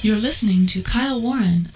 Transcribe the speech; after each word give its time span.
You're 0.00 0.16
listening 0.16 0.66
to 0.66 0.80
Kyle 0.80 1.20
Warren. 1.20 1.66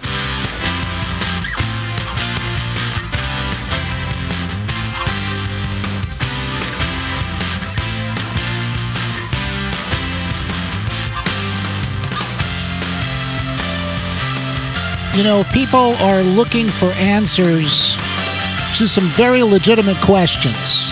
You 15.17 15.25
know, 15.25 15.43
people 15.53 15.97
are 15.97 16.23
looking 16.23 16.69
for 16.69 16.93
answers 16.93 17.97
to 18.79 18.87
some 18.87 19.05
very 19.17 19.43
legitimate 19.43 19.97
questions. 19.97 20.89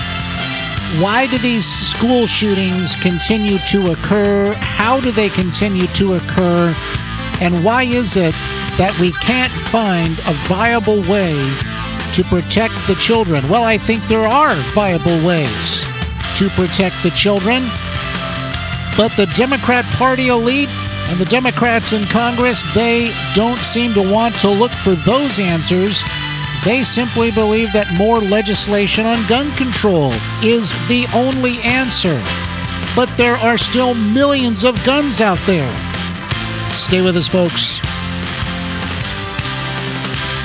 Why 1.01 1.29
do 1.31 1.39
these 1.39 1.65
school 1.65 2.27
shootings 2.27 2.97
continue 2.97 3.59
to 3.69 3.93
occur? 3.93 4.53
How 4.55 4.99
do 4.99 5.13
they 5.13 5.29
continue 5.29 5.87
to 5.87 6.15
occur? 6.15 6.75
And 7.41 7.65
why 7.65 7.85
is 7.85 8.17
it 8.17 8.35
that 8.77 8.97
we 9.01 9.13
can't 9.13 9.53
find 9.53 10.13
a 10.13 10.35
viable 10.47 11.01
way 11.09 11.33
to 12.13 12.23
protect 12.25 12.75
the 12.87 12.97
children? 12.97 13.49
Well, 13.49 13.65
I 13.65 13.79
think 13.79 14.07
there 14.07 14.27
are 14.27 14.55
viable 14.75 15.25
ways 15.25 15.85
to 16.37 16.49
protect 16.51 17.03
the 17.03 17.13
children. 17.17 17.63
But 18.97 19.13
the 19.13 19.31
Democrat 19.35 19.87
Party 19.97 20.29
elite 20.29 20.69
and 21.09 21.19
the 21.19 21.25
Democrats 21.25 21.93
in 21.93 22.05
Congress, 22.05 22.63
they 22.75 23.11
don't 23.35 23.59
seem 23.59 23.95
to 23.95 24.13
want 24.13 24.35
to 24.41 24.51
look 24.51 24.71
for 24.71 24.95
those 24.95 25.39
answers. 25.39 26.03
They 26.65 26.85
simply 26.85 27.31
believe 27.31 27.73
that 27.73 27.91
more 27.97 28.21
legislation 28.21 29.07
on 29.07 29.27
gun 29.27 29.51
control 29.57 30.13
is 30.43 30.73
the 30.89 31.07
only 31.15 31.57
answer. 31.65 32.21
But 32.95 33.09
there 33.17 33.37
are 33.37 33.57
still 33.57 33.95
millions 33.95 34.65
of 34.65 34.85
guns 34.85 35.23
out 35.23 35.41
there. 35.47 35.90
Stay 36.75 37.03
with 37.03 37.17
us, 37.17 37.29
folks. 37.29 37.81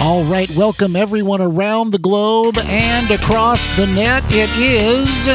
All 0.02 0.24
right, 0.26 0.50
welcome 0.56 0.96
everyone 0.96 1.42
around 1.42 1.92
the 1.92 1.98
globe 1.98 2.58
and 2.58 3.10
across 3.12 3.76
the 3.78 3.88
net. 3.88 4.24
It 4.28 4.50
is 4.60 5.26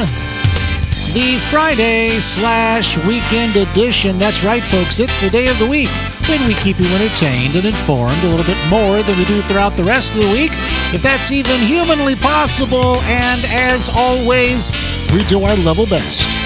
the 1.14 1.38
Friday 1.50 2.20
slash 2.20 2.96
weekend 3.06 3.56
edition. 3.56 4.18
That's 4.18 4.44
right, 4.44 4.62
folks. 4.62 5.00
It's 5.00 5.20
the 5.20 5.30
day 5.30 5.48
of 5.48 5.58
the 5.58 5.66
week 5.66 5.88
when 6.28 6.46
we 6.46 6.54
keep 6.54 6.78
you 6.78 6.86
entertained 6.86 7.56
and 7.56 7.64
informed 7.64 8.22
a 8.22 8.28
little 8.28 8.46
bit 8.46 8.58
more 8.68 9.02
than 9.02 9.18
we 9.18 9.24
do 9.24 9.42
throughout 9.42 9.76
the 9.76 9.82
rest 9.82 10.14
of 10.14 10.22
the 10.22 10.30
week, 10.30 10.52
if 10.94 11.02
that's 11.02 11.32
even 11.32 11.58
humanly 11.60 12.14
possible. 12.16 12.98
And 13.02 13.40
as 13.48 13.90
always, 13.96 14.70
we 15.12 15.24
do 15.24 15.42
our 15.42 15.56
level 15.56 15.86
best 15.86 16.39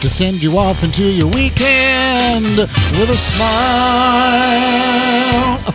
to 0.00 0.08
send 0.10 0.42
you 0.42 0.58
off 0.58 0.84
into 0.84 1.04
your 1.04 1.28
weekend 1.28 2.56
with 2.56 3.10
a 3.10 3.16
smile. 3.16 4.46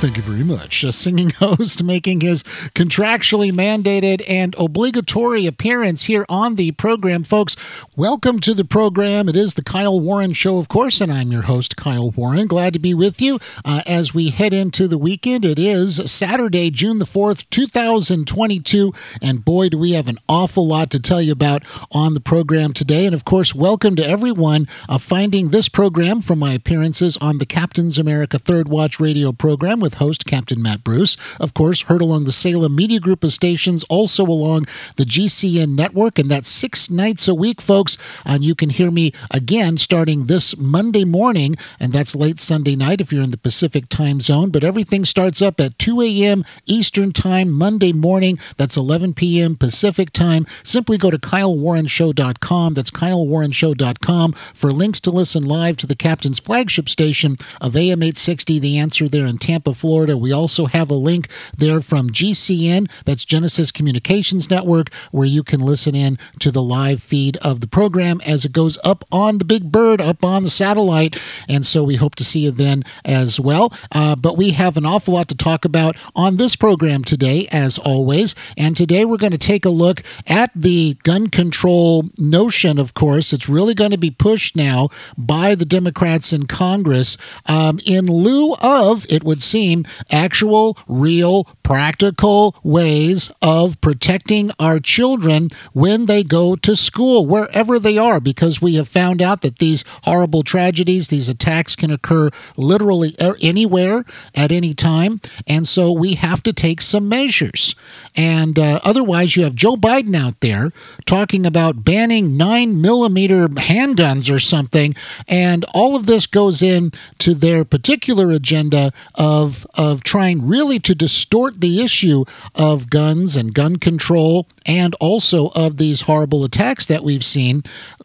Thank 0.02 0.18
you 0.18 0.24
very 0.24 0.44
much. 0.44 0.84
A 0.84 0.92
singing 0.92 1.30
host 1.38 1.84
making 1.84 2.22
his 2.22 2.42
contractually 2.74 3.52
mandated 3.52 4.24
and 4.28 4.56
obligatory 4.58 5.46
appearance 5.46 6.06
here 6.06 6.26
on 6.28 6.56
the 6.56 6.72
program. 6.72 7.24
Folks, 7.24 7.56
welcome 7.96 8.40
to 8.40 8.56
the 8.56 8.66
program. 8.66 9.30
It 9.30 9.36
is 9.36 9.54
the 9.54 9.64
Kyle 9.64 10.00
Warren 10.00 10.34
Show, 10.34 10.58
of 10.58 10.68
course, 10.68 11.02
and 11.02 11.12
I'm 11.12 11.32
your 11.32 11.44
host, 11.44 11.76
Kyle 11.76 12.10
Warren. 12.10 12.48
Glad 12.48 12.74
to 12.74 12.80
be 12.80 12.96
with 12.96 13.22
you 13.22 13.38
uh, 13.64 13.84
as 13.86 14.12
we 14.12 14.30
head 14.30 14.54
into 14.54 14.88
the 14.88 14.98
weekend. 14.98 15.46
It 15.46 15.60
is 15.60 16.12
Saturday, 16.12 16.72
June 16.72 16.98
the 16.98 17.06
4th, 17.06 17.48
2022, 17.52 18.92
and 19.22 19.46
boy, 19.46 19.70
do 19.70 19.78
we 19.78 19.92
have 19.92 20.08
an 20.08 20.18
awful 20.28 20.66
lot 20.68 20.90
to 20.92 21.00
tell 21.00 21.22
you 21.22 21.32
about 21.32 21.64
on 21.92 22.16
the 22.16 22.20
program 22.20 22.74
today. 22.74 23.06
And 23.06 23.14
of 23.14 23.24
course, 23.24 23.54
welcome 23.54 23.96
to 23.98 24.04
everyone 24.12 24.67
uh, 24.90 24.98
finding 24.98 25.50
this 25.50 25.70
program 25.70 26.20
from 26.20 26.38
my 26.38 26.52
appearances 26.52 27.16
on 27.22 27.38
the 27.38 27.45
Captain's 27.45 27.98
America 27.98 28.38
Third 28.38 28.68
Watch 28.68 29.00
radio 29.00 29.31
program 29.31 29.80
with 29.80 29.95
host 29.95 30.26
Captain 30.26 30.62
Matt 30.62 30.84
Bruce. 30.84 31.16
Of 31.40 31.53
course, 31.53 31.84
heard 31.84 32.02
along 32.02 32.26
the 32.26 32.34
Salem 32.34 32.76
Media 32.76 33.00
Group 33.00 33.24
of 33.24 33.31
stations, 33.31 33.86
also 33.86 34.25
along 34.25 34.66
the 34.97 35.06
GCN 35.06 35.78
network, 35.78 36.19
and 36.19 36.30
that's 36.30 36.50
six 36.50 36.90
nights 36.90 37.30
a 37.30 37.34
week, 37.34 37.62
folks. 37.62 37.97
And 38.25 38.44
you 38.44 38.53
can 38.53 38.69
hear 38.69 38.91
me 38.91 39.13
again 39.34 39.78
starting 39.78 40.25
this 40.25 40.57
Monday 40.57 41.06
morning, 41.06 41.56
and 41.80 41.94
that's 41.94 42.13
late 42.13 42.41
Sunday 42.41 42.75
night 42.75 43.00
if 43.00 43.13
you're 43.13 43.24
in 43.24 43.31
the 43.31 43.38
Pacific 43.38 43.88
time 43.88 44.19
zone. 44.19 44.50
But 44.50 44.66
everything 44.66 45.06
starts 45.06 45.41
up 45.41 45.62
at 45.62 45.80
2 45.80 46.02
a.m. 46.02 46.44
Eastern 46.66 47.13
Time 47.13 47.50
Monday 47.50 47.94
morning. 47.94 48.40
That's 48.57 48.75
11 48.75 49.13
p.m. 49.13 49.56
Pacific 49.56 50.12
time. 50.12 50.46
Simply 50.63 50.97
go 50.97 51.09
to 51.09 51.18
KyleWarrenShow.com. 51.18 52.74
That's 52.74 52.91
KyleWarrenShow.com 52.91 54.00
for 54.01 54.72
links 54.72 55.00
to 55.01 55.12
listen 55.12 55.45
live 55.45 55.78
to 55.78 55.88
the 55.88 55.95
captain's 55.95 56.39
flagship 56.39 56.89
station 56.89 57.35
of 57.59 57.75
AM 57.75 58.03
860, 58.03 58.59
The 58.59 58.78
Answer 58.78 59.07
there 59.07 59.25
in 59.25 59.38
Tampa, 59.38 59.73
Florida. 59.73 60.17
We 60.17 60.31
also 60.31 60.66
have 60.66 60.89
a 60.89 60.95
link 60.95 61.28
there 61.56 61.81
from 61.81 62.09
GCN, 62.09 62.89
that's 63.06 63.25
Genesis 63.25 63.72
Communications 63.72 64.50
Network, 64.50 64.91
where 65.12 65.28
you 65.28 65.44
can 65.44 65.59
listen 65.59 65.95
in 65.95 66.17
to 66.39 66.51
the 66.51 66.62
live 66.62 67.01
feed 67.01 67.38
of 67.38 67.62
the 67.62 67.67
program 67.67 68.19
as 68.25 68.45
it 68.45 68.51
goes 68.51 68.78
up 68.84 69.03
on 69.12 69.38
the 69.38 69.45
big 69.45 69.72
bird, 69.72 70.01
up 70.01 70.23
on 70.23 70.44
the 70.44 70.50
satellite. 70.50 71.19
And 71.47 71.66
so 71.66 71.83
we 71.83 71.95
hope 71.95 72.16
to 72.16 72.23
see 72.23 72.41
you 72.41 72.51
then 72.51 72.83
as 73.06 73.39
well. 73.39 73.73
Uh, 73.91 74.16
but 74.16 74.38
we 74.38 74.51
have 74.51 74.78
an 74.78 74.85
awful 74.85 75.13
lot 75.13 75.28
to 75.29 75.35
talk 75.35 75.66
about 75.66 75.95
on 76.16 76.38
this 76.38 76.56
program 76.56 77.03
today, 77.03 77.47
as 77.51 77.78
always. 77.78 78.35
And 78.57 78.75
today 78.75 79.06
we're 79.06 79.18
going 79.18 79.31
to 79.31 79.38
take 79.38 79.66
a 79.66 79.69
look 79.69 80.01
at 80.28 80.51
the 80.56 80.95
gun 81.03 81.28
control 81.28 82.09
notion, 82.18 82.79
of 82.79 82.94
course. 82.94 83.33
It's 83.33 83.47
really 83.47 83.73
going 83.73 83.91
to 83.91 83.97
be 83.97 84.12
pushed 84.12 84.56
now 84.56 84.90
by 85.18 85.56
the 85.56 85.66
Democrats 85.66 86.34
in 86.34 86.47
Congress 86.47 87.18
um, 87.46 87.79
in 87.85 88.06
lieu 88.06 88.56
of, 88.62 89.06
it 89.09 89.24
would 89.24 89.41
seem, 89.41 89.85
actual, 90.12 90.78
real, 90.88 91.46
practical 91.63 92.56
ways 92.63 93.31
of 93.41 93.80
protecting 93.81 94.51
our 94.59 94.80
children 94.80 95.50
when 95.74 96.06
they 96.06 96.24
go 96.24 96.56
to 96.56 96.75
school, 96.75 97.25
wherever 97.25 97.80
they 97.80 97.97
are, 97.97 98.19
because 98.19 98.62
we 98.62 98.75
have 98.75 98.88
found 98.88 99.22
out 99.22 99.41
that 99.41 99.59
these 99.59 99.84
horrible 100.03 100.44
tragedies, 100.44 101.07
these 101.07 101.30
attacks 101.30 101.75
can 101.75 101.91
occur 101.91 102.30
literally 102.57 103.16
anywhere 103.41 104.03
at 104.35 104.51
any 104.51 104.74
time. 104.74 105.22
And 105.47 105.68
so 105.68 105.91
we 105.91 106.16
have 106.16 106.44
to 106.44 106.53
take 106.53 106.81
some 106.81 107.07
measures. 107.07 107.75
And 108.16 108.59
uh, 108.59 108.80
otherwise, 108.84 109.35
you 109.35 109.44
have 109.44 109.56
Joe 109.56 109.75
Biden 109.75 110.16
out 110.16 110.40
there 110.41 110.72
talking 111.06 111.46
about 111.46 111.84
banning 111.84 112.38
nine 112.38 112.81
millimeter 112.81 113.47
handguns 113.81 114.34
or 114.34 114.40
something. 114.40 114.96
And 115.28 115.66
all 115.74 115.96
of 115.96 116.06
this 116.06 116.28
goes 116.28 116.62
in 116.62 116.92
to 117.19 117.34
their 117.34 117.66
particular 117.66 118.31
agenda 118.31 118.92
of, 119.16 119.66
of 119.75 120.03
trying 120.03 120.47
really 120.47 120.80
to 120.80 120.96
distort 120.96 121.62
the 121.62 121.81
issue 121.84 122.25
of 122.56 122.90
guns 122.90 123.36
and 123.36 123.53
gun 123.53 123.78
control 123.78 124.47
and 124.66 124.96
also 124.96 125.48
of 125.50 125.78
these 125.78 126.02
horrible 126.02 126.44
attacks 126.44 126.86
that 126.86 127.04
we've 127.04 127.24
seen 127.24 127.62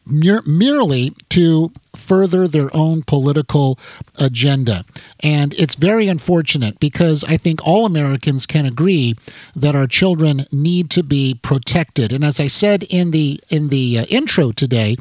merely 0.07 1.13
to 1.29 1.73
further 1.97 2.47
their 2.47 2.75
own 2.75 3.03
political 3.03 3.79
agenda. 4.19 4.85
And 5.21 5.53
it's 5.55 5.75
very 5.75 6.07
unfortunate 6.07 6.79
because 6.79 7.25
I 7.25 7.37
think 7.37 7.67
all 7.67 7.87
Americans 7.87 8.47
can 8.47 8.67
agree 8.67 9.17
that 9.55 9.75
our 9.75 9.87
children 9.87 10.47
need 10.53 10.91
to 10.91 11.03
be 11.03 11.39
protected. 11.43 12.13
And 12.13 12.25
as 12.25 12.39
I 12.39 12.47
said 12.47 12.85
in 12.85 13.11
the 13.11 13.41
in 13.49 13.69
the 13.69 13.99
uh, 13.99 14.05
intro 14.05 14.53
today, 14.53 14.97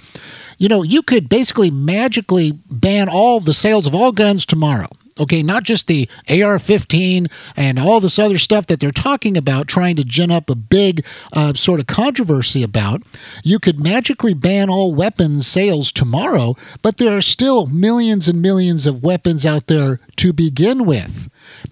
you 0.58 0.68
know, 0.68 0.82
you 0.82 1.04
could 1.04 1.30
basically 1.30 1.70
magically 1.70 2.52
ban 2.70 3.08
all 3.10 3.40
the 3.40 3.54
sales 3.54 3.86
of 3.86 3.94
all 3.94 4.12
guns 4.12 4.46
tomorrow 4.46 4.90
okay, 5.20 5.42
not 5.42 5.64
just 5.64 5.88
the 5.88 6.10
AR 6.30 6.60
15 6.60 7.28
and 7.56 7.80
all 7.80 8.00
this 8.00 8.20
other 8.20 8.38
stuff 8.38 8.68
that 8.68 8.80
they're 8.80 8.92
talking 8.92 9.38
about, 9.38 9.68
trying 9.68 9.96
to 9.96 10.04
gin 10.04 10.30
up 10.30 10.50
a 10.50 10.56
big 10.56 11.06
uh, 11.32 11.54
sort 11.54 11.80
of 11.80 11.88
controversy 11.88 12.62
about. 12.64 13.02
You 13.44 13.60
could 13.60 13.80
magically 13.80 14.34
ban 14.34 14.70
all 14.70 14.94
weapons 14.94 15.48
sales 15.48 15.92
tomorrow, 15.92 16.56
but 16.82 16.98
there 16.98 17.16
are 17.16 17.22
still 17.22 17.66
millions 17.68 18.28
and 18.28 18.42
millions 18.42 18.86
of 18.86 19.04
weapons 19.04 19.46
out 19.46 19.68
there 19.68 20.00
to 20.18 20.34
begin 20.34 20.86
with. 20.86 21.30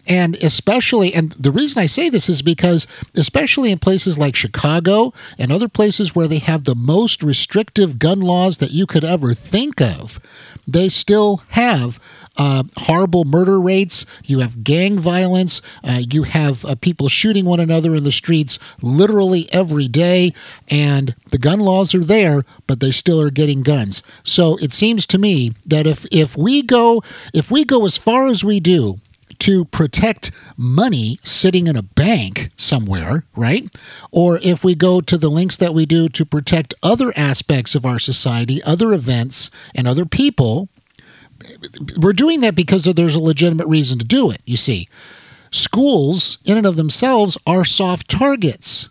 And 0.07 0.35
especially, 0.35 1.13
and 1.13 1.31
the 1.33 1.51
reason 1.51 1.81
I 1.81 1.87
say 1.87 2.09
this 2.09 2.29
is 2.29 2.41
because, 2.41 2.87
especially 3.15 3.71
in 3.71 3.79
places 3.79 4.17
like 4.17 4.35
Chicago 4.35 5.13
and 5.37 5.51
other 5.51 5.67
places 5.67 6.15
where 6.15 6.27
they 6.27 6.39
have 6.39 6.63
the 6.63 6.75
most 6.75 7.23
restrictive 7.23 7.99
gun 7.99 8.21
laws 8.21 8.59
that 8.59 8.71
you 8.71 8.85
could 8.85 9.03
ever 9.03 9.33
think 9.33 9.81
of, 9.81 10.19
they 10.67 10.89
still 10.89 11.43
have 11.49 11.99
uh, 12.37 12.63
horrible 12.77 13.25
murder 13.25 13.59
rates, 13.59 14.05
you 14.23 14.39
have 14.39 14.63
gang 14.63 14.97
violence, 14.97 15.61
uh, 15.83 16.01
you 16.09 16.23
have 16.23 16.65
uh, 16.65 16.75
people 16.75 17.07
shooting 17.07 17.45
one 17.45 17.59
another 17.59 17.95
in 17.95 18.03
the 18.03 18.11
streets 18.11 18.57
literally 18.81 19.47
every 19.51 19.87
day, 19.87 20.33
and 20.69 21.15
the 21.31 21.37
gun 21.37 21.59
laws 21.59 21.93
are 21.93 22.03
there, 22.03 22.41
but 22.67 22.79
they 22.79 22.91
still 22.91 23.21
are 23.21 23.29
getting 23.29 23.61
guns. 23.61 24.01
So 24.23 24.57
it 24.57 24.73
seems 24.73 25.05
to 25.07 25.17
me 25.17 25.53
that 25.65 25.85
if 25.85 26.05
if 26.11 26.35
we 26.35 26.61
go 26.61 27.01
if 27.33 27.51
we 27.51 27.63
go 27.65 27.85
as 27.85 27.97
far 27.97 28.27
as 28.27 28.43
we 28.43 28.59
do 28.59 28.99
to 29.39 29.65
protect 29.65 30.31
money 30.55 31.19
sitting 31.23 31.67
in 31.67 31.75
a 31.75 31.81
bank 31.83 32.49
somewhere, 32.55 33.25
right? 33.35 33.75
Or 34.11 34.39
if 34.41 34.63
we 34.63 34.73
go 34.75 35.01
to 35.01 35.17
the 35.17 35.29
links 35.29 35.57
that 35.57 35.73
we 35.73 35.85
do 35.85 36.07
to 36.09 36.25
protect 36.25 36.73
other 36.81 37.11
aspects 37.17 37.75
of 37.75 37.85
our 37.85 37.99
society, 37.99 38.63
other 38.63 38.93
events, 38.93 39.49
and 39.75 39.87
other 39.87 40.05
people, 40.05 40.69
we're 41.99 42.13
doing 42.13 42.41
that 42.41 42.55
because 42.55 42.83
there's 42.85 43.15
a 43.15 43.19
legitimate 43.19 43.67
reason 43.67 43.99
to 43.99 44.05
do 44.05 44.31
it, 44.31 44.41
you 44.45 44.57
see. 44.57 44.87
Schools, 45.51 46.39
in 46.45 46.57
and 46.57 46.65
of 46.65 46.75
themselves, 46.75 47.37
are 47.45 47.65
soft 47.65 48.09
targets. 48.09 48.89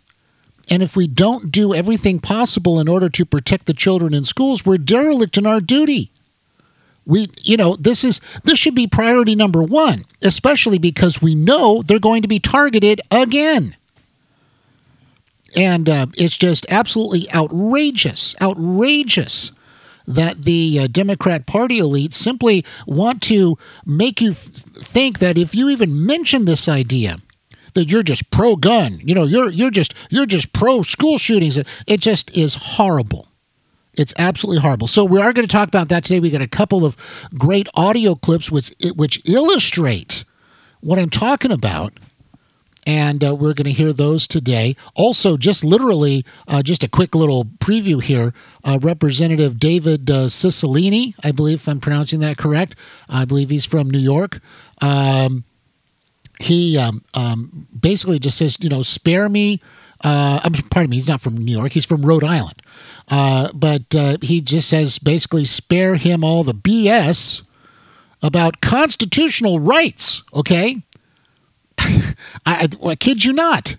And 0.70 0.82
if 0.82 0.96
we 0.96 1.06
don't 1.08 1.50
do 1.50 1.74
everything 1.74 2.20
possible 2.20 2.78
in 2.78 2.88
order 2.88 3.08
to 3.08 3.24
protect 3.24 3.66
the 3.66 3.74
children 3.74 4.14
in 4.14 4.24
schools, 4.24 4.64
we're 4.64 4.78
derelict 4.78 5.36
in 5.36 5.46
our 5.46 5.60
duty. 5.60 6.10
We, 7.04 7.28
you 7.42 7.56
know, 7.56 7.74
this 7.74 8.04
is 8.04 8.20
this 8.44 8.60
should 8.60 8.76
be 8.76 8.86
priority 8.86 9.34
number 9.34 9.62
one, 9.62 10.04
especially 10.22 10.78
because 10.78 11.20
we 11.20 11.34
know 11.34 11.82
they're 11.82 11.98
going 11.98 12.22
to 12.22 12.28
be 12.28 12.38
targeted 12.38 13.00
again. 13.10 13.76
And 15.56 15.88
uh, 15.88 16.06
it's 16.14 16.38
just 16.38 16.64
absolutely 16.70 17.30
outrageous, 17.34 18.34
outrageous 18.40 19.50
that 20.06 20.42
the 20.42 20.80
uh, 20.80 20.86
Democrat 20.90 21.46
Party 21.46 21.78
elite 21.78 22.14
simply 22.14 22.64
want 22.86 23.22
to 23.22 23.56
make 23.86 24.20
you 24.20 24.30
f- 24.30 24.36
think 24.36 25.18
that 25.18 25.38
if 25.38 25.54
you 25.54 25.68
even 25.68 26.04
mention 26.06 26.44
this 26.44 26.68
idea, 26.68 27.18
that 27.74 27.90
you're 27.90 28.02
just 28.02 28.30
pro 28.30 28.56
gun. 28.56 29.00
You 29.02 29.14
know, 29.14 29.24
you're 29.24 29.50
you're 29.50 29.70
just 29.70 29.94
you're 30.10 30.26
just 30.26 30.52
pro 30.52 30.82
school 30.82 31.18
shootings. 31.18 31.58
It 31.86 32.00
just 32.00 32.36
is 32.36 32.54
horrible. 32.54 33.28
It's 33.96 34.14
absolutely 34.18 34.62
horrible. 34.62 34.88
So 34.88 35.04
we 35.04 35.20
are 35.20 35.32
going 35.32 35.46
to 35.46 35.52
talk 35.52 35.68
about 35.68 35.88
that 35.88 36.04
today. 36.04 36.20
We 36.20 36.30
got 36.30 36.40
a 36.40 36.48
couple 36.48 36.84
of 36.84 36.96
great 37.36 37.68
audio 37.74 38.14
clips 38.14 38.50
which 38.50 38.74
which 38.94 39.22
illustrate 39.28 40.24
what 40.80 40.98
I'm 40.98 41.10
talking 41.10 41.52
about. 41.52 41.92
And 42.84 43.24
uh, 43.24 43.34
we're 43.34 43.54
going 43.54 43.66
to 43.66 43.72
hear 43.72 43.92
those 43.92 44.26
today. 44.26 44.74
Also, 44.94 45.36
just 45.36 45.64
literally, 45.64 46.24
uh, 46.48 46.62
just 46.62 46.82
a 46.82 46.88
quick 46.88 47.14
little 47.14 47.44
preview 47.44 48.02
here. 48.02 48.34
Uh, 48.64 48.78
Representative 48.82 49.60
David 49.60 50.10
uh, 50.10 50.26
Cicilline, 50.26 51.14
I 51.22 51.30
believe, 51.30 51.58
if 51.60 51.68
I'm 51.68 51.80
pronouncing 51.80 52.20
that 52.20 52.38
correct, 52.38 52.74
I 53.08 53.24
believe 53.24 53.50
he's 53.50 53.64
from 53.64 53.88
New 53.88 53.98
York. 53.98 54.40
Um, 54.80 55.44
he 56.40 56.76
um, 56.76 57.02
um, 57.14 57.68
basically 57.78 58.18
just 58.18 58.38
says, 58.38 58.56
you 58.60 58.68
know, 58.68 58.82
spare 58.82 59.28
me. 59.28 59.60
Uh, 60.02 60.40
I'm 60.42 60.52
pardon 60.52 60.90
me. 60.90 60.96
He's 60.96 61.08
not 61.08 61.20
from 61.20 61.36
New 61.36 61.52
York. 61.52 61.72
He's 61.72 61.86
from 61.86 62.04
Rhode 62.04 62.24
Island. 62.24 62.60
Uh, 63.08 63.48
but 63.54 63.94
uh, 63.94 64.16
he 64.20 64.40
just 64.40 64.68
says 64.68 64.98
basically 64.98 65.44
spare 65.44 65.96
him 65.96 66.24
all 66.24 66.42
the 66.42 66.54
BS 66.54 67.42
about 68.22 68.60
constitutional 68.60 69.60
rights. 69.60 70.22
Okay, 70.34 70.82
I, 72.46 72.68
I, 72.82 72.88
I 72.88 72.94
kid 72.96 73.24
you 73.24 73.32
not. 73.32 73.76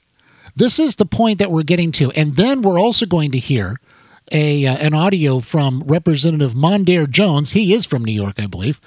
This 0.56 0.78
is 0.80 0.96
the 0.96 1.06
point 1.06 1.40
that 1.40 1.52
we're 1.52 1.64
getting 1.64 1.92
to, 1.94 2.12
and 2.12 2.36
then 2.36 2.62
we're 2.62 2.80
also 2.80 3.06
going 3.06 3.32
to 3.32 3.40
hear 3.40 3.80
a 4.32 4.66
uh, 4.66 4.78
an 4.78 4.94
audio 4.94 5.40
from 5.40 5.84
Representative 5.86 6.54
Mondaire 6.54 7.10
Jones. 7.10 7.52
He 7.52 7.74
is 7.74 7.86
from 7.86 8.06
New 8.06 8.14
York, 8.14 8.36
I 8.38 8.48
believe. 8.48 8.80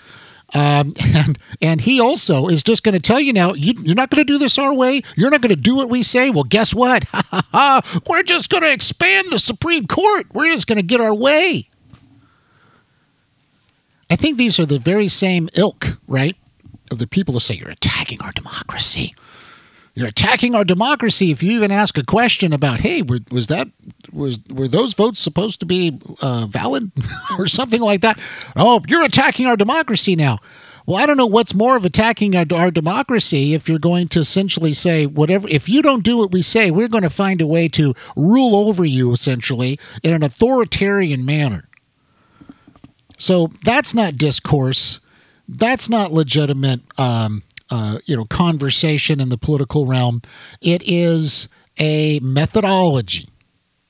Um, 0.54 0.94
and 1.14 1.38
and 1.60 1.80
he 1.80 2.00
also 2.00 2.46
is 2.46 2.62
just 2.62 2.82
going 2.82 2.94
to 2.94 3.00
tell 3.00 3.20
you 3.20 3.32
now 3.32 3.54
you, 3.54 3.74
you're 3.78 3.96
not 3.96 4.10
going 4.10 4.24
to 4.24 4.32
do 4.32 4.38
this 4.38 4.58
our 4.58 4.74
way. 4.74 5.02
You're 5.16 5.30
not 5.30 5.40
going 5.40 5.54
to 5.54 5.60
do 5.60 5.74
what 5.74 5.90
we 5.90 6.02
say. 6.02 6.30
Well, 6.30 6.44
guess 6.44 6.74
what? 6.74 7.04
We're 8.08 8.22
just 8.22 8.50
going 8.50 8.62
to 8.62 8.72
expand 8.72 9.28
the 9.30 9.38
Supreme 9.38 9.86
Court. 9.86 10.26
We're 10.32 10.52
just 10.52 10.66
going 10.66 10.76
to 10.76 10.82
get 10.82 11.00
our 11.00 11.14
way. 11.14 11.68
I 14.08 14.14
think 14.14 14.36
these 14.36 14.60
are 14.60 14.66
the 14.66 14.78
very 14.78 15.08
same 15.08 15.48
ilk, 15.54 15.98
right? 16.06 16.36
Of 16.90 16.98
the 16.98 17.06
people 17.06 17.34
who 17.34 17.40
say 17.40 17.54
you're 17.54 17.70
attacking 17.70 18.20
our 18.22 18.32
democracy. 18.32 19.14
You're 19.94 20.08
attacking 20.08 20.54
our 20.54 20.64
democracy 20.64 21.30
if 21.30 21.42
you 21.42 21.52
even 21.52 21.72
ask 21.72 21.96
a 21.96 22.04
question 22.04 22.52
about, 22.52 22.80
hey, 22.80 23.00
was 23.02 23.46
that 23.46 23.68
was 24.12 24.38
were 24.50 24.68
those 24.68 24.92
votes 24.92 25.20
supposed 25.20 25.58
to 25.60 25.66
be 25.66 25.98
uh, 26.20 26.46
valid 26.48 26.92
or 27.38 27.46
something 27.46 27.80
like 27.80 28.02
that? 28.02 28.20
Oh, 28.54 28.82
you're 28.86 29.04
attacking 29.04 29.46
our 29.46 29.56
democracy 29.56 30.14
now. 30.14 30.38
Well, 30.86 30.98
I 30.98 31.06
don't 31.06 31.16
know 31.16 31.26
what's 31.26 31.54
more 31.54 31.76
of 31.76 31.84
attacking 31.84 32.36
our, 32.36 32.44
our 32.54 32.70
democracy 32.70 33.54
if 33.54 33.68
you're 33.68 33.78
going 33.78 34.08
to 34.08 34.20
essentially 34.20 34.72
say 34.72 35.06
whatever. 35.06 35.48
If 35.48 35.68
you 35.68 35.82
don't 35.82 36.04
do 36.04 36.18
what 36.18 36.30
we 36.30 36.42
say, 36.42 36.70
we're 36.70 36.88
going 36.88 37.02
to 37.02 37.10
find 37.10 37.40
a 37.40 37.46
way 37.46 37.66
to 37.70 37.92
rule 38.16 38.54
over 38.54 38.84
you 38.84 39.12
essentially 39.12 39.80
in 40.04 40.12
an 40.12 40.22
authoritarian 40.22 41.24
manner. 41.24 41.68
So 43.18 43.50
that's 43.64 43.94
not 43.94 44.16
discourse. 44.16 45.00
That's 45.48 45.88
not 45.88 46.12
legitimate. 46.12 46.80
Um, 46.98 47.42
uh, 47.70 47.98
you 48.04 48.16
know 48.16 48.24
conversation 48.24 49.20
in 49.20 49.28
the 49.28 49.38
political 49.38 49.86
realm. 49.86 50.22
It 50.60 50.82
is 50.86 51.48
a 51.78 52.20
methodology. 52.20 53.28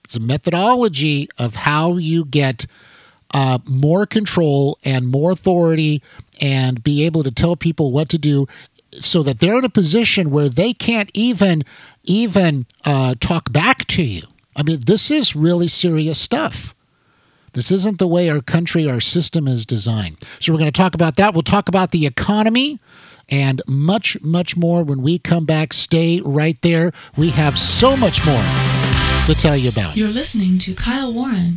It's 0.04 0.16
a 0.16 0.20
methodology 0.20 1.28
of 1.38 1.56
how 1.56 1.96
you 1.96 2.24
get 2.24 2.66
uh, 3.34 3.58
more 3.66 4.06
control 4.06 4.78
and 4.84 5.08
more 5.08 5.32
authority 5.32 6.02
and 6.40 6.82
be 6.82 7.04
able 7.04 7.22
to 7.24 7.30
tell 7.30 7.56
people 7.56 7.92
what 7.92 8.08
to 8.10 8.18
do 8.18 8.46
so 9.00 9.22
that 9.22 9.40
they're 9.40 9.58
in 9.58 9.64
a 9.64 9.68
position 9.68 10.30
where 10.30 10.48
they 10.48 10.72
can't 10.72 11.10
even 11.12 11.62
even 12.04 12.66
uh, 12.84 13.14
talk 13.20 13.52
back 13.52 13.86
to 13.88 14.02
you. 14.02 14.22
I 14.54 14.62
mean, 14.62 14.80
this 14.86 15.10
is 15.10 15.36
really 15.36 15.68
serious 15.68 16.18
stuff. 16.18 16.74
This 17.56 17.70
isn't 17.70 17.98
the 17.98 18.06
way 18.06 18.28
our 18.28 18.42
country, 18.42 18.86
our 18.86 19.00
system 19.00 19.48
is 19.48 19.64
designed. 19.64 20.18
So 20.40 20.52
we're 20.52 20.58
going 20.58 20.70
to 20.70 20.78
talk 20.78 20.94
about 20.94 21.16
that. 21.16 21.32
We'll 21.32 21.42
talk 21.42 21.70
about 21.70 21.90
the 21.90 22.04
economy 22.04 22.78
and 23.30 23.62
much, 23.66 24.20
much 24.20 24.58
more 24.58 24.84
when 24.84 25.00
we 25.00 25.18
come 25.18 25.46
back. 25.46 25.72
Stay 25.72 26.20
right 26.22 26.60
there. 26.60 26.92
We 27.16 27.30
have 27.30 27.58
so 27.58 27.96
much 27.96 28.26
more 28.26 28.44
to 29.24 29.34
tell 29.34 29.56
you 29.56 29.70
about. 29.70 29.96
You're 29.96 30.10
listening 30.10 30.58
to 30.58 30.74
Kyle 30.74 31.10
Warren. 31.10 31.56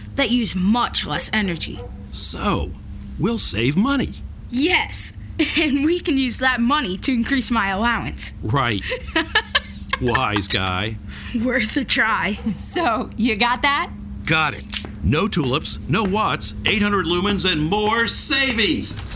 that 0.15 0.29
use 0.29 0.55
much 0.55 1.05
less 1.05 1.29
energy. 1.33 1.79
So, 2.11 2.71
we'll 3.19 3.37
save 3.37 3.77
money. 3.77 4.09
Yes, 4.49 5.21
and 5.59 5.85
we 5.85 5.99
can 5.99 6.17
use 6.17 6.37
that 6.39 6.59
money 6.59 6.97
to 6.97 7.11
increase 7.13 7.51
my 7.51 7.69
allowance. 7.69 8.39
Right. 8.43 8.83
Wise 10.01 10.47
guy. 10.47 10.97
Worth 11.43 11.77
a 11.77 11.83
try. 11.85 12.33
So, 12.55 13.09
you 13.17 13.35
got 13.37 13.61
that? 13.61 13.91
Got 14.25 14.53
it. 14.53 14.85
No 15.03 15.27
tulips, 15.27 15.87
no 15.89 16.03
watts, 16.03 16.61
800 16.67 17.05
lumens, 17.05 17.51
and 17.51 17.61
more 17.69 18.07
savings. 18.07 19.11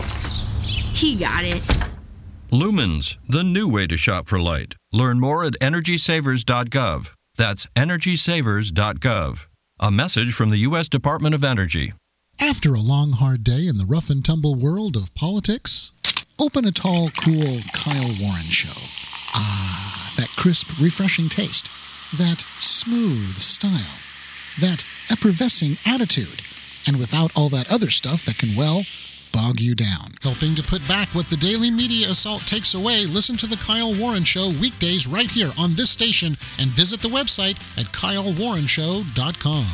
He 0.98 1.16
got 1.18 1.44
it. 1.44 1.62
Lumens, 2.50 3.18
the 3.28 3.44
new 3.44 3.68
way 3.68 3.86
to 3.86 3.96
shop 3.96 4.28
for 4.28 4.40
light. 4.40 4.74
Learn 4.92 5.20
more 5.20 5.44
at 5.44 5.54
energysavers.gov. 5.60 7.10
That's 7.36 7.66
energysavers.gov. 7.76 9.45
A 9.78 9.90
message 9.90 10.32
from 10.32 10.48
the 10.48 10.64
U.S. 10.68 10.88
Department 10.88 11.34
of 11.34 11.44
Energy. 11.44 11.92
After 12.40 12.72
a 12.72 12.80
long, 12.80 13.12
hard 13.12 13.44
day 13.44 13.66
in 13.66 13.76
the 13.76 13.84
rough 13.84 14.08
and 14.08 14.24
tumble 14.24 14.54
world 14.54 14.96
of 14.96 15.14
politics, 15.14 15.92
open 16.38 16.64
a 16.64 16.72
tall, 16.72 17.10
cool 17.22 17.60
Kyle 17.74 18.10
Warren 18.18 18.48
show. 18.48 18.72
Ah, 19.34 20.14
that 20.16 20.30
crisp, 20.34 20.80
refreshing 20.80 21.28
taste, 21.28 21.66
that 22.16 22.40
smooth 22.58 23.34
style, 23.36 24.00
that 24.66 24.80
effervescing 25.12 25.76
attitude, 25.86 26.40
and 26.88 26.98
without 26.98 27.36
all 27.36 27.50
that 27.50 27.70
other 27.70 27.90
stuff 27.90 28.24
that 28.24 28.38
can, 28.38 28.56
well, 28.56 28.78
bog 29.36 29.60
you 29.60 29.74
down. 29.74 30.16
Helping 30.22 30.54
to 30.54 30.62
put 30.62 30.80
back 30.88 31.08
what 31.08 31.28
the 31.28 31.36
daily 31.36 31.70
media 31.70 32.08
assault 32.08 32.40
takes 32.46 32.72
away, 32.72 33.04
listen 33.04 33.36
to 33.36 33.46
The 33.46 33.58
Kyle 33.58 33.92
Warren 33.94 34.24
Show 34.24 34.48
weekdays 34.62 35.06
right 35.06 35.30
here 35.30 35.50
on 35.60 35.74
this 35.74 35.90
station 35.90 36.28
and 36.58 36.70
visit 36.70 37.02
the 37.02 37.08
website 37.08 37.58
at 37.76 37.84
kylewarrenshow.com. 37.92 39.66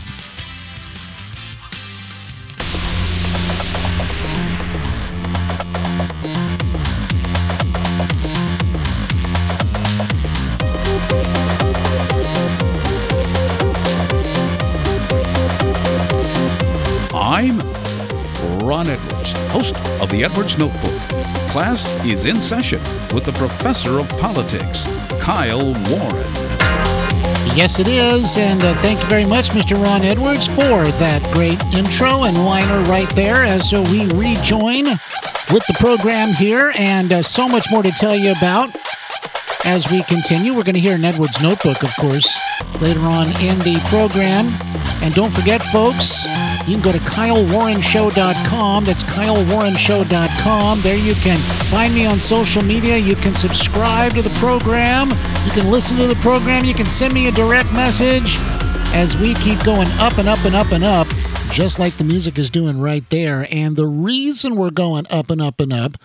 I'm 17.15 17.82
Ron 18.65 18.89
Edwards, 18.89 19.33
host 19.49 19.77
of 20.01 20.11
the 20.11 20.25
Edwards 20.25 20.59
Notebook. 20.59 20.99
Class 21.49 22.05
is 22.05 22.25
in 22.25 22.37
session 22.37 22.81
with 23.15 23.25
the 23.25 23.33
professor 23.33 23.99
of 23.99 24.09
politics, 24.19 24.91
Kyle 25.21 25.73
Warren. 25.91 26.63
Yes, 27.55 27.79
it 27.79 27.89
is. 27.89 28.39
And 28.39 28.63
uh, 28.65 28.75
thank 28.77 29.01
you 29.01 29.07
very 29.09 29.27
much, 29.27 29.51
Mr. 29.51 29.83
Ron 29.83 30.03
Edwards, 30.03 30.47
for 30.47 30.85
that 30.99 31.23
great 31.35 31.63
intro 31.75 32.25
and 32.25 32.45
liner 32.45 32.81
right 32.91 33.11
there 33.11 33.45
as 33.45 33.75
uh, 33.75 33.85
we 33.91 34.07
rejoin 34.17 34.85
with 35.53 35.67
the 35.67 35.77
program 35.79 36.31
here. 36.31 36.73
And 36.79 37.13
uh, 37.13 37.23
so 37.23 37.47
much 37.47 37.67
more 37.71 37.83
to 37.83 37.91
tell 37.91 38.17
you 38.17 38.33
about 38.33 38.75
as 39.65 39.91
we 39.91 40.03
continue. 40.05 40.55
We're 40.55 40.65
going 40.65 40.75
to 40.75 40.81
hear 40.81 40.95
an 40.95 41.05
Edwards 41.05 41.41
Notebook, 41.43 41.83
of 41.83 41.95
course, 41.97 42.39
later 42.81 43.01
on 43.01 43.27
in 43.43 43.59
the 43.61 43.79
program. 43.89 44.49
And 45.03 45.15
don't 45.15 45.31
forget, 45.31 45.63
folks, 45.63 46.25
you 46.67 46.75
can 46.75 46.83
go 46.83 46.93
to 46.93 46.99
KyleWarrenShow.com. 46.99 48.85
That's 48.85 49.03
KyleWarrenShow.com. 49.03 50.81
There 50.81 50.97
you 50.97 51.15
can 51.15 51.39
find 51.71 51.95
me 51.95 52.07
on 52.07 52.19
social 52.19 52.63
media. 52.63 52.97
You 52.97 53.17
can 53.17 53.35
subscribe 53.35 54.13
to 54.13 54.23
the 54.23 54.31
program. 54.39 55.09
You 55.45 55.51
can 55.53 55.71
listen 55.71 55.97
to 55.99 56.07
the 56.07 56.15
program. 56.17 56.65
You 56.65 56.75
can 56.75 56.87
send 56.87 57.15
me 57.15 57.29
a 57.29 57.33
direct 57.33 57.73
message 57.73 58.37
as 58.95 59.17
we 59.21 59.35
keep 59.35 59.63
going 59.65 59.89
up 59.99 60.19
and 60.19 60.29
up 60.29 60.45
and 60.45 60.55
up 60.55 60.71
and 60.71 60.85
up, 60.85 61.09
just 61.51 61.79
like 61.79 61.95
the 61.95 62.05
music 62.05 62.39
is 62.39 62.51
doing 62.51 62.81
right 62.81 63.09
there. 63.11 63.49
And 63.51 63.75
the 63.75 63.87
reason 63.87 64.55
we're 64.55 64.71
going 64.71 65.07
up 65.11 65.31
and 65.31 65.43
up 65.43 65.61
and 65.61 65.73
up 65.73 65.97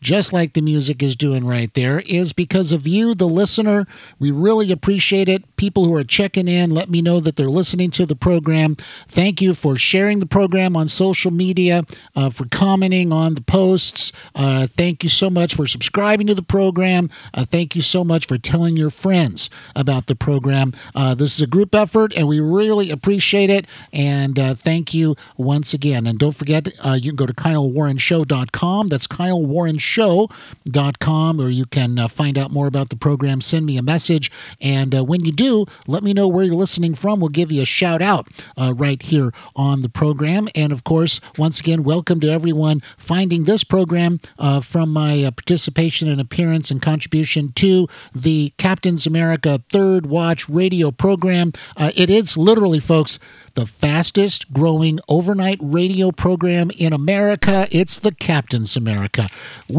just 0.00 0.32
like 0.32 0.52
the 0.52 0.60
music 0.60 1.02
is 1.02 1.16
doing 1.16 1.46
right 1.46 1.72
there, 1.74 2.00
is 2.06 2.32
because 2.32 2.72
of 2.72 2.86
you, 2.86 3.14
the 3.14 3.28
listener. 3.28 3.86
We 4.18 4.30
really 4.30 4.70
appreciate 4.72 5.28
it. 5.28 5.56
People 5.56 5.84
who 5.84 5.94
are 5.94 6.04
checking 6.04 6.48
in, 6.48 6.70
let 6.70 6.90
me 6.90 7.02
know 7.02 7.20
that 7.20 7.36
they're 7.36 7.48
listening 7.48 7.90
to 7.92 8.06
the 8.06 8.16
program. 8.16 8.76
Thank 9.08 9.40
you 9.40 9.54
for 9.54 9.76
sharing 9.76 10.20
the 10.20 10.26
program 10.26 10.76
on 10.76 10.88
social 10.88 11.30
media, 11.30 11.84
uh, 12.14 12.30
for 12.30 12.46
commenting 12.46 13.12
on 13.12 13.34
the 13.34 13.40
posts. 13.40 14.12
Uh, 14.34 14.66
thank 14.66 15.02
you 15.02 15.08
so 15.08 15.30
much 15.30 15.54
for 15.54 15.66
subscribing 15.66 16.26
to 16.26 16.34
the 16.34 16.42
program. 16.42 17.10
Uh, 17.34 17.44
thank 17.44 17.74
you 17.74 17.82
so 17.82 18.04
much 18.04 18.26
for 18.26 18.38
telling 18.38 18.76
your 18.76 18.90
friends 18.90 19.50
about 19.74 20.06
the 20.06 20.14
program. 20.14 20.72
Uh, 20.94 21.14
this 21.14 21.34
is 21.36 21.42
a 21.42 21.46
group 21.46 21.74
effort, 21.74 22.14
and 22.16 22.28
we 22.28 22.40
really 22.40 22.90
appreciate 22.90 23.50
it. 23.50 23.66
And 23.92 24.38
uh, 24.38 24.54
thank 24.54 24.94
you 24.94 25.16
once 25.36 25.74
again. 25.74 26.06
And 26.06 26.18
don't 26.18 26.36
forget, 26.36 26.68
uh, 26.84 26.98
you 27.00 27.10
can 27.10 27.16
go 27.16 27.26
to 27.26 27.34
KyleWarrenShow.com. 27.34 28.88
That's 28.88 29.06
Kyle 29.06 29.44
Warren 29.44 29.78
show.com 29.88 31.40
or 31.40 31.48
you 31.48 31.66
can 31.66 31.98
uh, 31.98 32.08
find 32.08 32.36
out 32.36 32.50
more 32.50 32.66
about 32.66 32.90
the 32.90 32.96
program. 32.96 33.40
Send 33.40 33.66
me 33.66 33.76
a 33.78 33.82
message. 33.82 34.30
And 34.60 34.94
uh, 34.94 35.04
when 35.04 35.24
you 35.24 35.32
do, 35.32 35.64
let 35.86 36.02
me 36.02 36.12
know 36.12 36.28
where 36.28 36.44
you're 36.44 36.54
listening 36.54 36.94
from. 36.94 37.20
We'll 37.20 37.30
give 37.30 37.50
you 37.50 37.62
a 37.62 37.66
shout 37.66 38.02
out 38.02 38.28
uh, 38.56 38.74
right 38.76 39.00
here 39.00 39.32
on 39.56 39.80
the 39.80 39.88
program. 39.88 40.48
And 40.54 40.72
of 40.72 40.84
course, 40.84 41.20
once 41.36 41.60
again, 41.60 41.82
welcome 41.82 42.20
to 42.20 42.28
everyone 42.28 42.82
finding 42.96 43.44
this 43.44 43.64
program 43.64 44.20
uh, 44.38 44.60
from 44.60 44.92
my 44.92 45.24
uh, 45.24 45.30
participation 45.30 46.08
and 46.08 46.20
appearance 46.20 46.70
and 46.70 46.82
contribution 46.82 47.52
to 47.52 47.88
the 48.14 48.52
Captain's 48.58 49.06
America 49.06 49.62
Third 49.70 50.06
Watch 50.06 50.48
radio 50.48 50.90
program. 50.90 51.52
Uh, 51.76 51.90
it 51.96 52.10
is 52.10 52.36
literally, 52.36 52.80
folks, 52.80 53.18
the 53.54 53.66
fastest 53.66 54.52
growing 54.52 55.00
overnight 55.08 55.58
radio 55.60 56.12
program 56.12 56.70
in 56.78 56.92
America. 56.92 57.66
It's 57.72 57.98
the 57.98 58.12
Captain's 58.12 58.76
America. 58.76 59.28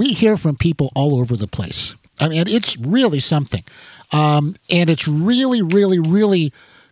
Hear 0.07 0.37
from 0.37 0.55
people 0.55 0.89
all 0.95 1.19
over 1.19 1.35
the 1.35 1.47
place. 1.47 1.95
I 2.19 2.29
mean, 2.29 2.47
it's 2.47 2.77
really 2.77 3.19
something. 3.19 3.63
Um, 4.11 4.55
and 4.69 4.89
it's 4.89 5.07
really, 5.07 5.61
really, 5.61 5.99
really 5.99 6.51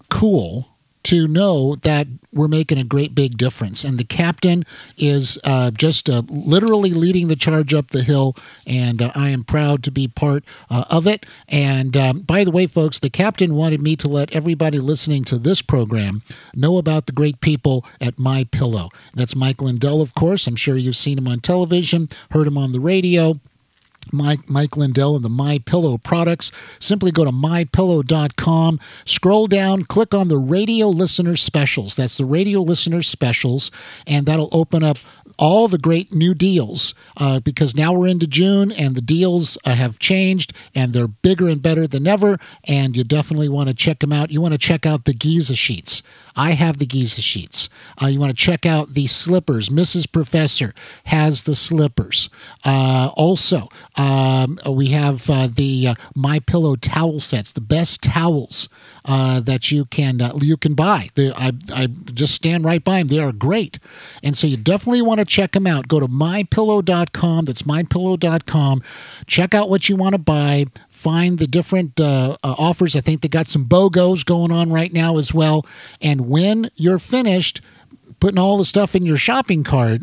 cool 0.09 0.69
to 1.07 1.25
know 1.25 1.75
that 1.83 2.05
we're 2.33 2.49
making 2.49 2.77
a 2.77 2.83
great 2.83 3.15
big 3.15 3.37
difference. 3.37 3.85
And 3.85 3.97
the 3.97 4.03
captain 4.03 4.65
is 4.97 5.39
uh, 5.45 5.71
just 5.71 6.09
uh, 6.09 6.23
literally 6.27 6.91
leading 6.91 7.29
the 7.29 7.37
charge 7.37 7.73
up 7.73 7.91
the 7.91 8.03
hill, 8.03 8.35
and 8.65 9.01
uh, 9.01 9.11
I 9.15 9.29
am 9.29 9.45
proud 9.45 9.83
to 9.83 9.91
be 9.91 10.09
part 10.09 10.43
uh, 10.69 10.83
of 10.89 11.07
it. 11.07 11.25
And 11.47 11.95
um, 11.95 12.19
by 12.21 12.43
the 12.43 12.51
way, 12.51 12.67
folks, 12.67 12.99
the 12.99 13.09
captain 13.09 13.55
wanted 13.55 13.81
me 13.81 13.95
to 13.95 14.09
let 14.09 14.35
everybody 14.35 14.79
listening 14.79 15.23
to 15.25 15.37
this 15.37 15.61
program 15.61 16.23
know 16.53 16.77
about 16.77 17.05
the 17.05 17.13
great 17.13 17.39
people 17.39 17.85
at 18.01 18.19
My 18.19 18.43
Pillow. 18.43 18.89
That's 19.13 19.35
Mike 19.35 19.61
Lindell, 19.61 20.01
of 20.01 20.13
course. 20.13 20.45
I'm 20.45 20.57
sure 20.57 20.75
you've 20.75 20.97
seen 20.97 21.17
him 21.17 21.27
on 21.29 21.39
television, 21.39 22.09
heard 22.31 22.47
him 22.47 22.57
on 22.57 22.73
the 22.73 22.81
radio. 22.81 23.39
Mike, 24.13 24.49
Mike 24.49 24.77
Lindell 24.77 25.15
and 25.15 25.25
the 25.25 25.29
My 25.29 25.59
Pillow 25.59 25.97
products. 25.97 26.51
Simply 26.79 27.11
go 27.11 27.25
to 27.25 27.31
mypillow.com, 27.31 28.79
scroll 29.05 29.47
down, 29.47 29.83
click 29.83 30.13
on 30.13 30.27
the 30.27 30.37
radio 30.37 30.87
listener 30.87 31.35
specials. 31.35 31.95
That's 31.95 32.17
the 32.17 32.25
radio 32.25 32.61
listener 32.61 33.01
specials, 33.01 33.71
and 34.05 34.25
that'll 34.25 34.49
open 34.51 34.83
up 34.83 34.97
all 35.37 35.67
the 35.67 35.77
great 35.77 36.13
new 36.13 36.33
deals 36.33 36.93
uh, 37.17 37.39
because 37.39 37.75
now 37.75 37.93
we're 37.93 38.07
into 38.07 38.27
June 38.27 38.71
and 38.71 38.95
the 38.95 39.01
deals 39.01 39.57
uh, 39.65 39.73
have 39.73 39.99
changed 39.99 40.53
and 40.73 40.93
they're 40.93 41.07
bigger 41.07 41.47
and 41.47 41.61
better 41.61 41.87
than 41.87 42.07
ever. 42.07 42.39
And 42.67 42.95
you 42.97 43.03
definitely 43.03 43.49
want 43.49 43.69
to 43.69 43.75
check 43.75 43.99
them 43.99 44.11
out. 44.11 44.31
You 44.31 44.41
want 44.41 44.53
to 44.53 44.57
check 44.57 44.85
out 44.85 45.05
the 45.05 45.13
Giza 45.13 45.55
sheets. 45.55 46.01
I 46.35 46.51
have 46.51 46.77
the 46.77 46.85
Giza 46.85 47.21
sheets. 47.21 47.69
Uh, 48.01 48.07
you 48.07 48.19
want 48.19 48.29
to 48.29 48.43
check 48.43 48.65
out 48.65 48.93
the 48.93 49.07
slippers. 49.07 49.69
Mrs. 49.69 50.11
Professor 50.11 50.73
has 51.05 51.43
the 51.43 51.55
slippers. 51.55 52.29
Uh, 52.63 53.09
also, 53.15 53.69
um, 53.95 54.59
we 54.67 54.87
have 54.89 55.29
uh, 55.29 55.47
the 55.47 55.89
uh, 55.89 55.95
My 56.15 56.39
Pillow 56.39 56.75
towel 56.75 57.19
sets, 57.19 57.53
the 57.53 57.61
best 57.61 58.03
towels 58.03 58.69
uh, 59.07 59.39
that 59.39 59.71
you 59.71 59.85
can 59.85 60.21
uh, 60.21 60.33
you 60.41 60.57
can 60.57 60.73
buy. 60.73 61.09
They're, 61.15 61.33
I, 61.35 61.53
I 61.73 61.87
just 61.87 62.35
stand 62.35 62.65
right 62.65 62.83
by 62.83 62.99
them. 62.99 63.07
They 63.07 63.19
are 63.19 63.31
great, 63.31 63.79
and 64.21 64.35
so 64.35 64.47
you 64.47 64.57
definitely 64.57 65.01
want 65.01 65.19
to 65.19 65.25
check 65.25 65.53
them 65.53 65.65
out. 65.65 65.87
Go 65.87 65.99
to 65.99 66.07
mypillow.com. 66.07 67.45
That's 67.45 67.63
mypillow.com. 67.63 68.83
Check 69.25 69.53
out 69.53 69.69
what 69.69 69.89
you 69.89 69.95
want 69.95 70.13
to 70.13 70.19
buy. 70.19 70.65
Find 70.89 71.39
the 71.39 71.47
different 71.47 71.99
uh, 71.99 72.37
uh, 72.43 72.55
offers. 72.57 72.95
I 72.95 73.01
think 73.01 73.21
they 73.21 73.29
got 73.29 73.47
some 73.47 73.65
BOGOs 73.65 74.25
going 74.25 74.51
on 74.51 74.71
right 74.71 74.91
now 74.91 75.17
as 75.17 75.33
well. 75.33 75.65
And 76.01 76.27
when 76.27 76.69
you're 76.75 76.99
finished 76.99 77.61
putting 78.19 78.39
all 78.39 78.57
the 78.57 78.65
stuff 78.65 78.95
in 78.95 79.05
your 79.05 79.17
shopping 79.17 79.63
cart, 79.63 80.01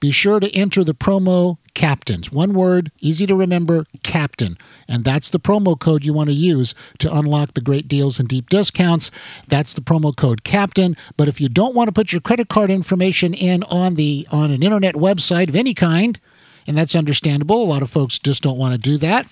be 0.00 0.10
sure 0.10 0.40
to 0.40 0.54
enter 0.54 0.84
the 0.84 0.94
promo 0.94 1.58
captains. 1.74 2.30
One 2.30 2.52
word, 2.52 2.90
easy 3.00 3.26
to 3.26 3.34
remember, 3.34 3.86
captain. 4.02 4.58
And 4.88 5.04
that's 5.04 5.30
the 5.30 5.40
promo 5.40 5.78
code 5.78 6.04
you 6.04 6.12
want 6.12 6.28
to 6.28 6.34
use 6.34 6.74
to 6.98 7.12
unlock 7.12 7.54
the 7.54 7.60
great 7.60 7.88
deals 7.88 8.18
and 8.18 8.28
deep 8.28 8.48
discounts. 8.48 9.10
That's 9.48 9.74
the 9.74 9.80
promo 9.80 10.14
code 10.14 10.44
captain. 10.44 10.96
But 11.16 11.28
if 11.28 11.40
you 11.40 11.48
don't 11.48 11.74
want 11.74 11.88
to 11.88 11.92
put 11.92 12.12
your 12.12 12.20
credit 12.20 12.48
card 12.48 12.70
information 12.70 13.34
in 13.34 13.62
on 13.64 13.94
the 13.94 14.26
on 14.30 14.50
an 14.50 14.62
internet 14.62 14.94
website 14.94 15.48
of 15.48 15.56
any 15.56 15.74
kind, 15.74 16.20
and 16.66 16.76
that's 16.76 16.94
understandable, 16.94 17.62
a 17.62 17.64
lot 17.64 17.82
of 17.82 17.90
folks 17.90 18.18
just 18.18 18.42
don't 18.42 18.58
want 18.58 18.72
to 18.72 18.78
do 18.78 18.96
that. 18.98 19.26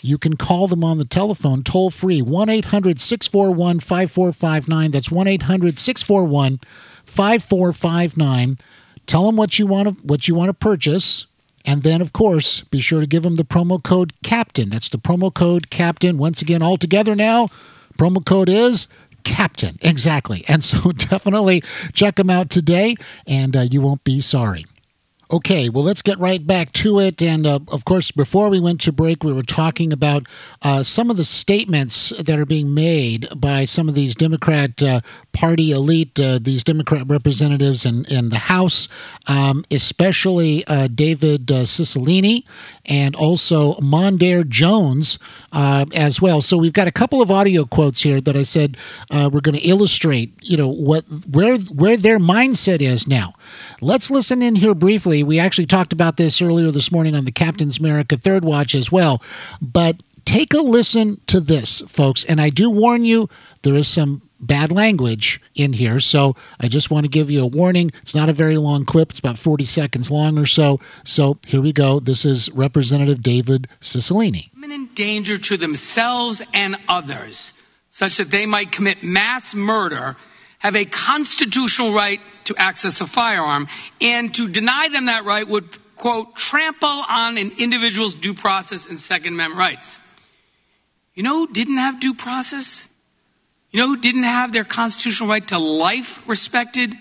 You 0.00 0.18
can 0.18 0.36
call 0.36 0.66
them 0.66 0.82
on 0.82 0.98
the 0.98 1.04
telephone 1.04 1.62
toll 1.62 1.90
free 1.90 2.20
1 2.20 2.48
800 2.48 3.00
641 3.00 3.80
5459. 3.80 4.90
That's 4.90 5.10
1 5.10 5.28
800 5.28 5.78
641 5.78 6.60
5459. 7.04 8.56
Tell 9.06 9.26
them 9.26 9.36
what 9.36 9.58
you 9.58 9.66
want 9.66 9.88
to 9.88 10.06
what 10.06 10.28
you 10.28 10.34
want 10.34 10.48
to 10.48 10.54
purchase 10.54 11.26
and 11.64 11.82
then, 11.82 12.00
of 12.00 12.12
course, 12.12 12.62
be 12.62 12.80
sure 12.80 13.00
to 13.00 13.06
give 13.06 13.22
them 13.22 13.36
the 13.36 13.44
promo 13.44 13.82
code 13.82 14.12
CAPTAIN. 14.22 14.70
That's 14.70 14.88
the 14.88 14.98
promo 14.98 15.32
code 15.32 15.70
CAPTAIN. 15.70 16.18
Once 16.18 16.42
again, 16.42 16.62
all 16.62 16.76
together 16.76 17.14
now, 17.14 17.48
promo 17.96 18.24
code 18.24 18.48
is 18.48 18.88
CAPTAIN. 19.24 19.78
Exactly. 19.82 20.44
And 20.52 20.62
so 20.62 20.92
definitely 20.92 21.62
check 21.92 22.16
them 22.16 22.28
out 22.28 22.50
today, 22.50 22.96
and 23.26 23.56
uh, 23.56 23.60
you 23.70 23.80
won't 23.80 24.04
be 24.04 24.20
sorry. 24.20 24.66
Okay, 25.32 25.70
well, 25.70 25.82
let's 25.82 26.02
get 26.02 26.18
right 26.18 26.46
back 26.46 26.72
to 26.74 27.00
it. 27.00 27.22
And 27.22 27.46
uh, 27.46 27.60
of 27.68 27.86
course, 27.86 28.10
before 28.10 28.50
we 28.50 28.60
went 28.60 28.82
to 28.82 28.92
break, 28.92 29.24
we 29.24 29.32
were 29.32 29.42
talking 29.42 29.90
about 29.90 30.26
uh, 30.60 30.82
some 30.82 31.10
of 31.10 31.16
the 31.16 31.24
statements 31.24 32.10
that 32.10 32.38
are 32.38 32.44
being 32.44 32.74
made 32.74 33.28
by 33.34 33.64
some 33.64 33.88
of 33.88 33.94
these 33.94 34.14
Democrat 34.14 34.82
uh, 34.82 35.00
Party 35.32 35.70
elite, 35.70 36.18
uh, 36.20 36.38
these 36.40 36.62
Democrat 36.62 37.04
representatives 37.06 37.86
in, 37.86 38.04
in 38.06 38.28
the 38.28 38.38
House, 38.38 38.88
um, 39.26 39.64
especially 39.70 40.64
uh, 40.66 40.88
David 40.88 41.50
uh, 41.50 41.62
Cicilline 41.64 42.44
and 42.86 43.14
also 43.16 43.74
Mondaire 43.74 44.46
Jones 44.46 45.18
as 45.52 46.20
well. 46.20 46.40
So 46.42 46.56
we've 46.56 46.72
got 46.72 46.88
a 46.88 46.92
couple 46.92 47.22
of 47.22 47.30
audio 47.30 47.64
quotes 47.64 48.02
here 48.02 48.20
that 48.20 48.36
I 48.36 48.42
said 48.42 48.76
we're 49.10 49.40
going 49.40 49.54
to 49.54 49.68
illustrate, 49.68 50.32
you 50.42 50.56
know, 50.56 50.68
what 50.68 51.04
where 51.30 51.58
where 51.58 51.96
their 51.96 52.18
mindset 52.18 52.80
is 52.80 53.06
now. 53.06 53.34
Let's 53.80 54.10
listen 54.10 54.42
in 54.42 54.56
here 54.56 54.74
briefly. 54.74 55.22
We 55.22 55.38
actually 55.38 55.66
talked 55.66 55.92
about 55.92 56.16
this 56.16 56.42
earlier 56.42 56.70
this 56.70 56.90
morning 56.90 57.14
on 57.14 57.24
the 57.24 57.32
Captain's 57.32 57.78
America 57.78 58.16
Third 58.16 58.44
Watch 58.44 58.74
as 58.74 58.90
well. 58.90 59.22
But 59.60 60.02
take 60.32 60.54
a 60.54 60.62
listen 60.62 61.20
to 61.26 61.40
this, 61.40 61.82
folks. 61.82 62.24
And 62.24 62.40
I 62.40 62.48
do 62.48 62.70
warn 62.70 63.04
you, 63.04 63.28
there 63.62 63.74
is 63.74 63.86
some 63.86 64.22
bad 64.40 64.72
language 64.72 65.42
in 65.54 65.74
here. 65.74 66.00
So 66.00 66.34
I 66.58 66.68
just 66.68 66.90
want 66.90 67.04
to 67.04 67.10
give 67.10 67.30
you 67.30 67.42
a 67.42 67.46
warning. 67.46 67.92
It's 68.00 68.14
not 68.14 68.30
a 68.30 68.32
very 68.32 68.56
long 68.56 68.86
clip, 68.86 69.10
it's 69.10 69.18
about 69.18 69.38
40 69.38 69.66
seconds 69.66 70.10
long 70.10 70.38
or 70.38 70.46
so. 70.46 70.80
So 71.04 71.36
here 71.46 71.60
we 71.60 71.72
go. 71.72 72.00
This 72.00 72.24
is 72.24 72.50
Representative 72.52 73.22
David 73.22 73.68
Cicilline. 73.82 74.48
Imminent 74.56 74.94
danger 74.94 75.36
to 75.36 75.58
themselves 75.58 76.40
and 76.54 76.76
others, 76.88 77.52
such 77.90 78.16
that 78.16 78.30
they 78.30 78.46
might 78.46 78.72
commit 78.72 79.02
mass 79.02 79.54
murder 79.54 80.16
have 80.60 80.76
a 80.76 80.84
constitutional 80.86 81.92
right 81.92 82.20
to 82.44 82.54
access 82.56 83.00
a 83.00 83.06
firearm, 83.06 83.66
and 84.00 84.32
to 84.32 84.48
deny 84.48 84.88
them 84.92 85.06
that 85.06 85.24
right 85.24 85.46
would, 85.48 85.64
quote, 85.96 86.36
trample 86.36 87.02
on 87.08 87.36
an 87.36 87.50
individual's 87.58 88.14
due 88.14 88.32
process 88.32 88.88
and 88.88 88.98
Second 88.98 89.34
Amendment 89.34 89.58
rights. 89.58 90.01
You 91.14 91.22
know 91.22 91.46
who 91.46 91.52
didn't 91.52 91.76
have 91.76 92.00
due 92.00 92.14
process? 92.14 92.88
You 93.70 93.80
know 93.80 93.88
who 93.88 93.96
didn't 93.98 94.24
have 94.24 94.52
their 94.52 94.64
constitutional 94.64 95.28
right 95.28 95.46
to 95.48 95.58
life 95.58 96.26
respected? 96.28 96.94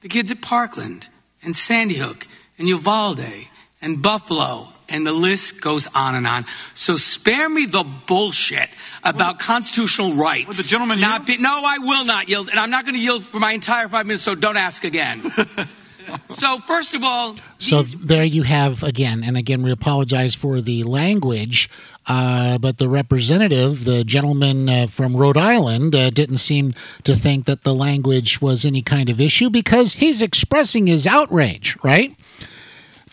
The 0.00 0.08
kids 0.08 0.30
at 0.30 0.40
Parkland 0.40 1.08
and 1.42 1.54
Sandy 1.54 1.96
Hook 1.96 2.26
and 2.58 2.68
Uvalde 2.68 3.48
and 3.80 4.02
Buffalo 4.02 4.68
and 4.88 5.06
the 5.06 5.12
list 5.12 5.60
goes 5.60 5.88
on 5.94 6.14
and 6.14 6.26
on. 6.26 6.44
So 6.74 6.96
spare 6.96 7.48
me 7.48 7.66
the 7.66 7.84
bullshit 8.06 8.68
about 9.02 9.38
constitutional 9.38 10.14
rights. 10.14 10.46
Would 10.46 10.56
the 10.56 10.62
gentleman 10.62 11.00
not 11.00 11.26
be, 11.26 11.36
No, 11.38 11.62
I 11.64 11.78
will 11.78 12.04
not 12.04 12.28
yield, 12.28 12.48
and 12.48 12.58
I'm 12.58 12.70
not 12.70 12.84
going 12.84 12.94
to 12.94 13.00
yield 13.00 13.24
for 13.24 13.38
my 13.38 13.52
entire 13.52 13.88
five 13.88 14.06
minutes. 14.06 14.22
So 14.22 14.34
don't 14.34 14.56
ask 14.56 14.84
again. 14.84 15.22
so 16.30 16.58
first 16.58 16.94
of 16.94 17.02
all, 17.02 17.36
So 17.58 17.82
there 17.82 18.24
you 18.24 18.42
have 18.42 18.82
again, 18.82 19.22
and 19.24 19.36
again, 19.36 19.62
we 19.62 19.70
apologize 19.70 20.34
for 20.34 20.60
the 20.60 20.82
language, 20.82 21.68
uh, 22.06 22.58
but 22.58 22.78
the 22.78 22.88
representative, 22.88 23.84
the 23.84 24.04
gentleman 24.04 24.68
uh, 24.68 24.86
from 24.86 25.16
Rhode 25.16 25.36
Island, 25.38 25.94
uh, 25.94 26.10
didn't 26.10 26.38
seem 26.38 26.74
to 27.04 27.14
think 27.14 27.46
that 27.46 27.64
the 27.64 27.74
language 27.74 28.40
was 28.40 28.64
any 28.64 28.82
kind 28.82 29.08
of 29.08 29.20
issue 29.20 29.50
because 29.50 29.94
he's 29.94 30.20
expressing 30.20 30.86
his 30.86 31.06
outrage, 31.06 31.76
right? 31.82 32.14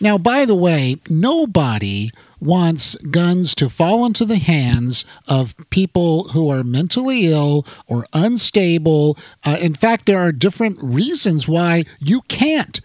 Now, 0.00 0.18
by 0.18 0.44
the 0.44 0.54
way, 0.56 0.96
nobody 1.08 2.10
wants 2.42 2.96
guns 2.96 3.54
to 3.54 3.68
fall 3.68 4.04
into 4.04 4.24
the 4.24 4.38
hands 4.38 5.04
of 5.28 5.54
people 5.70 6.28
who 6.28 6.48
are 6.48 6.64
mentally 6.64 7.26
ill 7.26 7.66
or 7.86 8.04
unstable. 8.12 9.16
Uh, 9.44 9.56
in 9.60 9.74
fact, 9.74 10.06
there 10.06 10.18
are 10.18 10.32
different 10.32 10.78
reasons 10.82 11.46
why 11.46 11.84
you 12.00 12.20
can't 12.22 12.80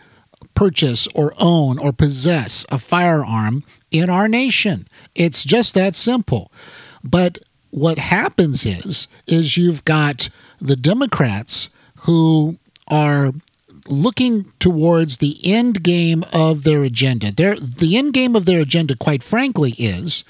purchase 0.53 1.07
or 1.15 1.33
own 1.39 1.79
or 1.79 1.91
possess 1.91 2.65
a 2.69 2.77
firearm 2.77 3.63
in 3.91 4.09
our 4.09 4.27
nation. 4.27 4.87
It's 5.15 5.43
just 5.43 5.73
that 5.73 5.95
simple. 5.95 6.51
But 7.03 7.39
what 7.69 7.99
happens 7.99 8.65
is 8.65 9.07
is 9.27 9.57
you've 9.57 9.85
got 9.85 10.29
the 10.59 10.75
Democrats 10.75 11.69
who 12.01 12.57
are 12.89 13.31
looking 13.87 14.51
towards 14.59 15.17
the 15.17 15.37
end 15.43 15.83
game 15.83 16.23
of 16.33 16.63
their 16.63 16.83
agenda. 16.83 17.31
Their 17.31 17.55
the 17.55 17.97
end 17.97 18.13
game 18.13 18.35
of 18.35 18.45
their 18.45 18.61
agenda, 18.61 18.95
quite 18.95 19.23
frankly, 19.23 19.71
is, 19.77 20.23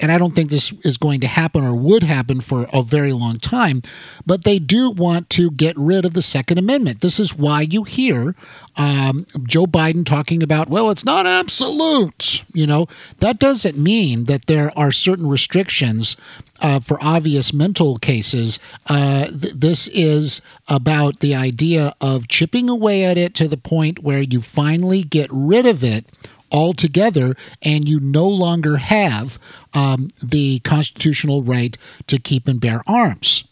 and 0.00 0.10
I 0.12 0.18
don't 0.18 0.34
think 0.34 0.50
this 0.50 0.72
is 0.84 0.96
going 0.96 1.20
to 1.20 1.26
happen 1.26 1.64
or 1.64 1.74
would 1.74 2.02
happen 2.02 2.40
for 2.40 2.66
a 2.72 2.82
very 2.82 3.12
long 3.12 3.38
time, 3.38 3.82
but 4.26 4.44
they 4.44 4.58
do 4.58 4.90
want 4.90 5.30
to 5.30 5.50
get 5.50 5.76
rid 5.76 6.04
of 6.04 6.14
the 6.14 6.22
Second 6.22 6.58
Amendment. 6.58 7.00
This 7.00 7.20
is 7.20 7.34
why 7.34 7.62
you 7.62 7.84
hear 7.84 8.34
um, 8.76 9.26
Joe 9.44 9.66
Biden 9.66 10.04
talking 10.04 10.42
about, 10.42 10.68
well, 10.68 10.90
it's 10.90 11.04
not 11.04 11.26
absolute. 11.26 12.44
You 12.52 12.66
know, 12.66 12.86
that 13.20 13.38
doesn't 13.38 13.78
mean 13.78 14.24
that 14.24 14.46
there 14.46 14.70
are 14.76 14.92
certain 14.92 15.28
restrictions 15.28 16.16
uh, 16.60 16.80
for 16.80 16.98
obvious 17.02 17.52
mental 17.52 17.96
cases. 17.96 18.58
Uh, 18.86 19.26
th- 19.26 19.54
this 19.54 19.88
is 19.88 20.40
about 20.68 21.20
the 21.20 21.34
idea 21.34 21.94
of 22.00 22.28
chipping 22.28 22.68
away 22.68 23.04
at 23.04 23.18
it 23.18 23.34
to 23.34 23.48
the 23.48 23.56
point 23.56 24.02
where 24.02 24.22
you 24.22 24.40
finally 24.40 25.02
get 25.02 25.28
rid 25.30 25.66
of 25.66 25.84
it 25.84 26.06
altogether 26.54 27.34
and 27.62 27.88
you 27.88 27.98
no 27.98 28.26
longer 28.26 28.76
have 28.76 29.38
um, 29.74 30.08
the 30.22 30.60
constitutional 30.60 31.42
right 31.42 31.76
to 32.06 32.18
keep 32.18 32.46
and 32.46 32.60
bear 32.60 32.80
arms. 32.86 33.44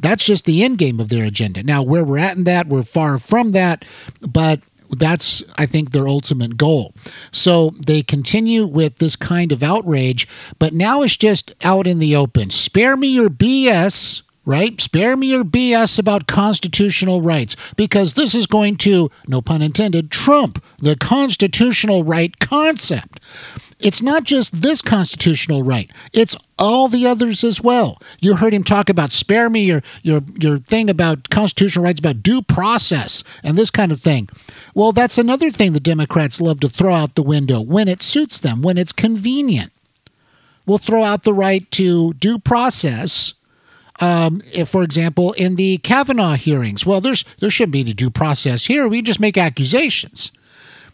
That's 0.00 0.26
just 0.26 0.44
the 0.44 0.62
end 0.62 0.78
game 0.78 1.00
of 1.00 1.08
their 1.08 1.24
agenda. 1.24 1.62
Now, 1.62 1.82
where 1.82 2.04
we're 2.04 2.18
at 2.18 2.36
in 2.36 2.44
that, 2.44 2.66
we're 2.66 2.82
far 2.82 3.18
from 3.18 3.52
that, 3.52 3.84
but 4.20 4.60
that's, 4.90 5.42
I 5.56 5.66
think, 5.66 5.90
their 5.90 6.08
ultimate 6.08 6.56
goal. 6.56 6.94
So 7.30 7.74
they 7.86 8.02
continue 8.02 8.66
with 8.66 8.98
this 8.98 9.16
kind 9.16 9.52
of 9.52 9.62
outrage, 9.62 10.26
but 10.58 10.72
now 10.72 11.02
it's 11.02 11.16
just 11.16 11.54
out 11.64 11.86
in 11.86 11.98
the 11.98 12.16
open. 12.16 12.50
Spare 12.50 12.96
me 12.96 13.08
your 13.08 13.28
BS, 13.28 14.22
right? 14.48 14.80
Spare 14.80 15.14
me 15.14 15.26
your 15.26 15.44
BS 15.44 15.98
about 15.98 16.26
constitutional 16.26 17.20
rights 17.20 17.54
because 17.76 18.14
this 18.14 18.34
is 18.34 18.46
going 18.46 18.76
to, 18.78 19.10
no 19.28 19.42
pun 19.42 19.60
intended, 19.60 20.10
trump 20.10 20.64
the 20.78 20.96
constitutional 20.96 22.02
right 22.02 22.36
concept. 22.40 23.20
It's 23.78 24.00
not 24.00 24.24
just 24.24 24.62
this 24.62 24.80
constitutional 24.80 25.62
right, 25.62 25.90
it's 26.14 26.34
all 26.58 26.88
the 26.88 27.06
others 27.06 27.44
as 27.44 27.60
well. 27.60 28.00
You 28.20 28.36
heard 28.36 28.54
him 28.54 28.64
talk 28.64 28.88
about 28.88 29.12
spare 29.12 29.50
me 29.50 29.64
your 29.64 29.82
your 30.02 30.22
your 30.34 30.58
thing 30.58 30.88
about 30.88 31.28
constitutional 31.28 31.84
rights 31.84 32.00
about 32.00 32.22
due 32.22 32.40
process 32.40 33.22
and 33.44 33.56
this 33.56 33.70
kind 33.70 33.92
of 33.92 34.00
thing. 34.00 34.30
Well, 34.74 34.92
that's 34.92 35.18
another 35.18 35.50
thing 35.50 35.74
the 35.74 35.78
Democrats 35.78 36.40
love 36.40 36.58
to 36.60 36.70
throw 36.70 36.94
out 36.94 37.16
the 37.16 37.22
window 37.22 37.60
when 37.60 37.86
it 37.86 38.02
suits 38.02 38.40
them, 38.40 38.62
when 38.62 38.78
it's 38.78 38.92
convenient. 38.92 39.72
We'll 40.66 40.78
throw 40.78 41.04
out 41.04 41.24
the 41.24 41.34
right 41.34 41.70
to 41.72 42.14
due 42.14 42.38
process 42.38 43.34
um, 44.00 44.40
if, 44.54 44.68
for 44.68 44.82
example, 44.82 45.32
in 45.32 45.56
the 45.56 45.78
Kavanaugh 45.78 46.34
hearings. 46.34 46.86
Well, 46.86 47.00
there's 47.00 47.24
there 47.38 47.50
shouldn't 47.50 47.72
be 47.72 47.80
any 47.80 47.94
due 47.94 48.10
process 48.10 48.66
here. 48.66 48.88
We 48.88 49.02
just 49.02 49.20
make 49.20 49.36
accusations. 49.36 50.32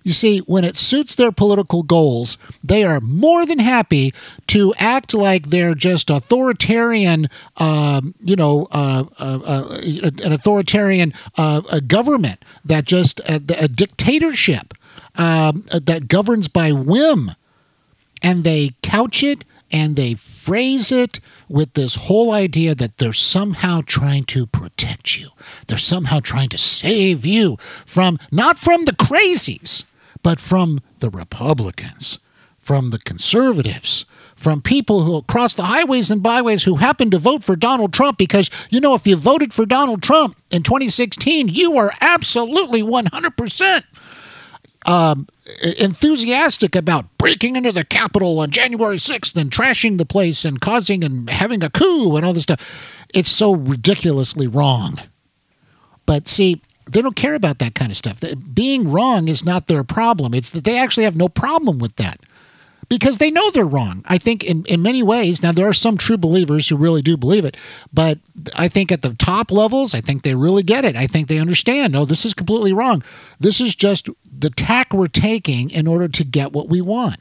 You 0.04 0.12
see, 0.12 0.40
when 0.40 0.64
it 0.64 0.76
suits 0.76 1.14
their 1.14 1.32
political 1.32 1.82
goals, 1.82 2.36
they 2.62 2.84
are 2.84 3.00
more 3.00 3.46
than 3.46 3.58
happy 3.58 4.12
to 4.48 4.74
act 4.76 5.14
like 5.14 5.48
they're 5.48 5.74
just 5.74 6.10
authoritarian, 6.10 7.30
um, 7.56 8.14
you 8.20 8.36
know, 8.36 8.68
uh, 8.70 9.04
uh, 9.18 9.40
uh, 9.42 9.80
an 10.22 10.32
authoritarian 10.32 11.14
uh, 11.38 11.80
government 11.86 12.44
that 12.66 12.84
just 12.84 13.18
a, 13.20 13.36
a 13.58 13.66
dictatorship 13.66 14.74
um, 15.16 15.64
that 15.72 16.06
governs 16.06 16.48
by 16.48 16.70
whim, 16.70 17.30
and 18.22 18.44
they 18.44 18.72
couch 18.82 19.22
it 19.22 19.46
and 19.74 19.96
they 19.96 20.14
phrase 20.14 20.92
it 20.92 21.18
with 21.48 21.74
this 21.74 21.96
whole 21.96 22.32
idea 22.32 22.76
that 22.76 22.98
they're 22.98 23.12
somehow 23.12 23.80
trying 23.84 24.22
to 24.22 24.46
protect 24.46 25.18
you. 25.18 25.30
They're 25.66 25.78
somehow 25.78 26.20
trying 26.20 26.50
to 26.50 26.58
save 26.58 27.26
you 27.26 27.56
from, 27.84 28.20
not 28.30 28.56
from 28.56 28.84
the 28.84 28.92
crazies, 28.92 29.82
but 30.22 30.38
from 30.38 30.78
the 31.00 31.10
Republicans, 31.10 32.20
from 32.56 32.90
the 32.90 33.00
conservatives, 33.00 34.04
from 34.36 34.62
people 34.62 35.02
who 35.02 35.16
across 35.16 35.54
the 35.54 35.64
highways 35.64 36.08
and 36.08 36.22
byways 36.22 36.62
who 36.62 36.76
happen 36.76 37.10
to 37.10 37.18
vote 37.18 37.42
for 37.42 37.56
Donald 37.56 37.92
Trump 37.92 38.16
because, 38.16 38.50
you 38.70 38.78
know, 38.78 38.94
if 38.94 39.08
you 39.08 39.16
voted 39.16 39.52
for 39.52 39.66
Donald 39.66 40.04
Trump 40.04 40.36
in 40.52 40.62
2016, 40.62 41.48
you 41.48 41.76
are 41.76 41.90
absolutely 42.00 42.80
100% 42.80 43.82
um, 44.84 45.28
enthusiastic 45.78 46.74
about 46.74 47.06
breaking 47.18 47.56
into 47.56 47.72
the 47.72 47.84
Capitol 47.84 48.40
on 48.40 48.50
January 48.50 48.96
6th 48.96 49.36
and 49.36 49.50
trashing 49.50 49.98
the 49.98 50.04
place 50.04 50.44
and 50.44 50.60
causing 50.60 51.02
and 51.04 51.30
having 51.30 51.62
a 51.62 51.70
coup 51.70 52.16
and 52.16 52.24
all 52.24 52.32
this 52.32 52.44
stuff. 52.44 53.06
It's 53.14 53.30
so 53.30 53.54
ridiculously 53.54 54.46
wrong. 54.46 55.00
But 56.06 56.28
see, 56.28 56.62
they 56.90 57.00
don't 57.00 57.16
care 57.16 57.34
about 57.34 57.58
that 57.58 57.74
kind 57.74 57.90
of 57.90 57.96
stuff. 57.96 58.22
Being 58.52 58.90
wrong 58.90 59.28
is 59.28 59.44
not 59.44 59.66
their 59.66 59.84
problem. 59.84 60.34
It's 60.34 60.50
that 60.50 60.64
they 60.64 60.78
actually 60.78 61.04
have 61.04 61.16
no 61.16 61.28
problem 61.28 61.78
with 61.78 61.96
that 61.96 62.20
because 62.88 63.18
they 63.18 63.30
know 63.30 63.50
they're 63.50 63.66
wrong. 63.66 64.02
I 64.06 64.18
think 64.18 64.44
in, 64.44 64.64
in 64.66 64.82
many 64.82 65.02
ways, 65.02 65.42
now 65.42 65.52
there 65.52 65.68
are 65.68 65.74
some 65.74 65.96
true 65.96 66.16
believers 66.16 66.68
who 66.68 66.76
really 66.76 67.02
do 67.02 67.16
believe 67.16 67.44
it, 67.44 67.56
but 67.92 68.18
I 68.56 68.68
think 68.68 68.90
at 68.90 69.02
the 69.02 69.14
top 69.14 69.50
levels, 69.50 69.94
I 69.94 70.00
think 70.00 70.22
they 70.22 70.34
really 70.34 70.62
get 70.62 70.84
it. 70.84 70.96
I 70.96 71.06
think 71.06 71.28
they 71.28 71.38
understand 71.38 71.92
no, 71.92 72.04
this 72.04 72.24
is 72.24 72.34
completely 72.34 72.72
wrong. 72.72 73.02
This 73.38 73.60
is 73.60 73.74
just 73.74 74.08
the 74.24 74.50
tack 74.50 74.92
we're 74.92 75.06
taking 75.06 75.70
in 75.70 75.86
order 75.86 76.08
to 76.08 76.24
get 76.24 76.52
what 76.52 76.68
we 76.68 76.80
want. 76.80 77.20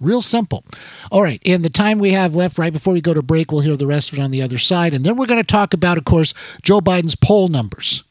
Real 0.00 0.20
simple. 0.20 0.64
All 1.10 1.22
right. 1.22 1.40
In 1.42 1.62
the 1.62 1.70
time 1.70 1.98
we 1.98 2.10
have 2.10 2.36
left, 2.36 2.58
right 2.58 2.72
before 2.72 2.92
we 2.92 3.00
go 3.00 3.14
to 3.14 3.22
break, 3.22 3.50
we'll 3.50 3.62
hear 3.62 3.76
the 3.76 3.86
rest 3.86 4.12
of 4.12 4.18
it 4.18 4.22
on 4.22 4.30
the 4.30 4.42
other 4.42 4.58
side. 4.58 4.92
And 4.92 5.04
then 5.04 5.16
we're 5.16 5.26
going 5.26 5.40
to 5.40 5.46
talk 5.46 5.72
about, 5.72 5.96
of 5.96 6.04
course, 6.04 6.34
Joe 6.62 6.80
Biden's 6.80 7.16
poll 7.16 7.48
numbers. 7.48 8.02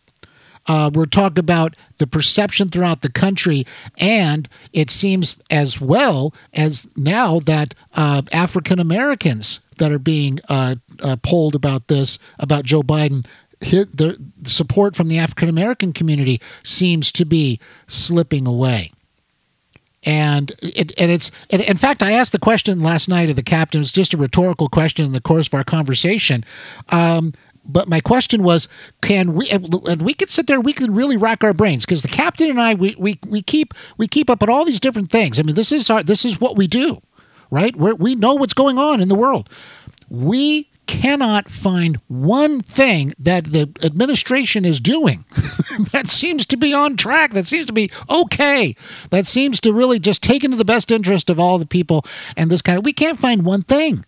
Uh, 0.68 0.90
we're 0.94 1.06
talking 1.06 1.40
about 1.40 1.76
the 1.98 2.08
perception 2.08 2.70
throughout 2.70 3.02
the 3.02 3.12
country, 3.12 3.66
and 3.98 4.50
it 4.74 4.90
seems 4.90 5.40
as 5.52 5.80
well 5.80 6.34
as 6.54 6.88
now 6.98 7.40
that 7.40 7.76
uh, 7.94 8.22
African 8.32 8.80
Americans 8.80 9.60
that 9.78 9.92
are 9.92 10.00
being 10.00 10.40
uh, 10.50 10.76
uh, 11.02 11.18
polled 11.22 11.56
about 11.56 11.88
this, 11.88 12.18
about 12.40 12.64
Joe 12.64 12.82
Biden, 12.82 13.26
the 13.60 14.20
support 14.44 14.96
from 14.96 15.08
the 15.08 15.18
African 15.18 15.50
American 15.50 15.94
community 15.94 16.42
seems 16.64 17.12
to 17.14 17.26
be 17.26 17.60
slipping 17.88 18.46
away. 18.48 18.92
And 20.04 20.52
it, 20.62 20.92
and 21.00 21.12
it's 21.12 21.32
and 21.50 21.64
in 21.64 21.78
fact, 21.78 22.04
I 22.04 22.12
asked 22.12 22.32
the 22.32 22.40
question 22.40 22.82
last 22.82 23.10
night 23.10 23.30
of 23.30 23.36
the 23.36 23.44
captain. 23.44 23.82
It's 23.82 23.92
just 23.92 24.14
a 24.14 24.18
rhetorical 24.18 24.70
question 24.70 25.04
in 25.04 25.14
the 25.14 25.22
course 25.22 25.48
of 25.48 25.54
our 25.56 25.64
conversation. 25.64 26.46
Um, 26.90 27.34
but 27.66 27.88
my 27.88 28.00
question 28.00 28.44
was, 28.44 28.68
can 29.02 29.34
we? 29.34 29.50
And 29.50 30.02
we 30.02 30.14
could 30.14 30.30
sit 30.30 30.48
there, 30.48 30.62
we 30.62 30.74
can 30.74 30.94
really 30.94 31.18
rack 31.18 31.44
our 31.44 31.54
brains 31.54 31.86
because 31.86 32.02
the 32.02 32.08
captain 32.08 32.50
and 32.50 32.62
I, 32.62 32.74
we, 32.74 32.96
we 32.98 33.20
we 33.28 33.42
keep 33.42 33.74
we 33.98 34.08
keep 34.08 34.30
up 34.30 34.44
at 34.44 34.50
all 34.50 34.66
these 34.66 34.80
different 34.80 35.10
things. 35.10 35.40
I 35.40 35.44
mean, 35.44 35.56
this 35.56 35.72
is 35.72 35.90
our 35.90 36.04
this 36.04 36.26
is 36.26 36.40
what 36.40 36.56
we 36.56 36.68
do, 36.68 37.02
right? 37.50 37.76
we 37.76 37.94
we 37.94 38.16
know 38.16 38.36
what's 38.36 38.54
going 38.54 38.78
on 38.78 39.02
in 39.02 39.08
the 39.08 39.16
world. 39.16 39.50
We 40.10 40.70
cannot 40.88 41.50
find 41.50 42.00
one 42.08 42.62
thing 42.62 43.14
that 43.18 43.46
the 43.46 43.72
administration 43.84 44.66
is 44.66 44.80
doing 44.80 45.26
that 45.92 46.08
seems 46.08 46.46
to 46.46 46.58
be 46.58 46.74
on 46.74 46.96
track, 46.96 47.32
that 47.32 47.48
seems 47.48 47.66
to 47.68 47.74
be 47.74 47.90
okay, 48.10 48.76
that 49.10 49.26
seems 49.26 49.60
to 49.62 49.74
really 49.74 50.00
just 50.00 50.22
take 50.22 50.44
into 50.44 50.58
the 50.58 50.66
best 50.66 50.92
interest 50.92 51.30
of 51.30 51.40
all 51.40 51.58
the 51.58 51.66
people 51.66 52.06
and 52.38 52.52
this 52.52 52.62
kind 52.62 52.78
of. 52.78 52.86
We 52.86 52.94
can't 52.94 53.20
find 53.20 53.44
one 53.44 53.64
thing. 53.64 54.06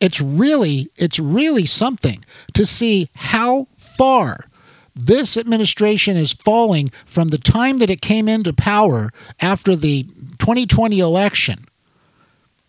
It's 0.00 0.20
really, 0.20 0.90
it's 0.96 1.18
really 1.18 1.66
something 1.66 2.24
to 2.52 2.66
see 2.66 3.08
how 3.14 3.68
far 3.76 4.48
this 4.94 5.36
administration 5.36 6.16
is 6.16 6.32
falling 6.32 6.88
from 7.04 7.28
the 7.28 7.38
time 7.38 7.78
that 7.78 7.90
it 7.90 8.00
came 8.00 8.28
into 8.28 8.52
power 8.52 9.10
after 9.40 9.74
the 9.74 10.04
2020 10.38 11.00
election. 11.00 11.66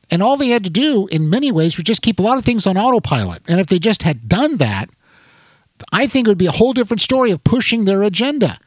And 0.09 0.21
all 0.21 0.37
they 0.37 0.49
had 0.49 0.63
to 0.63 0.69
do, 0.69 1.07
in 1.07 1.29
many 1.29 1.51
ways, 1.51 1.77
was 1.77 1.83
just 1.83 2.01
keep 2.01 2.19
a 2.19 2.23
lot 2.23 2.37
of 2.37 2.45
things 2.45 2.67
on 2.67 2.77
autopilot. 2.77 3.41
And 3.47 3.59
if 3.59 3.67
they 3.67 3.79
just 3.79 4.03
had 4.03 4.27
done 4.27 4.57
that, 4.57 4.89
I 5.91 6.07
think 6.07 6.27
it 6.27 6.31
would 6.31 6.37
be 6.37 6.45
a 6.45 6.51
whole 6.51 6.73
different 6.73 7.01
story 7.01 7.31
of 7.31 7.43
pushing 7.43 7.85
their 7.85 8.03
agenda. 8.03 8.59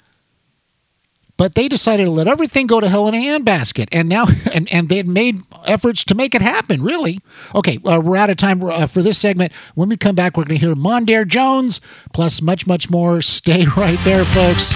But 1.39 1.55
they 1.55 1.69
decided 1.69 2.05
to 2.05 2.11
let 2.11 2.29
everything 2.29 2.67
go 2.67 2.81
to 2.81 2.89
hell 2.89 3.09
in 3.09 3.15
a 3.15 3.19
handbasket, 3.19 3.89
and 3.93 4.09
now 4.09 4.27
and, 4.53 4.71
and 4.71 4.91
they 4.91 4.99
had 4.99 5.09
made 5.09 5.41
efforts 5.67 6.05
to 6.05 6.15
make 6.15 6.35
it 6.35 6.43
happen. 6.43 6.83
Really, 6.83 7.21
okay. 7.55 7.79
Uh, 7.85 8.03
we're 8.05 8.17
out 8.17 8.29
of 8.29 8.37
time 8.37 8.63
uh, 8.63 8.87
for 8.87 9.01
this 9.03 9.17
segment. 9.19 9.53
When 9.75 9.89
we 9.89 9.97
come 9.97 10.15
back, 10.15 10.37
we're 10.37 10.45
going 10.45 10.59
to 10.59 10.67
hear 10.67 10.75
Mondaire 10.75 11.27
Jones 11.27 11.81
plus 12.13 12.43
much 12.43 12.67
much 12.67 12.91
more. 12.91 13.23
Stay 13.23 13.65
right 13.77 13.99
there, 14.05 14.25
folks. 14.25 14.75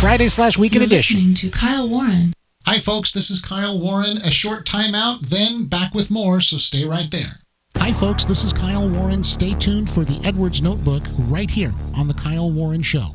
Friday 0.00 0.28
slash 0.28 0.58
weekend 0.58 0.80
You're 0.80 0.86
edition. 0.98 1.16
listening 1.16 1.34
to 1.34 1.50
Kyle 1.50 1.88
Warren. 1.88 2.32
Hi, 2.66 2.78
folks. 2.78 3.12
This 3.12 3.30
is 3.30 3.42
Kyle 3.42 3.78
Warren. 3.78 4.16
A 4.18 4.30
short 4.30 4.64
timeout, 4.64 5.28
then 5.28 5.66
back 5.66 5.94
with 5.94 6.10
more. 6.10 6.40
So 6.40 6.56
stay 6.56 6.84
right 6.86 7.10
there. 7.10 7.40
Hi, 7.76 7.92
folks. 7.92 8.24
This 8.24 8.44
is 8.44 8.52
Kyle 8.52 8.88
Warren. 8.88 9.22
Stay 9.24 9.54
tuned 9.54 9.90
for 9.90 10.04
the 10.04 10.20
Edwards 10.24 10.62
Notebook 10.62 11.02
right 11.18 11.50
here 11.50 11.72
on 11.98 12.08
the 12.08 12.14
Kyle 12.14 12.50
Warren 12.50 12.82
Show. 12.82 13.14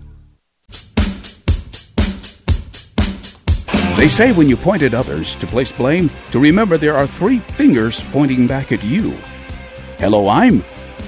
They 3.98 4.10
say 4.10 4.34
when 4.34 4.50
you 4.50 4.58
point 4.58 4.82
at 4.82 4.94
others 4.94 5.38
to 5.38 5.48
place 5.48 5.72
blame, 5.72 6.10
to 6.32 6.40
remember 6.40 6.78
there 6.78 6.98
are 6.98 7.08
three 7.08 7.40
fingers 7.40 8.02
pointing 8.12 8.46
back 8.46 8.74
at 8.74 8.84
you. 8.84 9.12
Hello, 10.00 10.28
I'm 10.28 10.66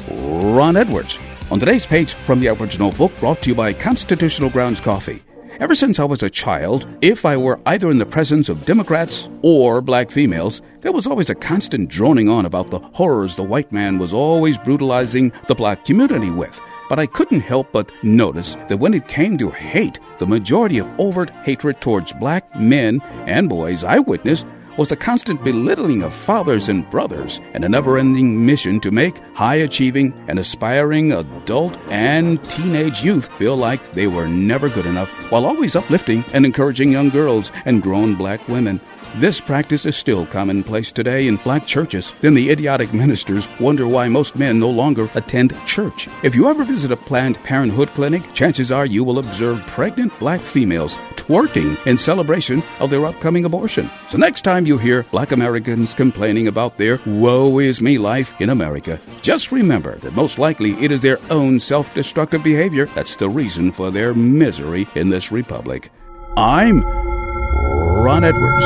Ron 0.09 0.77
Edwards. 0.77 1.19
On 1.51 1.59
today's 1.59 1.85
page 1.85 2.13
from 2.13 2.39
the 2.39 2.47
Edwards 2.47 2.77
book 2.77 3.11
brought 3.17 3.41
to 3.41 3.49
you 3.49 3.55
by 3.55 3.73
Constitutional 3.73 4.49
Grounds 4.49 4.79
Coffee. 4.79 5.21
Ever 5.59 5.75
since 5.75 5.99
I 5.99 6.05
was 6.05 6.23
a 6.23 6.29
child, 6.29 6.87
if 7.01 7.25
I 7.25 7.35
were 7.35 7.59
either 7.65 7.91
in 7.91 7.97
the 7.97 8.05
presence 8.05 8.47
of 8.47 8.65
Democrats 8.65 9.27
or 9.41 9.81
black 9.81 10.09
females, 10.09 10.61
there 10.79 10.93
was 10.93 11.05
always 11.05 11.29
a 11.29 11.35
constant 11.35 11.89
droning 11.89 12.29
on 12.29 12.45
about 12.45 12.71
the 12.71 12.79
horrors 12.79 13.35
the 13.35 13.43
white 13.43 13.69
man 13.69 13.99
was 13.99 14.13
always 14.13 14.57
brutalizing 14.57 15.33
the 15.49 15.55
black 15.55 15.83
community 15.83 16.31
with. 16.31 16.57
But 16.89 16.99
I 16.99 17.05
couldn't 17.05 17.41
help 17.41 17.71
but 17.71 17.91
notice 18.03 18.55
that 18.67 18.77
when 18.77 18.93
it 18.93 19.07
came 19.07 19.37
to 19.37 19.49
hate, 19.49 19.99
the 20.19 20.27
majority 20.27 20.77
of 20.77 20.87
overt 20.99 21.29
hatred 21.43 21.81
towards 21.81 22.13
black 22.13 22.55
men 22.55 23.01
and 23.25 23.49
boys 23.49 23.83
I 23.83 23.99
witnessed 23.99 24.45
was 24.77 24.87
the 24.87 24.95
constant 24.95 25.43
belittling 25.43 26.03
of 26.03 26.13
fathers 26.13 26.69
and 26.69 26.89
brothers 26.89 27.41
and 27.53 27.65
a 27.65 27.69
never 27.69 27.97
ending 27.97 28.45
mission 28.45 28.79
to 28.79 28.91
make 28.91 29.17
high 29.33 29.55
achieving 29.55 30.13
and 30.27 30.39
aspiring 30.39 31.11
adult 31.11 31.75
and 31.89 32.41
teenage 32.49 33.03
youth 33.03 33.27
feel 33.37 33.57
like 33.57 33.91
they 33.93 34.07
were 34.07 34.27
never 34.27 34.69
good 34.69 34.85
enough, 34.85 35.09
while 35.31 35.45
always 35.45 35.75
uplifting 35.75 36.23
and 36.33 36.45
encouraging 36.45 36.91
young 36.91 37.09
girls 37.09 37.51
and 37.65 37.81
grown 37.81 38.15
black 38.15 38.47
women. 38.47 38.79
This 39.15 39.41
practice 39.41 39.87
is 39.87 39.95
still 39.95 40.27
commonplace 40.27 40.91
today 40.91 41.27
in 41.27 41.37
black 41.37 41.65
churches. 41.65 42.13
Then 42.21 42.35
the 42.35 42.51
idiotic 42.51 42.93
ministers 42.93 43.47
wonder 43.59 43.87
why 43.87 44.07
most 44.07 44.35
men 44.35 44.59
no 44.59 44.69
longer 44.69 45.09
attend 45.15 45.57
church. 45.65 46.07
If 46.21 46.35
you 46.35 46.47
ever 46.49 46.63
visit 46.63 46.91
a 46.91 46.97
Planned 46.97 47.41
Parenthood 47.43 47.89
clinic, 47.89 48.31
chances 48.33 48.71
are 48.71 48.85
you 48.85 49.03
will 49.03 49.17
observe 49.17 49.65
pregnant 49.65 50.17
black 50.19 50.39
females 50.39 50.99
twerking 51.27 51.77
in 51.85 51.97
celebration 51.97 52.63
of 52.79 52.89
their 52.89 53.05
upcoming 53.05 53.43
abortion. 53.45 53.89
So 54.09 54.17
next 54.17 54.41
time 54.41 54.65
you 54.65 54.77
hear 54.77 55.03
black 55.11 55.33
Americans 55.33 55.93
complaining 55.93 56.47
about 56.47 56.77
their 56.77 56.99
woe 57.05 57.59
is 57.59 57.81
me 57.81 57.97
life 57.97 58.33
in 58.39 58.49
America, 58.49 58.99
just 59.21 59.51
remember 59.51 59.97
that 59.97 60.15
most 60.15 60.39
likely 60.39 60.71
it 60.83 60.91
is 60.91 61.01
their 61.01 61.19
own 61.29 61.59
self 61.59 61.93
destructive 61.93 62.43
behavior 62.43 62.85
that's 62.87 63.17
the 63.17 63.29
reason 63.29 63.71
for 63.71 63.91
their 63.91 64.13
misery 64.13 64.87
in 64.95 65.09
this 65.09 65.31
republic. 65.31 65.91
I'm 66.37 66.81
Ron 66.83 68.23
Edwards. 68.23 68.63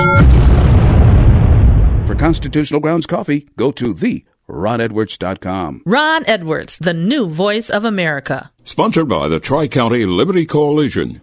For 2.07 2.15
Constitutional 2.15 2.79
Grounds 2.79 3.07
Coffee, 3.07 3.47
go 3.57 3.71
to 3.71 3.93
the 3.93 4.25
ronedwards.com. 4.49 5.83
Ron 5.85 6.23
Edwards, 6.27 6.77
the 6.79 6.93
new 6.93 7.27
voice 7.27 7.69
of 7.69 7.85
America. 7.85 8.51
Sponsored 8.65 9.07
by 9.07 9.29
the 9.29 9.39
Tri 9.39 9.67
County 9.67 10.05
Liberty 10.05 10.45
Coalition. 10.45 11.21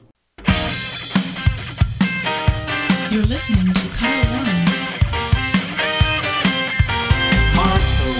You're 3.11 3.25
listening 3.25 3.73
to 3.73 3.89
Kyle 3.97 4.23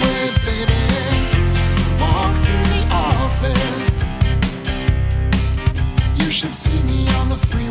way, 0.01 0.31
baby, 0.49 0.83
as 1.67 1.77
through 2.41 2.67
the 2.73 2.83
office. 2.91 4.13
You 6.17 6.31
should 6.31 6.55
see 6.55 6.81
me 6.83 7.07
on 7.19 7.29
the 7.29 7.37
freeway 7.37 7.68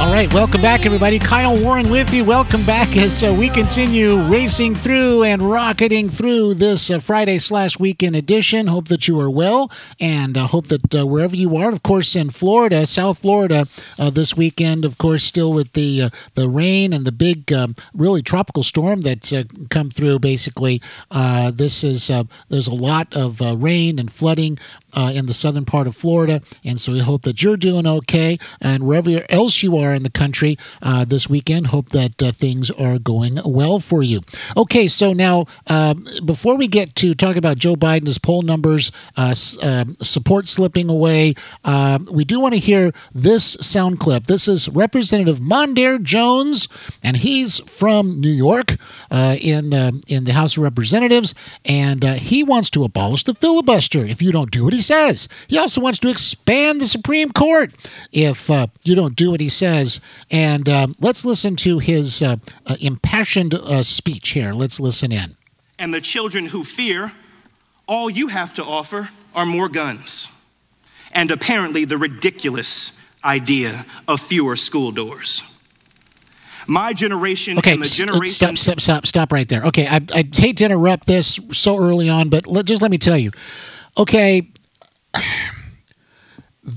All 0.00 0.10
right, 0.10 0.32
welcome 0.32 0.62
back, 0.62 0.86
everybody. 0.86 1.18
Kyle 1.18 1.62
Warren 1.62 1.90
with 1.90 2.14
you. 2.14 2.24
Welcome 2.24 2.64
back 2.64 2.96
as 2.96 3.22
uh, 3.22 3.36
we 3.38 3.50
continue 3.50 4.18
racing 4.22 4.74
through 4.74 5.24
and 5.24 5.42
rocketing 5.42 6.08
through 6.08 6.54
this 6.54 6.90
uh, 6.90 7.00
Friday 7.00 7.38
slash 7.38 7.78
weekend 7.78 8.16
edition. 8.16 8.68
Hope 8.68 8.88
that 8.88 9.08
you 9.08 9.20
are 9.20 9.28
well, 9.28 9.70
and 10.00 10.38
uh, 10.38 10.46
hope 10.46 10.68
that 10.68 10.94
uh, 10.94 11.06
wherever 11.06 11.36
you 11.36 11.54
are, 11.54 11.70
of 11.70 11.82
course, 11.82 12.16
in 12.16 12.30
Florida, 12.30 12.86
South 12.86 13.18
Florida, 13.18 13.66
uh, 13.98 14.08
this 14.08 14.34
weekend, 14.34 14.86
of 14.86 14.96
course, 14.96 15.22
still 15.22 15.52
with 15.52 15.74
the 15.74 16.04
uh, 16.04 16.10
the 16.32 16.48
rain 16.48 16.94
and 16.94 17.04
the 17.04 17.12
big, 17.12 17.52
um, 17.52 17.76
really 17.92 18.22
tropical 18.22 18.62
storm 18.62 19.02
that's 19.02 19.34
come 19.68 19.90
through. 19.90 20.18
Basically, 20.18 20.80
this 21.52 21.84
is 21.84 22.10
there's 22.48 22.68
a 22.68 22.74
lot 22.74 23.14
of 23.14 23.40
rain 23.62 23.98
and 23.98 24.10
flooding 24.10 24.58
in 24.96 25.26
the 25.26 25.34
southern 25.34 25.66
part 25.66 25.86
of 25.86 25.94
Florida. 25.94 26.40
And 26.64 26.80
so 26.80 26.92
we 26.92 27.00
hope 27.00 27.22
that 27.22 27.42
you're 27.42 27.58
doing 27.58 27.86
okay. 27.86 28.38
And 28.60 28.84
wherever 28.86 29.10
else 29.28 29.62
you 29.62 29.76
are 29.76 29.89
in 29.94 30.02
the 30.02 30.10
country 30.10 30.56
uh, 30.82 31.04
this 31.04 31.28
weekend, 31.28 31.68
hope 31.68 31.90
that 31.90 32.22
uh, 32.22 32.32
things 32.32 32.70
are 32.70 32.98
going 32.98 33.38
well 33.44 33.80
for 33.80 34.02
you. 34.02 34.20
Okay, 34.56 34.88
so 34.88 35.12
now 35.12 35.46
um, 35.66 36.04
before 36.24 36.56
we 36.56 36.66
get 36.66 36.94
to 36.96 37.14
talk 37.14 37.36
about 37.36 37.58
Joe 37.58 37.76
Biden's 37.76 38.18
poll 38.18 38.42
numbers, 38.42 38.92
uh, 39.16 39.34
um, 39.62 39.96
support 40.02 40.48
slipping 40.48 40.88
away, 40.88 41.34
um, 41.64 42.08
we 42.10 42.24
do 42.24 42.40
want 42.40 42.54
to 42.54 42.60
hear 42.60 42.92
this 43.12 43.56
sound 43.60 44.00
clip. 44.00 44.26
This 44.26 44.48
is 44.48 44.68
Representative 44.68 45.38
Mondaire 45.38 46.02
Jones, 46.02 46.68
and 47.02 47.16
he's 47.16 47.60
from 47.60 48.20
New 48.20 48.30
York 48.30 48.76
uh, 49.10 49.36
in, 49.40 49.72
um 49.74 50.00
in 50.08 50.24
the 50.24 50.32
House 50.32 50.56
of 50.56 50.62
Representatives, 50.62 51.34
and 51.64 52.04
uh, 52.04 52.14
he 52.14 52.42
wants 52.42 52.70
to 52.70 52.84
abolish 52.84 53.24
the 53.24 53.34
filibuster 53.34 54.00
if 54.00 54.20
you 54.22 54.32
don't 54.32 54.50
do 54.50 54.64
what 54.64 54.72
he 54.72 54.80
says. 54.80 55.28
He 55.48 55.58
also 55.58 55.80
wants 55.80 55.98
to 56.00 56.08
expand 56.08 56.80
the 56.80 56.88
Supreme 56.88 57.30
Court 57.32 57.72
if 58.12 58.50
uh, 58.50 58.66
you 58.82 58.94
don't 58.94 59.16
do 59.16 59.30
what 59.30 59.40
he 59.40 59.48
says. 59.48 59.79
And 60.30 60.68
um, 60.68 60.94
let's 61.00 61.24
listen 61.24 61.56
to 61.56 61.78
his 61.78 62.22
uh, 62.22 62.36
uh, 62.66 62.76
impassioned 62.80 63.54
uh, 63.54 63.82
speech 63.82 64.30
here. 64.30 64.52
Let's 64.52 64.80
listen 64.80 65.12
in. 65.12 65.36
and 65.78 65.92
the 65.94 66.00
children 66.00 66.46
who 66.46 66.62
fear, 66.64 67.12
all 67.86 68.10
you 68.10 68.28
have 68.28 68.52
to 68.54 68.64
offer 68.64 69.08
are 69.34 69.46
more 69.46 69.68
guns. 69.68 70.28
And 71.12 71.30
apparently, 71.30 71.84
the 71.86 71.96
ridiculous 71.98 73.00
idea 73.24 73.84
of 74.06 74.20
fewer 74.20 74.56
school 74.56 74.92
doors. 74.92 75.42
My 76.68 76.92
generation 76.92 77.58
Okay, 77.58 77.72
and 77.72 77.82
the 77.82 77.86
s- 77.86 77.96
generation. 77.96 78.26
stop, 78.34 78.56
stop, 78.58 78.80
stop, 78.80 79.06
stop 79.06 79.32
right 79.32 79.48
there. 79.48 79.64
Okay, 79.64 79.86
I, 79.88 80.00
I 80.14 80.24
hate 80.32 80.58
to 80.58 80.64
interrupt 80.66 81.06
this 81.06 81.40
so 81.52 81.76
early 81.78 82.08
on, 82.08 82.28
but 82.28 82.46
let, 82.46 82.66
just 82.66 82.80
let 82.82 82.90
me 82.90 82.98
tell 82.98 83.16
you. 83.18 83.30
Okay, 83.96 84.48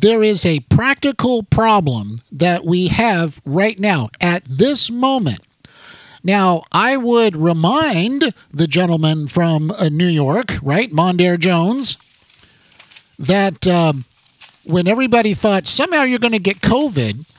there 0.02 0.24
is 0.24 0.46
a 0.46 0.60
practical 0.62 1.44
problem 1.44 2.18
that 2.32 2.66
we 2.66 2.88
have 2.88 3.42
right 3.46 3.80
now 3.80 4.10
at 4.22 4.44
this 4.46 4.90
moment. 4.90 5.40
Now, 6.24 6.64
I 6.72 6.96
would 6.96 7.36
remind 7.36 8.34
the 8.52 8.68
gentleman 8.68 9.28
from 9.28 9.72
uh, 9.72 9.90
New 9.90 10.08
York, 10.08 10.54
right, 10.62 10.90
Mondaire 10.92 11.38
Jones, 11.38 11.98
that 13.20 13.68
um, 13.68 14.06
when 14.64 14.88
everybody 14.88 15.34
thought 15.34 15.68
somehow 15.68 16.04
you're 16.04 16.20
going 16.20 16.32
to 16.32 16.40
get 16.40 16.62
COVID, 16.62 17.30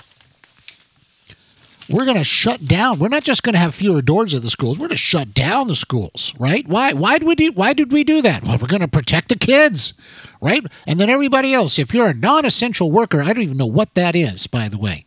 we're 1.88 2.04
going 2.04 2.16
to 2.16 2.24
shut 2.24 2.66
down. 2.66 2.98
We're 2.98 3.08
not 3.08 3.24
just 3.24 3.42
going 3.42 3.54
to 3.54 3.58
have 3.58 3.74
fewer 3.74 4.02
doors 4.02 4.34
at 4.34 4.42
the 4.42 4.50
schools. 4.50 4.78
We're 4.78 4.88
going 4.88 4.96
to 4.96 4.96
shut 4.96 5.34
down 5.34 5.68
the 5.68 5.74
schools, 5.74 6.34
right? 6.38 6.66
Why? 6.66 6.92
Why 6.92 7.18
did 7.18 7.26
we 7.26 7.34
do? 7.34 7.52
Why 7.52 7.72
did 7.72 7.92
we 7.92 8.04
do 8.04 8.22
that? 8.22 8.42
Well, 8.42 8.58
we're 8.58 8.68
going 8.68 8.80
to 8.80 8.88
protect 8.88 9.28
the 9.28 9.36
kids, 9.36 9.94
right? 10.40 10.64
And 10.86 10.98
then 10.98 11.10
everybody 11.10 11.52
else. 11.52 11.78
If 11.78 11.92
you're 11.92 12.08
a 12.08 12.14
non-essential 12.14 12.90
worker, 12.90 13.22
I 13.22 13.32
don't 13.32 13.42
even 13.42 13.56
know 13.56 13.66
what 13.66 13.94
that 13.94 14.16
is, 14.16 14.46
by 14.46 14.68
the 14.68 14.78
way. 14.78 15.06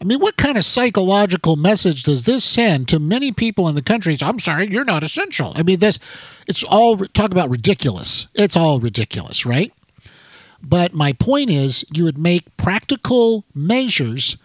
I 0.00 0.04
mean, 0.04 0.20
what 0.20 0.36
kind 0.36 0.56
of 0.56 0.64
psychological 0.64 1.56
message 1.56 2.04
does 2.04 2.24
this 2.24 2.44
send 2.44 2.86
to 2.88 3.00
many 3.00 3.32
people 3.32 3.68
in 3.68 3.74
the 3.74 3.82
country? 3.82 4.16
I'm 4.20 4.38
sorry, 4.38 4.68
you're 4.70 4.84
not 4.84 5.02
essential. 5.02 5.52
I 5.56 5.64
mean, 5.64 5.80
this, 5.80 5.98
it's 6.46 6.62
all, 6.62 6.98
talk 6.98 7.32
about 7.32 7.50
ridiculous. 7.50 8.28
It's 8.34 8.56
all 8.56 8.78
ridiculous, 8.78 9.44
right? 9.44 9.72
But 10.62 10.94
my 10.94 11.12
point 11.12 11.50
is, 11.50 11.84
you 11.92 12.04
would 12.04 12.18
make 12.18 12.56
practical 12.56 13.44
measures, 13.54 14.36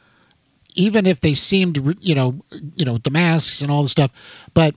even 0.76 1.06
if 1.06 1.20
they 1.20 1.34
seemed, 1.34 1.98
you 2.02 2.16
know, 2.16 2.42
you 2.76 2.86
know, 2.86 2.98
the 2.98 3.12
masks 3.12 3.62
and 3.62 3.72
all 3.72 3.84
the 3.84 3.90
stuff. 3.90 4.12
But 4.54 4.76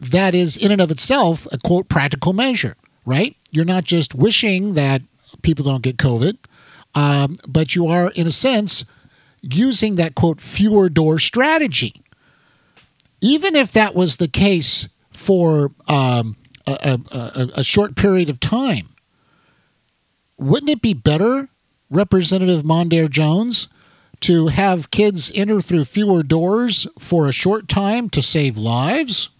that 0.00 0.34
is, 0.34 0.56
in 0.56 0.70
and 0.70 0.80
of 0.80 0.90
itself, 0.90 1.46
a 1.52 1.58
quote 1.58 1.88
practical 1.88 2.32
measure, 2.32 2.76
right? 3.04 3.36
You're 3.50 3.64
not 3.64 3.84
just 3.84 4.14
wishing 4.14 4.74
that 4.74 5.02
people 5.42 5.64
don't 5.64 5.82
get 5.82 5.96
COVID, 5.96 6.36
um, 6.94 7.36
but 7.48 7.74
you 7.74 7.86
are, 7.86 8.10
in 8.14 8.26
a 8.26 8.32
sense, 8.32 8.84
using 9.42 9.96
that 9.96 10.14
quote 10.14 10.40
fewer 10.40 10.88
door 10.88 11.18
strategy. 11.18 12.02
Even 13.20 13.56
if 13.56 13.72
that 13.72 13.94
was 13.94 14.18
the 14.18 14.28
case 14.28 14.88
for 15.12 15.70
um, 15.88 16.36
a, 16.66 16.98
a, 17.12 17.48
a 17.56 17.64
short 17.64 17.96
period 17.96 18.28
of 18.28 18.38
time, 18.40 18.88
wouldn't 20.38 20.70
it 20.70 20.82
be 20.82 20.92
better, 20.92 21.48
Representative 21.88 22.62
Mondaire 22.62 23.08
Jones, 23.08 23.68
to 24.26 24.48
have 24.48 24.90
kids 24.90 25.30
enter 25.34 25.60
through 25.60 25.84
fewer 25.84 26.22
doors 26.22 26.86
for 26.98 27.28
a 27.28 27.32
short 27.32 27.68
time 27.68 28.10
to 28.10 28.20
save 28.20 28.56
lives? 28.56 29.30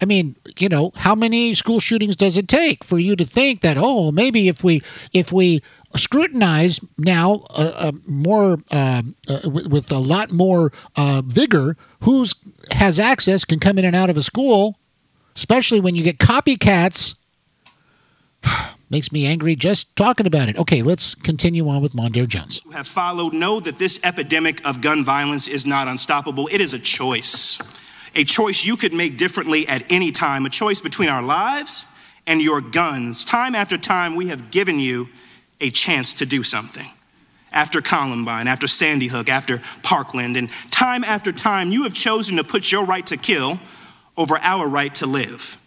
I 0.00 0.06
mean, 0.06 0.36
you 0.58 0.68
know, 0.68 0.92
how 0.96 1.14
many 1.14 1.54
school 1.54 1.80
shootings 1.80 2.14
does 2.14 2.36
it 2.36 2.46
take 2.46 2.84
for 2.84 2.98
you 2.98 3.16
to 3.16 3.24
think 3.24 3.62
that 3.62 3.76
oh, 3.78 4.12
maybe 4.12 4.48
if 4.48 4.62
we 4.62 4.82
if 5.12 5.32
we 5.32 5.60
scrutinize 5.96 6.80
now 6.98 7.44
uh, 7.54 7.72
uh, 7.76 7.92
more 8.06 8.58
uh, 8.70 9.02
with, 9.44 9.68
with, 9.68 9.92
a 9.92 9.98
lot 9.98 10.32
more 10.32 10.72
uh, 10.96 11.22
vigor 11.24 11.76
who's 12.00 12.34
has 12.72 12.98
access 12.98 13.44
can 13.44 13.60
come 13.60 13.78
in 13.78 13.84
and 13.84 13.96
out 13.96 14.10
of 14.10 14.16
a 14.16 14.22
school, 14.22 14.78
especially 15.36 15.80
when 15.80 15.94
you 15.94 16.02
get 16.02 16.18
copycats. 16.18 17.14
Makes 18.90 19.10
me 19.10 19.26
angry 19.26 19.56
just 19.56 19.96
talking 19.96 20.26
about 20.26 20.48
it. 20.48 20.56
Okay, 20.56 20.82
let's 20.82 21.14
continue 21.14 21.68
on 21.68 21.82
with 21.82 21.94
Mondaire 21.94 22.28
Jones. 22.28 22.60
Who 22.64 22.70
have 22.70 22.86
followed 22.86 23.32
know 23.32 23.58
that 23.58 23.76
this 23.76 23.98
epidemic 24.04 24.64
of 24.64 24.80
gun 24.80 25.04
violence 25.04 25.48
is 25.48 25.66
not 25.66 25.88
unstoppable. 25.88 26.48
It 26.52 26.60
is 26.60 26.74
a 26.74 26.78
choice 26.78 27.58
a 28.14 28.24
choice 28.24 28.64
you 28.64 28.76
could 28.76 28.92
make 28.92 29.16
differently 29.16 29.66
at 29.68 29.84
any 29.90 30.10
time, 30.12 30.46
a 30.46 30.50
choice 30.50 30.80
between 30.80 31.08
our 31.08 31.22
lives 31.22 31.86
and 32.26 32.40
your 32.40 32.60
guns. 32.60 33.24
Time 33.24 33.54
after 33.54 33.76
time, 33.76 34.14
we 34.14 34.28
have 34.28 34.50
given 34.50 34.78
you 34.78 35.08
a 35.60 35.70
chance 35.70 36.14
to 36.14 36.26
do 36.26 36.42
something. 36.42 36.86
After 37.52 37.80
Columbine, 37.80 38.48
after 38.48 38.66
Sandy 38.66 39.08
Hook, 39.08 39.28
after 39.28 39.60
Parkland, 39.82 40.36
and 40.36 40.50
time 40.70 41.04
after 41.04 41.32
time, 41.32 41.70
you 41.70 41.84
have 41.84 41.94
chosen 41.94 42.36
to 42.36 42.44
put 42.44 42.72
your 42.72 42.84
right 42.84 43.06
to 43.06 43.16
kill 43.16 43.60
over 44.16 44.38
our 44.38 44.68
right 44.68 44.94
to 44.96 45.06
live. 45.06 45.58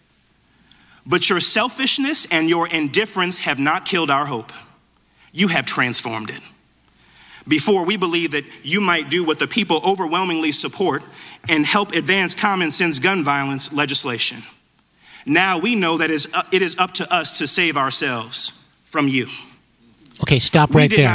But 1.08 1.30
your 1.30 1.40
selfishness 1.40 2.26
and 2.30 2.50
your 2.50 2.68
indifference 2.68 3.40
have 3.40 3.58
not 3.58 3.86
killed 3.86 4.10
our 4.10 4.26
hope. 4.26 4.52
You 5.32 5.48
have 5.48 5.64
transformed 5.64 6.28
it. 6.28 6.40
Before, 7.48 7.86
we 7.86 7.96
believed 7.96 8.34
that 8.34 8.44
you 8.62 8.82
might 8.82 9.08
do 9.08 9.24
what 9.24 9.38
the 9.38 9.48
people 9.48 9.80
overwhelmingly 9.86 10.52
support 10.52 11.02
and 11.48 11.64
help 11.64 11.92
advance 11.92 12.34
common 12.34 12.70
sense 12.70 12.98
gun 12.98 13.24
violence 13.24 13.72
legislation. 13.72 14.42
Now 15.24 15.58
we 15.58 15.74
know 15.74 15.96
that 15.96 16.10
uh, 16.10 16.42
it 16.52 16.60
is 16.60 16.78
up 16.78 16.92
to 16.94 17.12
us 17.12 17.38
to 17.38 17.46
save 17.46 17.78
ourselves 17.78 18.68
from 18.84 19.08
you. 19.08 19.28
Okay, 20.22 20.38
stop 20.40 20.74
right 20.74 20.90
there. 20.96 21.08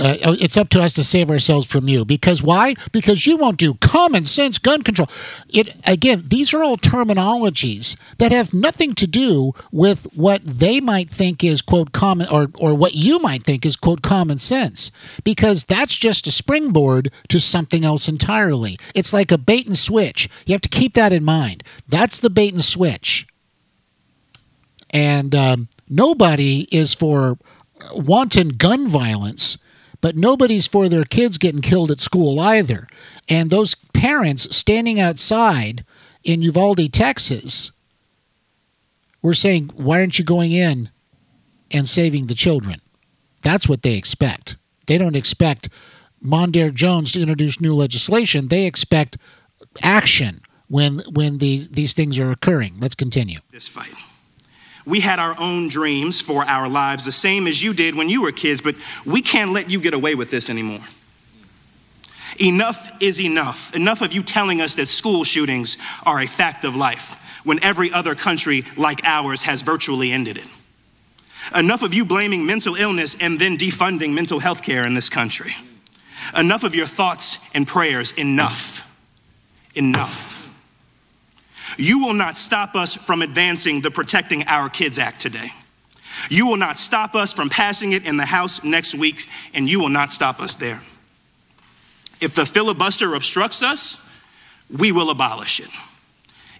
uh, 0.00 0.36
it's 0.38 0.56
up 0.56 0.68
to 0.70 0.82
us 0.82 0.92
to 0.94 1.04
save 1.04 1.30
ourselves 1.30 1.66
from 1.66 1.88
you. 1.88 2.04
Because 2.04 2.42
why? 2.42 2.74
Because 2.92 3.26
you 3.26 3.36
won't 3.36 3.56
do 3.58 3.74
common 3.74 4.24
sense 4.26 4.58
gun 4.58 4.82
control. 4.82 5.08
It 5.48 5.74
again, 5.86 6.24
these 6.26 6.52
are 6.52 6.62
all 6.62 6.76
terminologies 6.76 7.96
that 8.18 8.32
have 8.32 8.52
nothing 8.52 8.94
to 8.96 9.06
do 9.06 9.52
with 9.72 10.06
what 10.14 10.42
they 10.44 10.80
might 10.80 11.08
think 11.08 11.42
is 11.42 11.62
quote 11.62 11.92
common 11.92 12.28
or 12.28 12.48
or 12.58 12.74
what 12.74 12.94
you 12.94 13.18
might 13.18 13.42
think 13.44 13.64
is 13.64 13.76
quote 13.76 14.02
common 14.02 14.38
sense. 14.38 14.90
Because 15.24 15.64
that's 15.64 15.96
just 15.96 16.26
a 16.26 16.30
springboard 16.30 17.10
to 17.28 17.40
something 17.40 17.84
else 17.84 18.08
entirely. 18.08 18.78
It's 18.94 19.12
like 19.12 19.32
a 19.32 19.38
bait 19.38 19.66
and 19.66 19.78
switch. 19.78 20.28
You 20.44 20.52
have 20.52 20.60
to 20.62 20.68
keep 20.68 20.94
that 20.94 21.12
in 21.12 21.24
mind. 21.24 21.62
That's 21.88 22.20
the 22.20 22.30
bait 22.30 22.52
and 22.52 22.62
switch. 22.64 23.26
And 24.92 25.34
um, 25.34 25.68
nobody 25.88 26.68
is 26.70 26.94
for 26.94 27.38
wanton 27.92 28.50
gun 28.50 28.86
violence, 28.88 29.58
but 30.00 30.16
nobody's 30.16 30.66
for 30.66 30.88
their 30.88 31.04
kids 31.04 31.38
getting 31.38 31.62
killed 31.62 31.90
at 31.90 32.00
school 32.00 32.38
either. 32.40 32.88
And 33.28 33.50
those 33.50 33.74
parents 33.74 34.54
standing 34.56 35.00
outside 35.00 35.84
in 36.22 36.42
Uvalde, 36.42 36.92
Texas, 36.92 37.72
were 39.22 39.34
saying, 39.34 39.70
Why 39.74 40.00
aren't 40.00 40.18
you 40.18 40.24
going 40.24 40.52
in 40.52 40.90
and 41.70 41.88
saving 41.88 42.26
the 42.26 42.34
children? 42.34 42.80
That's 43.42 43.68
what 43.68 43.82
they 43.82 43.94
expect. 43.94 44.56
They 44.86 44.98
don't 44.98 45.16
expect 45.16 45.68
Mondaire 46.24 46.72
Jones 46.72 47.12
to 47.12 47.20
introduce 47.20 47.60
new 47.60 47.74
legislation. 47.74 48.48
They 48.48 48.66
expect 48.66 49.16
action 49.82 50.40
when 50.68 51.00
when 51.12 51.38
the, 51.38 51.66
these 51.70 51.94
things 51.94 52.18
are 52.18 52.30
occurring. 52.30 52.76
Let's 52.80 52.94
continue. 52.94 53.40
This 53.50 53.68
fight. 53.68 53.92
We 54.86 55.00
had 55.00 55.18
our 55.18 55.34
own 55.38 55.68
dreams 55.68 56.20
for 56.20 56.44
our 56.44 56.68
lives, 56.68 57.04
the 57.04 57.12
same 57.12 57.48
as 57.48 57.62
you 57.62 57.74
did 57.74 57.96
when 57.96 58.08
you 58.08 58.22
were 58.22 58.32
kids, 58.32 58.62
but 58.62 58.76
we 59.04 59.20
can't 59.20 59.52
let 59.52 59.68
you 59.68 59.80
get 59.80 59.94
away 59.94 60.14
with 60.14 60.30
this 60.30 60.48
anymore. 60.48 60.80
Enough 62.40 62.92
is 63.00 63.20
enough. 63.20 63.74
Enough 63.74 64.02
of 64.02 64.12
you 64.12 64.22
telling 64.22 64.60
us 64.60 64.76
that 64.76 64.88
school 64.88 65.24
shootings 65.24 65.76
are 66.04 66.20
a 66.20 66.26
fact 66.26 66.64
of 66.64 66.76
life 66.76 67.42
when 67.44 67.62
every 67.64 67.92
other 67.92 68.14
country 68.14 68.64
like 68.76 69.00
ours 69.04 69.42
has 69.42 69.62
virtually 69.62 70.12
ended 70.12 70.36
it. 70.36 70.46
Enough 71.54 71.82
of 71.82 71.94
you 71.94 72.04
blaming 72.04 72.46
mental 72.46 72.74
illness 72.74 73.16
and 73.20 73.38
then 73.38 73.56
defunding 73.56 74.14
mental 74.14 74.38
health 74.38 74.62
care 74.62 74.86
in 74.86 74.94
this 74.94 75.08
country. 75.08 75.52
Enough 76.36 76.64
of 76.64 76.74
your 76.74 76.86
thoughts 76.86 77.38
and 77.54 77.66
prayers. 77.66 78.12
Enough. 78.12 78.82
Enough. 79.74 80.45
You 81.76 81.98
will 81.98 82.14
not 82.14 82.36
stop 82.36 82.74
us 82.74 82.94
from 82.94 83.22
advancing 83.22 83.82
the 83.82 83.90
Protecting 83.90 84.44
Our 84.46 84.68
Kids 84.68 84.98
Act 84.98 85.20
today. 85.20 85.48
You 86.30 86.46
will 86.46 86.56
not 86.56 86.78
stop 86.78 87.14
us 87.14 87.32
from 87.32 87.50
passing 87.50 87.92
it 87.92 88.06
in 88.06 88.16
the 88.16 88.24
House 88.24 88.64
next 88.64 88.94
week, 88.94 89.28
and 89.52 89.68
you 89.68 89.80
will 89.80 89.90
not 89.90 90.10
stop 90.10 90.40
us 90.40 90.54
there. 90.54 90.82
If 92.20 92.34
the 92.34 92.46
filibuster 92.46 93.14
obstructs 93.14 93.62
us, 93.62 94.02
we 94.74 94.90
will 94.92 95.10
abolish 95.10 95.60
it. 95.60 95.68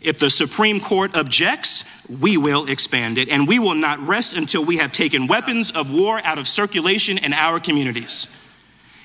If 0.03 0.19
the 0.19 0.29
Supreme 0.29 0.79
Court 0.79 1.17
objects, 1.17 2.07
we 2.09 2.37
will 2.37 2.67
expand 2.69 3.17
it, 3.17 3.31
and 3.31 3.49
we 3.49 3.59
will 3.59 3.75
not 3.75 3.99
rest 4.01 4.37
until 4.37 4.65
we 4.65 4.77
have 4.77 4.93
taken 4.93 5.27
weapons 5.27 5.71
of 5.71 5.93
war 5.93 6.21
out 6.23 6.39
of 6.39 6.47
circulation 6.47 7.17
in 7.17 7.33
our 7.33 7.59
communities. 7.59 8.35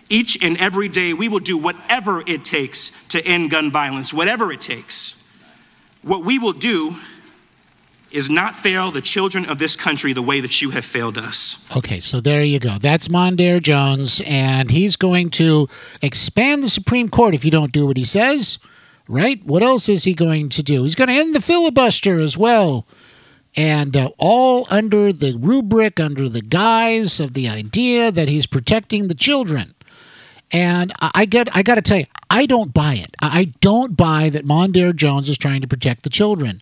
Each 0.09 0.43
and 0.43 0.59
every 0.59 0.89
day, 0.89 1.13
we 1.13 1.29
will 1.29 1.39
do 1.39 1.57
whatever 1.57 2.21
it 2.27 2.43
takes 2.43 3.07
to 3.07 3.25
end 3.25 3.49
gun 3.49 3.71
violence, 3.71 4.13
whatever 4.13 4.51
it 4.51 4.59
takes. 4.59 5.20
What 6.03 6.25
we 6.25 6.39
will 6.39 6.53
do 6.53 6.95
is 8.11 8.29
not 8.29 8.55
fail 8.55 8.91
the 8.91 9.01
children 9.01 9.45
of 9.45 9.57
this 9.57 9.75
country 9.75 10.13
the 10.13 10.21
way 10.21 10.41
that 10.41 10.61
you 10.61 10.71
have 10.71 10.83
failed 10.83 11.17
us. 11.17 11.69
Okay, 11.75 11.99
so 11.99 12.19
there 12.19 12.43
you 12.43 12.59
go. 12.59 12.77
That's 12.77 13.07
Mondaire 13.07 13.61
Jones, 13.61 14.21
and 14.25 14.69
he's 14.71 14.95
going 14.95 15.29
to 15.31 15.67
expand 16.01 16.63
the 16.63 16.69
Supreme 16.69 17.09
Court 17.09 17.33
if 17.33 17.45
you 17.45 17.51
don't 17.51 17.71
do 17.71 17.85
what 17.85 17.97
he 17.97 18.03
says, 18.03 18.57
right? 19.07 19.43
What 19.45 19.63
else 19.63 19.87
is 19.87 20.03
he 20.03 20.13
going 20.13 20.49
to 20.49 20.63
do? 20.63 20.83
He's 20.83 20.95
going 20.95 21.07
to 21.07 21.13
end 21.13 21.33
the 21.33 21.41
filibuster 21.41 22.19
as 22.19 22.37
well. 22.37 22.85
And 23.55 23.95
uh, 23.97 24.11
all 24.17 24.65
under 24.69 25.11
the 25.11 25.35
rubric, 25.37 25.99
under 25.99 26.29
the 26.29 26.41
guise 26.41 27.19
of 27.19 27.33
the 27.33 27.49
idea 27.49 28.11
that 28.11 28.29
he's 28.29 28.45
protecting 28.45 29.07
the 29.07 29.13
children. 29.13 29.73
And 30.53 30.91
I 30.99 31.25
get, 31.25 31.55
I 31.55 31.63
got 31.63 31.75
to 31.75 31.81
tell 31.81 31.99
you, 31.99 32.05
I 32.29 32.45
don't 32.45 32.73
buy 32.73 32.95
it. 32.95 33.15
I 33.21 33.53
don't 33.61 33.95
buy 33.95 34.29
that 34.29 34.45
Mondaire 34.45 34.95
Jones 34.95 35.29
is 35.29 35.37
trying 35.37 35.61
to 35.61 35.67
protect 35.67 36.03
the 36.03 36.09
children. 36.09 36.59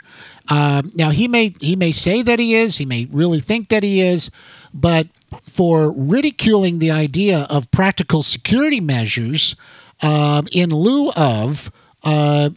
Uh, 0.47 0.83
now 0.93 1.09
he 1.09 1.27
may, 1.27 1.55
he 1.59 1.75
may 1.75 1.91
say 1.91 2.21
that 2.21 2.39
he 2.39 2.55
is. 2.55 2.77
He 2.77 2.85
may 2.85 3.07
really 3.11 3.39
think 3.39 3.69
that 3.69 3.83
he 3.83 4.01
is, 4.01 4.29
but 4.73 5.07
for 5.41 5.91
ridiculing 5.91 6.79
the 6.79 6.91
idea 6.91 7.47
of 7.49 7.69
practical 7.71 8.23
security 8.23 8.79
measures 8.79 9.55
um, 10.01 10.47
in 10.51 10.69
lieu 10.69 11.11
of 11.15 11.71
uh, 12.03 12.49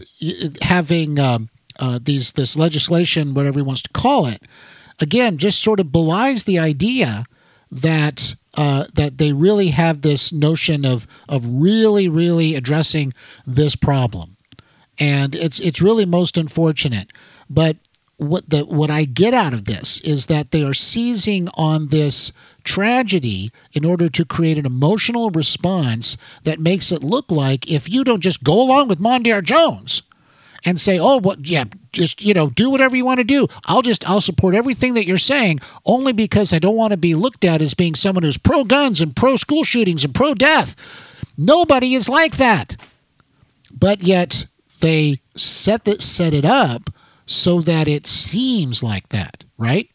having 0.62 1.18
um, 1.18 1.49
uh, 1.81 1.99
these 2.03 2.33
this 2.33 2.57
legislation, 2.57 3.35
whatever 3.35 3.59
he 3.59 3.62
wants 3.62 3.83
to 3.83 3.90
call 3.90 4.27
it, 4.27 4.42
again, 5.01 5.38
just 5.38 5.61
sort 5.61 5.81
of 5.81 5.90
belies 5.90 6.45
the 6.45 6.59
idea 6.59 7.25
that 7.71 8.35
uh, 8.56 8.84
that 8.94 9.18
they 9.18 9.32
really 9.32 9.68
have 9.68 10.02
this 10.02 10.32
notion 10.32 10.84
of 10.84 11.06
of 11.28 11.44
really 11.46 12.08
really 12.08 12.54
addressing 12.54 13.12
this 13.46 13.76
problem, 13.76 14.36
and 14.98 15.34
it's 15.34 15.58
it's 15.60 15.82
really 15.82 16.06
most 16.06 16.36
unfortunate. 16.36 17.12
But 17.48 17.76
what 18.16 18.48
the 18.48 18.64
what 18.64 18.90
I 18.90 19.04
get 19.04 19.34
out 19.34 19.54
of 19.54 19.64
this 19.64 20.00
is 20.00 20.26
that 20.26 20.50
they 20.50 20.62
are 20.62 20.74
seizing 20.74 21.48
on 21.54 21.88
this 21.88 22.32
tragedy 22.64 23.50
in 23.72 23.84
order 23.84 24.08
to 24.08 24.24
create 24.24 24.58
an 24.58 24.66
emotional 24.66 25.30
response 25.30 26.16
that 26.44 26.60
makes 26.60 26.92
it 26.92 27.02
look 27.02 27.30
like 27.30 27.70
if 27.70 27.90
you 27.90 28.04
don't 28.04 28.20
just 28.20 28.44
go 28.44 28.62
along 28.62 28.88
with 28.88 29.00
Mondaire 29.00 29.42
Jones 29.42 30.02
and 30.64 30.81
say, 30.81 30.98
"Oh, 30.98 31.18
what? 31.18 31.46
Yeah, 31.48 31.64
just 31.92 32.25
you 32.25 32.35
know, 32.35 32.51
do 32.51 32.70
whatever 32.70 32.96
you 32.96 33.05
want 33.05 33.18
to 33.18 33.25
do. 33.25 33.48
I'll 33.66 33.83
just 33.83 34.09
I'll 34.09 34.20
support 34.20 34.55
everything 34.55 34.94
that 34.94 35.07
you're 35.07 35.18
saying, 35.18 35.61
only 35.85 36.12
because 36.12 36.53
I 36.53 36.59
don't 36.59 36.77
want 36.77 36.92
to 36.92 36.96
be 36.96 37.14
looked 37.14 37.44
at 37.44 37.62
as 37.62 37.75
being 37.75 37.94
someone 37.94 38.22
who's 38.22 38.38
pro 38.38 38.64
guns 38.64 39.01
and 39.01 39.14
pro 39.14 39.37
school 39.37 39.64
shootings 39.64 40.05
and 40.05 40.14
pro 40.14 40.35
death." 40.35 40.77
Nobody 41.38 41.94
is 41.94 42.09
like 42.09 42.37
that, 42.37 42.77
but 43.77 44.03
yet 44.03 44.46
they 44.81 45.20
set 45.35 45.85
that 45.85 46.03
set 46.03 46.35
it 46.35 46.44
up 46.44 46.90
so 47.27 47.61
that 47.62 47.88
it 47.88 48.07
seems 48.07 48.83
like 48.83 49.09
that, 49.09 49.44
right? 49.57 49.88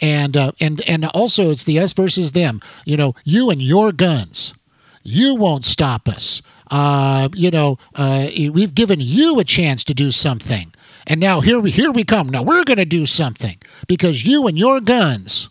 And 0.00 0.36
uh, 0.36 0.52
and 0.60 0.80
and 0.86 1.04
also 1.06 1.50
it's 1.50 1.64
the 1.64 1.80
us 1.80 1.92
versus 1.92 2.32
them. 2.32 2.60
You 2.84 2.96
know, 2.96 3.14
you 3.24 3.50
and 3.50 3.60
your 3.60 3.92
guns. 3.92 4.54
You 5.02 5.34
won't 5.34 5.64
stop 5.64 6.06
us. 6.06 6.42
Uh, 6.70 7.28
you 7.34 7.50
know, 7.50 7.78
uh, 7.94 8.28
we've 8.52 8.74
given 8.74 9.00
you 9.00 9.38
a 9.38 9.44
chance 9.44 9.84
to 9.84 9.94
do 9.94 10.10
something, 10.10 10.72
and 11.06 11.20
now 11.20 11.40
here 11.40 11.60
we 11.60 11.70
here 11.70 11.90
we 11.90 12.04
come. 12.04 12.28
Now 12.28 12.42
we're 12.42 12.64
going 12.64 12.78
to 12.78 12.84
do 12.84 13.06
something 13.06 13.58
because 13.86 14.26
you 14.26 14.46
and 14.46 14.58
your 14.58 14.80
guns. 14.80 15.48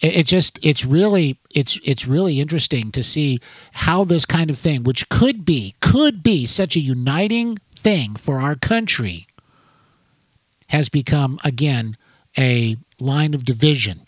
It, 0.00 0.18
it 0.18 0.26
just 0.26 0.64
it's 0.64 0.84
really 0.84 1.38
it's 1.54 1.80
it's 1.84 2.06
really 2.06 2.40
interesting 2.40 2.92
to 2.92 3.02
see 3.02 3.40
how 3.72 4.04
this 4.04 4.24
kind 4.24 4.50
of 4.50 4.58
thing, 4.58 4.84
which 4.84 5.08
could 5.08 5.44
be 5.44 5.74
could 5.80 6.22
be 6.22 6.46
such 6.46 6.76
a 6.76 6.80
uniting 6.80 7.58
thing 7.70 8.14
for 8.14 8.40
our 8.40 8.54
country, 8.54 9.26
has 10.68 10.88
become 10.88 11.38
again 11.44 11.96
a 12.38 12.76
line 13.00 13.34
of 13.34 13.44
division 13.44 14.06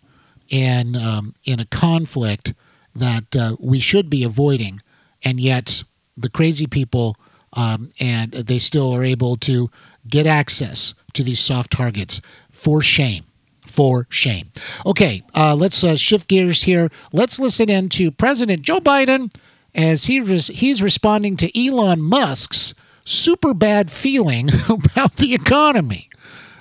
in 0.48 0.96
um, 0.96 1.34
in 1.44 1.60
a 1.60 1.64
conflict 1.64 2.54
that 2.94 3.36
uh, 3.36 3.56
we 3.58 3.80
should 3.80 4.10
be 4.10 4.24
avoiding, 4.24 4.82
and 5.24 5.40
yet 5.40 5.82
the 6.16 6.30
crazy 6.30 6.66
people 6.66 7.16
um, 7.52 7.88
and 7.98 8.32
they 8.32 8.58
still 8.58 8.92
are 8.92 9.04
able 9.04 9.36
to 9.36 9.70
get 10.08 10.26
access 10.26 10.94
to 11.14 11.22
these 11.22 11.40
soft 11.40 11.72
targets 11.72 12.20
for 12.50 12.82
shame. 12.82 13.24
For 13.66 14.06
shame. 14.10 14.50
Okay, 14.84 15.22
uh, 15.34 15.54
let's 15.54 15.84
uh, 15.84 15.96
shift 15.96 16.28
gears 16.28 16.64
here. 16.64 16.90
Let's 17.12 17.38
listen 17.38 17.70
in 17.70 17.88
to 17.90 18.10
President 18.10 18.62
Joe 18.62 18.80
Biden 18.80 19.32
as 19.74 20.06
he 20.06 20.20
res- 20.20 20.48
he's 20.48 20.82
responding 20.82 21.36
to 21.36 21.66
Elon 21.66 22.02
Musk's 22.02 22.74
super 23.04 23.54
bad 23.54 23.90
feeling 23.90 24.50
about 24.68 25.16
the 25.16 25.34
economy. 25.34 26.08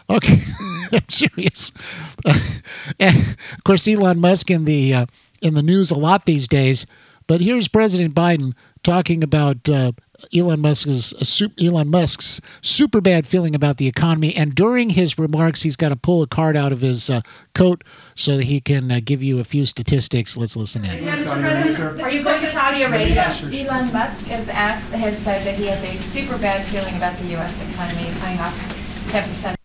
Okay, 0.07 0.37
I'm 0.91 1.09
serious. 1.09 1.71
of 2.99 3.63
course, 3.63 3.87
Elon 3.87 4.19
Musk 4.19 4.51
in 4.51 4.65
the 4.65 4.93
uh, 4.93 5.05
in 5.41 5.55
the 5.55 5.63
news 5.63 5.89
a 5.89 5.97
lot 5.97 6.25
these 6.25 6.47
days. 6.47 6.85
But 7.29 7.41
here's 7.41 7.67
President 7.67 8.15
Biden 8.15 8.55
talking 8.81 9.23
about 9.23 9.69
uh, 9.69 9.91
Elon 10.35 10.61
Musk's 10.61 11.13
uh, 11.13 11.47
Elon 11.63 11.87
Musk's 11.87 12.41
super 12.63 13.01
bad 13.01 13.27
feeling 13.27 13.53
about 13.53 13.77
the 13.77 13.87
economy, 13.87 14.35
and 14.35 14.55
during 14.55 14.89
his 14.89 15.19
remarks, 15.19 15.61
he's 15.61 15.75
got 15.75 15.89
to 15.89 15.95
pull 15.95 16.23
a 16.23 16.27
card 16.27 16.57
out 16.57 16.71
of 16.71 16.81
his 16.81 17.07
uh, 17.07 17.21
coat 17.53 17.83
so 18.15 18.37
that 18.37 18.45
he 18.45 18.59
can 18.59 18.91
uh, 18.91 18.99
give 19.05 19.21
you 19.21 19.39
a 19.39 19.43
few 19.43 19.67
statistics. 19.67 20.37
Let's 20.37 20.57
listen 20.57 20.83
in. 20.85 21.07
Are 21.07 22.11
you 22.11 22.23
going 22.23 22.41
to 22.41 22.51
Saudi 22.51 22.81
Arabia? 22.81 23.25
Elon 23.25 23.93
Musk 23.93 24.25
has 24.25 24.49
asked 24.49 24.93
has 24.93 25.15
said 25.15 25.45
that 25.45 25.53
he 25.53 25.67
has 25.67 25.83
a 25.83 25.95
super 25.97 26.39
bad 26.39 26.65
feeling 26.65 26.95
about 26.95 27.15
the 27.19 27.27
U.S. 27.27 27.61
economy. 27.71 28.05
He's 28.05 28.19
laying 28.23 28.39
off 28.39 29.11
10 29.11 29.29
percent. 29.29 29.55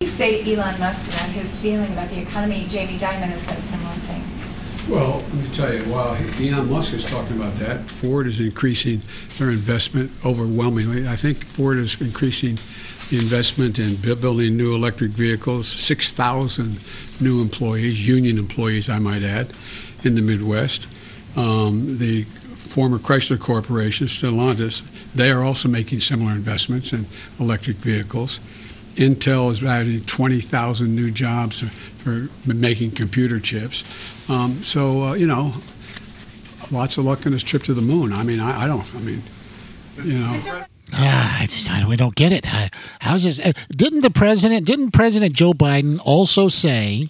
You 0.00 0.08
say 0.08 0.42
to 0.42 0.52
Elon 0.52 0.80
Musk 0.80 1.06
about 1.06 1.28
his 1.28 1.62
feeling 1.62 1.92
about 1.92 2.10
the 2.10 2.20
economy. 2.20 2.66
Jamie 2.68 2.98
Dimon 2.98 3.30
has 3.30 3.42
said 3.42 3.64
similar 3.64 3.94
things. 3.94 4.51
Well, 4.88 5.18
let 5.18 5.34
me 5.34 5.48
tell 5.52 5.72
you, 5.72 5.80
while 5.84 6.16
Elon 6.40 6.68
Musk 6.68 6.92
is 6.92 7.04
talking 7.04 7.36
about 7.36 7.54
that, 7.56 7.88
Ford 7.88 8.26
is 8.26 8.40
increasing 8.40 9.00
their 9.38 9.50
investment 9.50 10.10
overwhelmingly. 10.24 11.06
I 11.06 11.14
think 11.14 11.44
Ford 11.44 11.76
is 11.78 12.00
increasing 12.00 12.58
the 13.08 13.18
investment 13.18 13.78
in 13.78 13.94
building 13.96 14.56
new 14.56 14.74
electric 14.74 15.12
vehicles, 15.12 15.68
6,000 15.68 17.22
new 17.22 17.40
employees, 17.40 18.06
union 18.06 18.38
employees, 18.38 18.88
I 18.88 18.98
might 18.98 19.22
add, 19.22 19.52
in 20.02 20.16
the 20.16 20.20
Midwest. 20.20 20.88
Um, 21.36 21.98
the 21.98 22.24
former 22.24 22.98
Chrysler 22.98 23.38
Corporation, 23.38 24.08
Stellantis, 24.08 24.82
they 25.14 25.30
are 25.30 25.44
also 25.44 25.68
making 25.68 26.00
similar 26.00 26.32
investments 26.32 26.92
in 26.92 27.06
electric 27.38 27.76
vehicles. 27.76 28.40
Intel 28.96 29.50
is 29.50 29.62
adding 29.62 30.00
20,000 30.02 30.94
new 30.94 31.10
jobs 31.10 31.60
for 31.98 32.28
making 32.46 32.90
computer 32.92 33.40
chips. 33.40 34.28
Um, 34.28 34.62
so, 34.62 35.04
uh, 35.04 35.14
you 35.14 35.26
know, 35.26 35.54
lots 36.70 36.98
of 36.98 37.04
luck 37.04 37.26
on 37.26 37.32
his 37.32 37.42
trip 37.42 37.62
to 37.64 37.74
the 37.74 37.82
moon. 37.82 38.12
I 38.12 38.22
mean, 38.22 38.40
I, 38.40 38.64
I 38.64 38.66
don't, 38.66 38.84
I 38.94 38.98
mean, 39.00 39.22
you 40.02 40.18
know. 40.18 40.64
Ah, 40.94 41.40
I 41.40 41.46
just 41.46 41.70
I, 41.70 41.86
we 41.86 41.96
don't 41.96 42.14
get 42.14 42.32
it. 42.32 42.46
How's 43.00 43.24
this? 43.24 43.40
Uh, 43.40 43.52
didn't 43.70 44.02
the 44.02 44.10
president? 44.10 44.66
Didn't 44.66 44.90
President 44.90 45.34
Joe 45.34 45.52
Biden 45.52 45.98
also 46.04 46.48
say? 46.48 47.08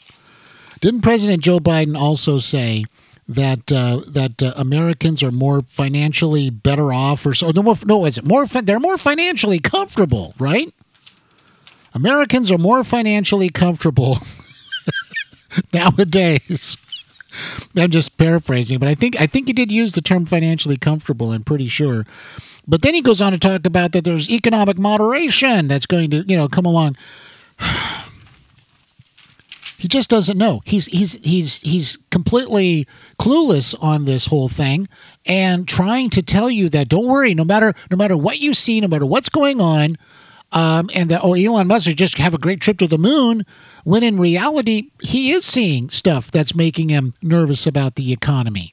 Didn't 0.80 1.00
President 1.00 1.42
Joe 1.42 1.58
Biden 1.58 1.96
also 1.96 2.38
say 2.38 2.84
that 3.26 3.72
uh, 3.72 4.02
that 4.08 4.40
uh, 4.40 4.52
Americans 4.56 5.22
are 5.22 5.32
more 5.32 5.62
financially 5.62 6.48
better 6.50 6.92
off, 6.92 7.26
or 7.26 7.34
so? 7.34 7.50
They're 7.50 7.62
more, 7.62 7.76
no, 7.84 8.04
is 8.04 8.18
it 8.18 8.24
more? 8.24 8.46
They're 8.46 8.80
more 8.80 8.98
financially 8.98 9.58
comfortable, 9.58 10.34
right? 10.38 10.72
Americans 11.94 12.50
are 12.50 12.58
more 12.58 12.84
financially 12.84 13.48
comfortable 13.48 14.18
nowadays. 15.72 16.76
I'm 17.76 17.90
just 17.90 18.18
paraphrasing, 18.18 18.78
but 18.78 18.88
I 18.88 18.94
think 18.94 19.20
I 19.20 19.26
think 19.26 19.46
he 19.46 19.52
did 19.52 19.72
use 19.72 19.92
the 19.92 20.02
term 20.02 20.26
financially 20.26 20.76
comfortable. 20.76 21.32
I'm 21.32 21.44
pretty 21.44 21.68
sure. 21.68 22.06
But 22.66 22.82
then 22.82 22.94
he 22.94 23.02
goes 23.02 23.20
on 23.20 23.32
to 23.32 23.38
talk 23.38 23.66
about 23.66 23.92
that 23.92 24.04
there's 24.04 24.30
economic 24.30 24.78
moderation 24.78 25.68
that's 25.68 25.86
going 25.86 26.10
to 26.10 26.24
you 26.26 26.36
know 26.36 26.48
come 26.48 26.66
along. 26.66 26.96
he 29.78 29.88
just 29.88 30.10
doesn't 30.10 30.38
know. 30.38 30.60
He's 30.64 30.86
he's 30.86 31.14
he's 31.24 31.60
he's 31.62 31.98
completely 32.10 32.86
clueless 33.18 33.74
on 33.82 34.04
this 34.04 34.26
whole 34.26 34.48
thing 34.48 34.88
and 35.24 35.66
trying 35.66 36.10
to 36.10 36.22
tell 36.22 36.50
you 36.50 36.68
that 36.68 36.88
don't 36.88 37.06
worry, 37.06 37.34
no 37.34 37.44
matter 37.44 37.72
no 37.90 37.96
matter 37.96 38.16
what 38.16 38.40
you 38.40 38.54
see, 38.54 38.80
no 38.80 38.88
matter 38.88 39.06
what's 39.06 39.28
going 39.28 39.60
on, 39.60 39.96
um, 40.52 40.90
and 40.94 41.10
that 41.10 41.20
oh 41.22 41.34
Elon 41.34 41.66
Musk 41.66 41.86
should 41.86 41.98
just 41.98 42.18
have 42.18 42.34
a 42.34 42.38
great 42.38 42.60
trip 42.60 42.78
to 42.78 42.86
the 42.86 42.98
moon, 42.98 43.44
when 43.84 44.02
in 44.02 44.18
reality 44.18 44.90
he 45.02 45.32
is 45.32 45.44
seeing 45.44 45.90
stuff 45.90 46.30
that's 46.30 46.54
making 46.54 46.88
him 46.88 47.12
nervous 47.22 47.66
about 47.66 47.96
the 47.96 48.12
economy, 48.12 48.72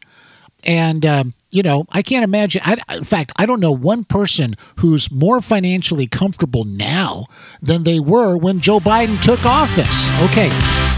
and 0.65 1.05
um, 1.05 1.33
you 1.49 1.63
know 1.63 1.85
I 1.91 2.01
can't 2.01 2.23
imagine. 2.23 2.61
I, 2.65 2.77
in 2.95 3.03
fact, 3.03 3.31
I 3.37 3.45
don't 3.45 3.59
know 3.59 3.71
one 3.71 4.03
person 4.03 4.55
who's 4.77 5.11
more 5.11 5.41
financially 5.41 6.07
comfortable 6.07 6.65
now 6.65 7.25
than 7.61 7.83
they 7.83 7.99
were 7.99 8.37
when 8.37 8.59
Joe 8.59 8.79
Biden 8.79 9.21
took 9.21 9.45
office. 9.45 10.09
Okay, 10.31 10.49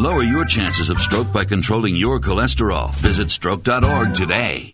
Lower 0.00 0.22
your 0.22 0.46
chances 0.46 0.88
of 0.88 0.98
stroke 0.98 1.30
by 1.30 1.44
controlling 1.44 1.94
your 1.94 2.20
cholesterol. 2.20 2.90
Visit 2.94 3.30
stroke.org 3.30 4.14
today. 4.14 4.72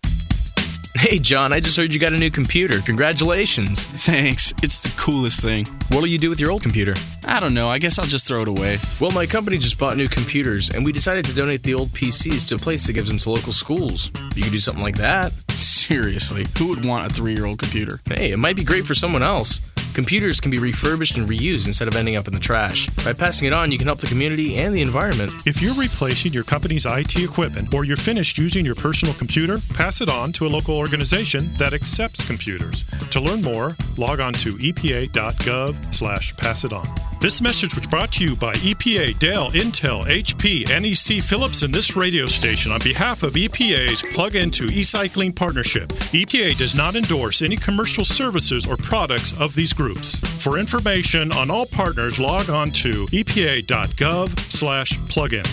Hey, 0.99 1.19
John, 1.19 1.53
I 1.53 1.61
just 1.61 1.77
heard 1.77 1.93
you 1.93 2.01
got 2.01 2.15
a 2.15 2.17
new 2.17 2.31
computer. 2.31 2.81
Congratulations. 2.81 3.85
Thanks. 3.85 4.55
It's 4.63 4.81
the 4.81 4.95
coolest 4.99 5.43
thing. 5.43 5.67
What'll 5.89 6.07
you 6.07 6.17
do 6.17 6.31
with 6.31 6.41
your 6.41 6.51
old 6.51 6.63
computer? 6.63 6.95
I 7.27 7.39
don't 7.39 7.53
know. 7.53 7.69
I 7.69 7.79
guess 7.79 7.99
I'll 7.99 8.07
just 8.07 8.27
throw 8.27 8.41
it 8.41 8.49
away. 8.49 8.79
Well, 8.99 9.11
my 9.11 9.27
company 9.27 9.59
just 9.59 9.79
bought 9.79 9.99
new 9.99 10.09
computers, 10.09 10.71
and 10.71 10.85
we 10.87 10.93
decided 10.93 11.27
to 11.27 11.35
donate 11.35 11.63
the 11.63 11.75
old 11.75 11.89
PCs 11.89 12.49
to 12.49 12.55
a 12.55 12.59
place 12.59 12.87
that 12.87 12.95
gives 12.95 13.11
them 13.11 13.19
to 13.19 13.31
local 13.31 13.53
schools. 13.53 14.11
You 14.35 14.43
could 14.45 14.53
do 14.53 14.59
something 14.59 14.83
like 14.83 14.97
that. 14.97 15.33
Seriously, 15.51 16.47
who 16.57 16.69
would 16.69 16.87
want 16.87 17.07
a 17.07 17.15
three 17.15 17.35
year 17.35 17.45
old 17.45 17.59
computer? 17.59 18.01
Hey, 18.09 18.33
it 18.33 18.39
might 18.39 18.57
be 18.57 18.65
great 18.65 18.87
for 18.87 18.95
someone 18.95 19.23
else. 19.23 19.61
Computers 19.97 20.43
can 20.43 20.51
be 20.51 20.59
refurbished 20.59 21.17
and 21.17 21.27
reused 21.27 21.67
instead 21.67 21.89
of 21.89 21.97
ending 21.97 22.17
up 22.17 22.29
in 22.29 22.35
the 22.35 22.39
trash. 22.39 22.87
By 23.03 23.15
passing 23.15 23.49
it 23.49 23.55
on, 23.55 23.73
you 23.73 23.79
can 23.79 23.87
help 23.87 23.99
the 23.99 24.07
community 24.07 24.57
and 24.57 24.75
the 24.75 24.83
environment. 24.83 25.33
If 25.47 25.63
you're 25.63 25.73
replacing 25.73 26.35
your 26.35 26.45
company's 26.45 26.85
IT 26.85 27.17
equipment 27.17 27.73
or 27.73 27.87
you're 27.87 27.97
finished 27.97 28.37
using 28.37 28.67
your 28.67 28.75
personal 28.75 29.15
computer, 29.15 29.57
pass 29.73 30.03
it 30.03 30.11
on 30.11 30.33
to 30.33 30.47
a 30.47 30.49
local 30.49 30.75
organization 30.87 31.43
that 31.59 31.73
accepts 31.73 32.25
computers. 32.25 32.85
To 33.11 33.21
learn 33.21 33.43
more, 33.43 33.75
log 33.97 34.21
on 34.21 34.33
to 34.35 34.55
epa.gov 34.59 35.93
slash 35.93 36.37
pass 36.37 36.63
it 36.65 36.73
on. 36.73 36.87
This 37.21 37.43
message 37.43 37.75
was 37.75 37.87
brought 37.87 38.13
to 38.13 38.25
you 38.25 38.37
by 38.37 38.53
EPA, 38.55 39.19
Dell, 39.19 39.51
Intel, 39.51 40.05
HP, 40.05 40.69
NEC, 40.69 41.21
Philips, 41.21 41.65
and 41.65 41.75
this 41.75 41.97
radio 41.97 42.27
station 42.27 42.71
on 42.71 42.79
behalf 42.85 43.25
of 43.25 43.33
EPA's 43.33 44.01
Plug 44.15 44.37
Into 44.37 44.67
E-Cycling 44.67 45.33
Partnership. 45.33 45.89
EPA 45.89 46.57
does 46.57 46.77
not 46.77 46.95
endorse 46.95 47.43
any 47.43 47.57
commercial 47.57 48.05
services 48.05 48.65
or 48.71 48.77
products 48.77 49.37
of 49.41 49.57
these 49.57 49.73
groups. 49.73 50.21
For 50.41 50.57
information 50.57 51.33
on 51.33 51.51
all 51.51 51.67
partners, 51.67 52.21
log 52.21 52.49
on 52.49 52.71
to 52.83 53.07
epa.gov 53.07 54.29
slash 54.53 54.93
plugin. 55.09 55.47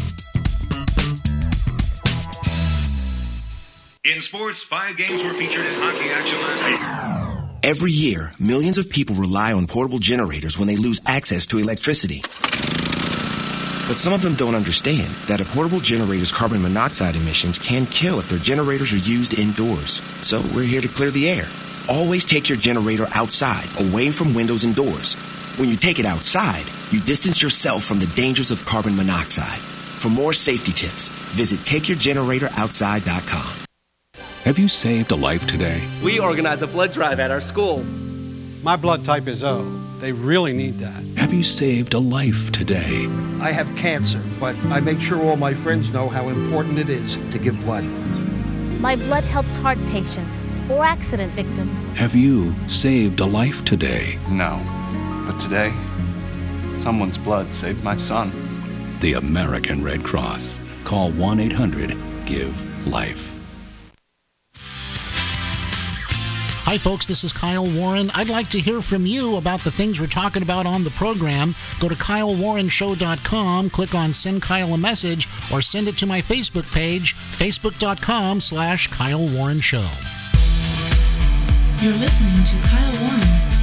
In 4.06 4.20
sports, 4.20 4.62
five 4.62 4.97
games 4.97 5.24
were 5.24 5.34
featured 5.34 5.66
in 5.66 5.76
hockey 5.76 6.10
action 6.10 6.38
last 6.41 6.62
night. 6.62 7.47
Every 7.64 7.93
year, 7.93 8.34
millions 8.38 8.78
of 8.78 8.89
people 8.89 9.16
rely 9.16 9.54
on 9.54 9.66
portable 9.66 9.97
generators 9.97 10.60
when 10.60 10.68
they 10.68 10.76
lose 10.76 10.99
access 11.06 11.45
to 11.47 11.60
electricity. 11.60 12.20
But 13.88 13.95
some 13.95 14.12
of 14.12 14.22
them 14.22 14.36
don't 14.36 14.56
understand 14.56 15.16
that 15.28 15.39
a 15.39 15.45
portable 15.45 15.80
generator's 15.80 16.34
carbon 16.34 16.62
monoxide 16.62 17.16
emissions 17.16 17.58
can 17.58 17.86
kill 17.86 18.20
if 18.20 18.28
their 18.28 18.39
generators 18.39 18.91
are 18.91 18.97
used 18.97 19.39
indoors. 19.39 20.01
So 20.20 20.41
we're 20.54 20.64
here 20.64 20.82
to 20.82 20.89
clear 20.89 21.10
the 21.10 21.30
air. 21.30 21.47
Always 21.88 22.26
take 22.26 22.49
your 22.49 22.58
generator 22.58 23.08
outside, 23.12 23.70
away 23.80 24.12
from 24.12 24.34
windows 24.34 24.66
and 24.66 24.76
doors. 24.76 25.14
When 25.56 25.70
you 25.70 25.78
take 25.78 25.99
it 25.99 26.06
outside, 26.06 26.66
you 26.91 26.99
distance 26.99 27.41
yourself 27.41 27.86
from 27.86 27.99
the 27.99 28.08
dangers 28.08 28.51
of 28.51 28.66
carbon 28.66 28.97
monoxide. 28.97 29.62
For 29.95 30.10
more 30.10 30.34
safety 30.34 30.74
tips, 30.74 31.08
visit 31.32 31.62
takeyourgeneratoroutside.com. 31.62 33.62
Have 34.44 34.60
you 34.60 34.68
saved 34.68 35.12
a 35.12 35.16
life 35.16 35.48
today? 35.48 35.82
We 36.04 36.20
organize 36.20 36.62
a 36.62 36.68
blood 36.68 36.91
drive 36.91 37.22
at 37.22 37.32
our 37.32 37.39
school. 37.39 37.82
My 38.62 38.76
blood 38.76 39.06
type 39.06 39.26
is 39.28 39.41
O. 39.41 39.64
They 40.02 40.12
really 40.12 40.52
need 40.52 40.80
that. 40.80 41.02
Have 41.18 41.32
you 41.32 41.44
saved 41.44 41.94
a 41.94 42.00
life 42.00 42.52
today? 42.52 43.08
I 43.39 43.54
have 43.54 43.74
cancer, 43.78 44.22
but 44.41 44.54
I 44.66 44.82
make 44.82 45.00
sure 45.00 45.24
all 45.24 45.38
my 45.38 45.54
friends 45.54 45.94
know 45.94 46.10
how 46.10 46.28
important 46.28 46.78
it 46.78 46.89
is 46.89 47.16
to 47.32 47.39
give 47.39 47.58
blood. 47.62 47.86
My 48.82 48.98
blood 48.98 49.24
helps 49.24 49.56
heart 49.56 49.78
patients 49.91 50.44
or 50.70 50.84
accident 50.84 51.32
victims. 51.32 51.98
Have 51.98 52.14
you 52.14 52.54
saved 52.68 53.22
a 53.22 53.26
life 53.26 53.64
today? 53.64 54.20
No. 54.30 54.60
But 55.26 55.39
today, 55.39 55.72
someone's 56.80 57.18
blood 57.18 57.54
saved 57.54 57.82
my 57.82 57.96
son. 57.96 58.30
The 59.00 59.14
American 59.14 59.82
Red 59.82 60.04
Cross. 60.04 60.60
Call 60.84 61.12
1 61.12 61.39
800 61.39 61.96
GIVE 62.26 62.88
LIFE. 62.88 63.33
Hi, 66.74 66.80
folks. 66.80 67.06
This 67.06 67.24
is 67.24 67.32
Kyle 67.32 67.70
Warren. 67.70 68.10
I'd 68.16 68.30
like 68.30 68.50
to 68.50 68.60
hear 68.60 68.82
from 68.82 69.06
you 69.06 69.38
about 69.38 69.60
the 69.60 69.70
things 69.70 70.02
we're 70.02 70.08
talking 70.08 70.42
about 70.42 70.66
on 70.66 70.84
the 70.84 70.90
program. 70.90 71.54
Go 71.80 71.88
to 71.88 71.94
KyleWarrenShow.com, 71.94 73.70
click 73.70 73.94
on 73.94 74.12
Send 74.12 74.42
Kyle 74.42 74.74
a 74.74 74.78
Message, 74.80 75.28
or 75.54 75.62
send 75.62 75.88
it 75.88 75.98
to 76.00 76.08
my 76.08 76.20
Facebook 76.20 76.66
page, 76.74 77.14
Facebook.com 77.14 78.42
slash 78.42 78.88
Kyle 78.88 79.24
Warren 79.24 79.60
Show. 79.60 79.88
You're 81.80 81.94
listening 81.94 82.44
to 82.44 82.68
Kyle 82.68 83.02
Warren. 83.04 83.62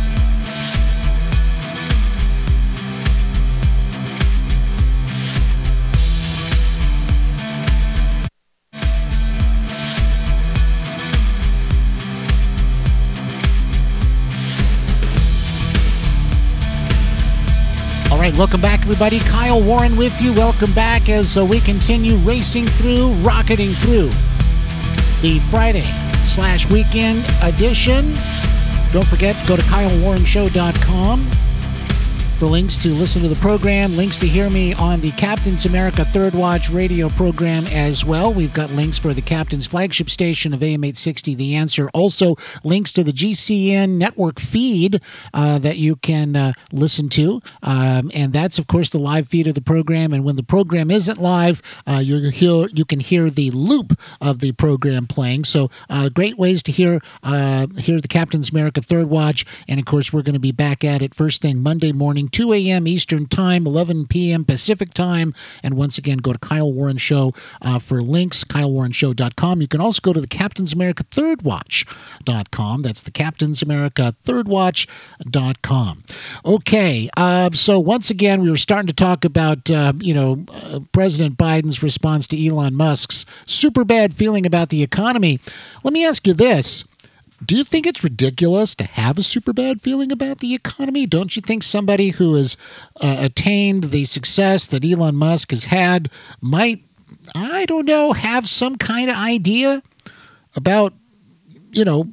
Welcome 18.41 18.63
back, 18.63 18.81
everybody. 18.81 19.19
Kyle 19.19 19.63
Warren 19.63 19.99
with 19.99 20.19
you. 20.19 20.33
Welcome 20.33 20.73
back 20.73 21.11
as 21.11 21.37
uh, 21.37 21.45
we 21.45 21.61
continue 21.61 22.17
racing 22.17 22.65
through, 22.65 23.13
rocketing 23.17 23.69
through 23.69 24.09
the 25.21 25.39
Friday 25.51 25.85
slash 26.25 26.67
weekend 26.71 27.29
edition. 27.43 28.15
Don't 28.93 29.07
forget, 29.07 29.37
go 29.47 29.57
to 29.57 29.63
KyleWarrenShow.com 29.63 31.50
for 32.41 32.47
links 32.47 32.79
to 32.79 32.89
listen 32.89 33.21
to 33.21 33.29
the 33.29 33.37
program, 33.37 33.95
links 33.99 34.17
to 34.17 34.27
hear 34.27 34.49
me 34.49 34.73
on 34.73 34.99
the 35.03 35.11
Captain's 35.11 35.67
America 35.67 36.07
Third 36.07 36.35
Watch 36.35 36.71
radio 36.71 37.11
program 37.11 37.65
as 37.71 38.03
well. 38.03 38.33
We've 38.33 38.55
got 38.55 38.71
links 38.71 38.97
for 38.97 39.13
the 39.13 39.21
Captain's 39.21 39.67
flagship 39.67 40.09
station 40.09 40.55
of 40.55 40.63
AM 40.63 40.83
860, 40.83 41.35
The 41.35 41.55
Answer. 41.55 41.91
Also, 41.93 42.37
links 42.65 42.95
to 42.95 43.05
the 43.05 43.13
GCN 43.13 43.99
network 43.99 44.41
feed 44.41 45.03
uh, 45.35 45.59
that 45.59 45.77
you 45.77 45.97
can 45.97 46.35
uh, 46.35 46.53
listen 46.73 47.11
to. 47.11 47.43
Um, 47.63 48.11
and 48.15 48.33
that's, 48.33 48.59
of 48.59 48.67
course, 48.67 48.89
the 48.89 48.99
live 48.99 49.29
feed 49.29 49.47
of 49.47 49.55
the 49.55 49.61
program. 49.61 50.15
And 50.15 50.25
when 50.25 50.37
the 50.37 50.43
program 50.43 50.91
isn't 50.91 51.21
live, 51.21 51.61
uh, 51.87 52.01
you 52.03 52.31
hear, 52.31 52.69
you 52.73 52.87
can 52.87 53.01
hear 53.01 53.29
the 53.29 53.51
loop 53.51 54.01
of 54.19 54.39
the 54.39 54.53
program 54.53 55.07
playing. 55.07 55.45
So, 55.45 55.69
uh, 55.91 56.09
great 56.09 56.39
ways 56.39 56.63
to 56.63 56.73
hear, 56.73 57.01
uh, 57.23 57.67
hear 57.77 58.01
the 58.01 58.09
Captain's 58.09 58.49
America 58.49 58.81
Third 58.81 59.11
Watch. 59.11 59.45
And, 59.69 59.79
of 59.79 59.85
course, 59.85 60.11
we're 60.11 60.23
going 60.23 60.33
to 60.33 60.41
be 60.41 60.53
back 60.53 60.83
at 60.83 61.03
it 61.03 61.15
first 61.15 61.43
thing 61.43 61.63
Monday 61.63 61.93
morning. 61.93 62.30
2 62.31 62.53
a.m. 62.53 62.87
Eastern 62.87 63.27
Time, 63.27 63.67
11 63.67 64.07
p.m. 64.07 64.45
Pacific 64.45 64.95
Time. 64.95 65.35
And 65.63 65.75
once 65.75 65.99
again, 65.99 66.19
go 66.19 66.33
to 66.33 66.39
Kyle 66.39 66.73
Warren 66.73 66.97
Show 66.99 67.33
uh, 67.63 67.79
for 67.79 68.01
links, 68.01 68.45
kylewarrenshow.com. 68.45 69.61
You 69.61 69.69
can 69.69 69.81
also 69.81 70.01
go 70.03 70.13
to 70.13 70.21
the 70.21 70.27
Captain's 70.27 70.73
America 70.73 71.05
Third 71.11 71.43
Watch.com. 71.43 72.83
That's 72.83 73.03
the 73.03 73.11
Captain's 73.11 73.63
America 73.63 74.15
Third 74.23 74.49
Watch.com. 74.49 76.05
Okay, 76.45 77.09
uh, 77.17 77.51
so 77.53 77.79
once 77.79 78.11
again, 78.11 78.43
we 78.43 78.51
were 78.51 78.57
starting 78.57 78.87
to 78.87 78.93
talk 78.93 79.25
about, 79.25 79.71
uh, 79.71 79.93
you 79.99 80.15
know, 80.15 80.45
uh, 80.53 80.81
President 80.93 81.37
Biden's 81.37 81.83
response 81.83 82.27
to 82.29 82.47
Elon 82.47 82.75
Musk's 82.75 83.27
super 83.47 83.85
bad 83.85 84.15
feeling 84.15 84.47
about 84.47 84.69
the 84.69 84.83
economy. 84.83 85.41
Let 85.85 85.93
me 85.93 86.05
ask 86.05 86.27
you 86.27 86.35
this. 86.35 86.85
Do 87.45 87.57
you 87.57 87.65
think 87.65 87.87
it's 87.87 88.05
ridiculous 88.05 88.75
to 88.77 88.85
have 88.85 89.17
a 89.17 89.23
super 89.23 89.53
bad 89.53 89.81
feeling 89.81 90.13
about 90.13 90.39
the 90.39 90.55
economy? 90.55 91.07
Don't 91.07 91.35
you 91.37 91.43
think 91.43 91.63
somebody 91.63 92.11
who 92.11 92.35
has 92.35 92.57
uh, 93.01 93.17
attained 93.21 93.85
the 93.85 94.05
success 94.05 94.67
that 94.67 94.85
Elon 94.85 95.17
Musk 95.17 95.51
has 95.51 95.65
had 95.65 96.11
might, 96.41 96.85
I 97.35 97.65
don't 97.67 97.87
know, 97.87 98.13
have 98.13 98.49
some 98.49 98.77
kind 98.77 99.09
of 99.09 99.17
idea 99.17 99.83
about, 100.55 100.93
you 101.71 101.85
know, 101.85 102.13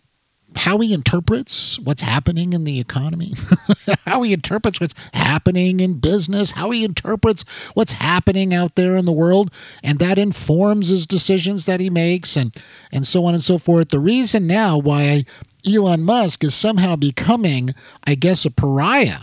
how 0.56 0.80
he 0.80 0.94
interprets 0.94 1.78
what's 1.80 2.02
happening 2.02 2.54
in 2.54 2.64
the 2.64 2.80
economy, 2.80 3.34
how 4.06 4.22
he 4.24 4.34
interprets 4.34 4.80
what's 4.80 4.96
happening 5.14 5.80
in 5.80 6.00
business, 6.00 6.52
how 6.52 6.72
he 6.72 6.84
interprets 6.84 7.44
what's 7.74 7.94
happening 7.94 8.54
out 8.54 8.76
there 8.76 8.96
in 8.96 9.06
the 9.06 9.12
world, 9.12 9.52
and 9.84 10.00
that 10.00 10.18
informs 10.18 10.90
his 10.90 11.06
decisions 11.06 11.66
that 11.66 11.80
he 11.80 11.90
makes, 11.90 12.36
and 12.36 12.56
and 12.92 13.06
so 13.06 13.26
on 13.26 13.34
and 13.34 13.44
so 13.44 13.58
forth. 13.58 13.90
The 13.90 14.00
reason 14.00 14.48
now 14.48 14.78
why 14.78 15.26
Elon 15.68 16.04
Musk 16.04 16.44
is 16.44 16.56
somehow 16.56 16.96
becoming, 16.96 17.76
I 18.06 18.16
guess, 18.16 18.46
a 18.46 18.52
pariah 18.52 19.22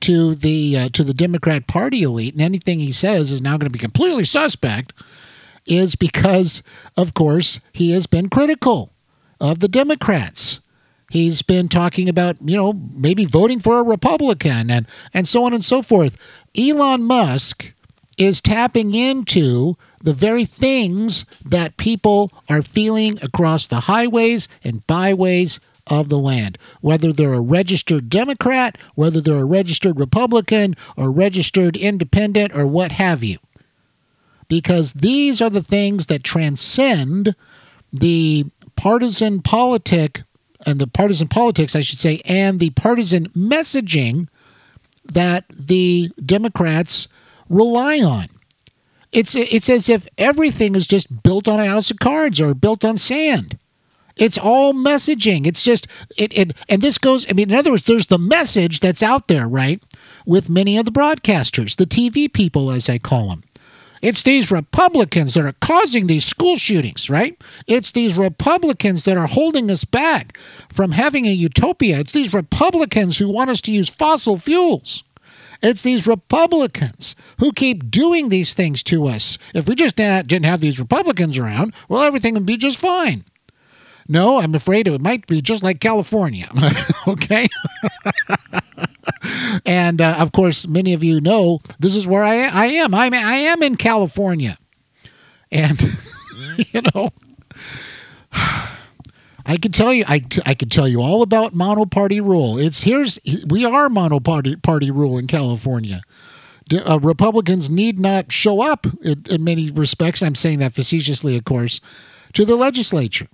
to 0.00 0.34
the 0.34 0.76
uh, 0.78 0.88
to 0.90 1.02
the 1.02 1.14
Democrat 1.14 1.66
Party 1.66 2.02
elite, 2.02 2.34
and 2.34 2.42
anything 2.42 2.80
he 2.80 2.92
says 2.92 3.32
is 3.32 3.42
now 3.42 3.52
going 3.52 3.66
to 3.66 3.70
be 3.70 3.78
completely 3.78 4.24
suspect, 4.24 4.92
is 5.66 5.96
because, 5.96 6.62
of 6.96 7.14
course, 7.14 7.60
he 7.72 7.92
has 7.92 8.06
been 8.06 8.28
critical 8.28 8.92
of 9.40 9.60
the 9.60 9.68
Democrats. 9.68 10.60
He's 11.10 11.42
been 11.42 11.68
talking 11.68 12.08
about, 12.08 12.36
you 12.44 12.56
know, 12.56 12.72
maybe 12.72 13.24
voting 13.24 13.60
for 13.60 13.78
a 13.78 13.84
Republican 13.84 14.70
and, 14.70 14.86
and 15.14 15.28
so 15.28 15.44
on 15.44 15.54
and 15.54 15.64
so 15.64 15.82
forth. 15.82 16.16
Elon 16.58 17.04
Musk 17.04 17.72
is 18.18 18.40
tapping 18.40 18.94
into 18.94 19.76
the 20.02 20.14
very 20.14 20.44
things 20.44 21.24
that 21.44 21.76
people 21.76 22.32
are 22.48 22.62
feeling 22.62 23.18
across 23.22 23.68
the 23.68 23.80
highways 23.80 24.48
and 24.64 24.86
byways 24.86 25.60
of 25.86 26.08
the 26.08 26.18
land. 26.18 26.58
Whether 26.80 27.12
they're 27.12 27.34
a 27.34 27.40
registered 27.40 28.08
Democrat, 28.08 28.76
whether 28.94 29.20
they're 29.20 29.34
a 29.34 29.44
registered 29.44 30.00
Republican, 30.00 30.74
or 30.96 31.12
registered 31.12 31.76
independent, 31.76 32.54
or 32.54 32.66
what 32.66 32.92
have 32.92 33.22
you. 33.22 33.38
Because 34.48 34.94
these 34.94 35.40
are 35.40 35.50
the 35.50 35.62
things 35.62 36.06
that 36.06 36.24
transcend 36.24 37.34
the 37.92 38.46
partisan 38.76 39.42
politic 39.42 40.22
and 40.66 40.80
the 40.80 40.88
partisan 40.88 41.28
politics, 41.28 41.76
I 41.76 41.80
should 41.80 42.00
say, 42.00 42.20
and 42.24 42.58
the 42.58 42.70
partisan 42.70 43.28
messaging 43.28 44.28
that 45.04 45.44
the 45.48 46.10
Democrats 46.22 47.06
rely 47.48 48.00
on. 48.00 48.26
It's 49.12 49.34
it's 49.36 49.70
as 49.70 49.88
if 49.88 50.06
everything 50.18 50.74
is 50.74 50.86
just 50.86 51.22
built 51.22 51.48
on 51.48 51.60
a 51.60 51.66
house 51.66 51.90
of 51.90 52.00
cards 52.00 52.40
or 52.40 52.52
built 52.52 52.84
on 52.84 52.98
sand. 52.98 53.56
It's 54.16 54.36
all 54.36 54.72
messaging. 54.72 55.46
It's 55.46 55.64
just 55.64 55.86
it, 56.18 56.36
it 56.36 56.56
and 56.68 56.82
this 56.82 56.98
goes 56.98 57.24
I 57.30 57.32
mean 57.32 57.50
in 57.50 57.56
other 57.56 57.70
words 57.70 57.84
there's 57.84 58.08
the 58.08 58.18
message 58.18 58.80
that's 58.80 59.02
out 59.02 59.28
there, 59.28 59.48
right? 59.48 59.82
With 60.26 60.50
many 60.50 60.76
of 60.76 60.84
the 60.84 60.90
broadcasters, 60.90 61.76
the 61.76 61.86
TV 61.86 62.30
people 62.30 62.70
as 62.70 62.90
I 62.90 62.98
call 62.98 63.28
them. 63.28 63.44
It's 64.06 64.22
these 64.22 64.52
Republicans 64.52 65.34
that 65.34 65.44
are 65.44 65.56
causing 65.60 66.06
these 66.06 66.24
school 66.24 66.54
shootings, 66.54 67.10
right? 67.10 67.36
It's 67.66 67.90
these 67.90 68.16
Republicans 68.16 69.04
that 69.04 69.16
are 69.16 69.26
holding 69.26 69.68
us 69.68 69.84
back 69.84 70.38
from 70.72 70.92
having 70.92 71.26
a 71.26 71.32
utopia. 71.32 71.98
It's 71.98 72.12
these 72.12 72.32
Republicans 72.32 73.18
who 73.18 73.28
want 73.28 73.50
us 73.50 73.60
to 73.62 73.72
use 73.72 73.88
fossil 73.88 74.36
fuels. 74.36 75.02
It's 75.60 75.82
these 75.82 76.06
Republicans 76.06 77.16
who 77.40 77.50
keep 77.50 77.90
doing 77.90 78.28
these 78.28 78.54
things 78.54 78.84
to 78.84 79.08
us. 79.08 79.38
If 79.54 79.68
we 79.68 79.74
just 79.74 79.96
didn't 79.96 80.44
have 80.44 80.60
these 80.60 80.78
Republicans 80.78 81.36
around, 81.36 81.74
well, 81.88 82.02
everything 82.02 82.34
would 82.34 82.46
be 82.46 82.56
just 82.56 82.78
fine. 82.78 83.24
No, 84.06 84.38
I'm 84.38 84.54
afraid 84.54 84.86
it 84.86 85.00
might 85.00 85.26
be 85.26 85.42
just 85.42 85.64
like 85.64 85.80
California. 85.80 86.48
okay? 87.08 87.48
and 89.64 90.00
uh, 90.00 90.16
of 90.18 90.32
course, 90.32 90.66
many 90.66 90.92
of 90.92 91.02
you 91.04 91.20
know 91.20 91.60
this 91.78 91.94
is 91.94 92.06
where 92.06 92.22
I, 92.22 92.36
I 92.36 92.66
am. 92.66 92.94
I'm, 92.94 93.14
I 93.14 93.36
am 93.36 93.62
in 93.62 93.76
California. 93.76 94.58
And, 95.50 95.82
you 96.56 96.82
know, 96.94 97.10
I 99.48 99.56
can 99.58 99.70
tell 99.70 99.92
you, 99.92 100.04
I, 100.08 100.24
I 100.44 100.54
can 100.54 100.68
tell 100.68 100.88
you 100.88 101.00
all 101.00 101.22
about 101.22 101.54
monoparty 101.54 102.20
rule. 102.20 102.58
It's 102.58 102.82
here's 102.82 103.20
we 103.46 103.64
are 103.64 103.88
monoparty 103.88 104.60
party 104.60 104.90
rule 104.90 105.18
in 105.18 105.28
California. 105.28 106.02
Uh, 106.84 106.98
Republicans 107.00 107.70
need 107.70 108.00
not 108.00 108.32
show 108.32 108.60
up 108.60 108.88
in, 109.00 109.22
in 109.30 109.44
many 109.44 109.70
respects. 109.70 110.20
I'm 110.20 110.34
saying 110.34 110.58
that 110.58 110.72
facetiously, 110.72 111.36
of 111.36 111.44
course, 111.44 111.80
to 112.32 112.44
the 112.44 112.56
legislature. 112.56 113.28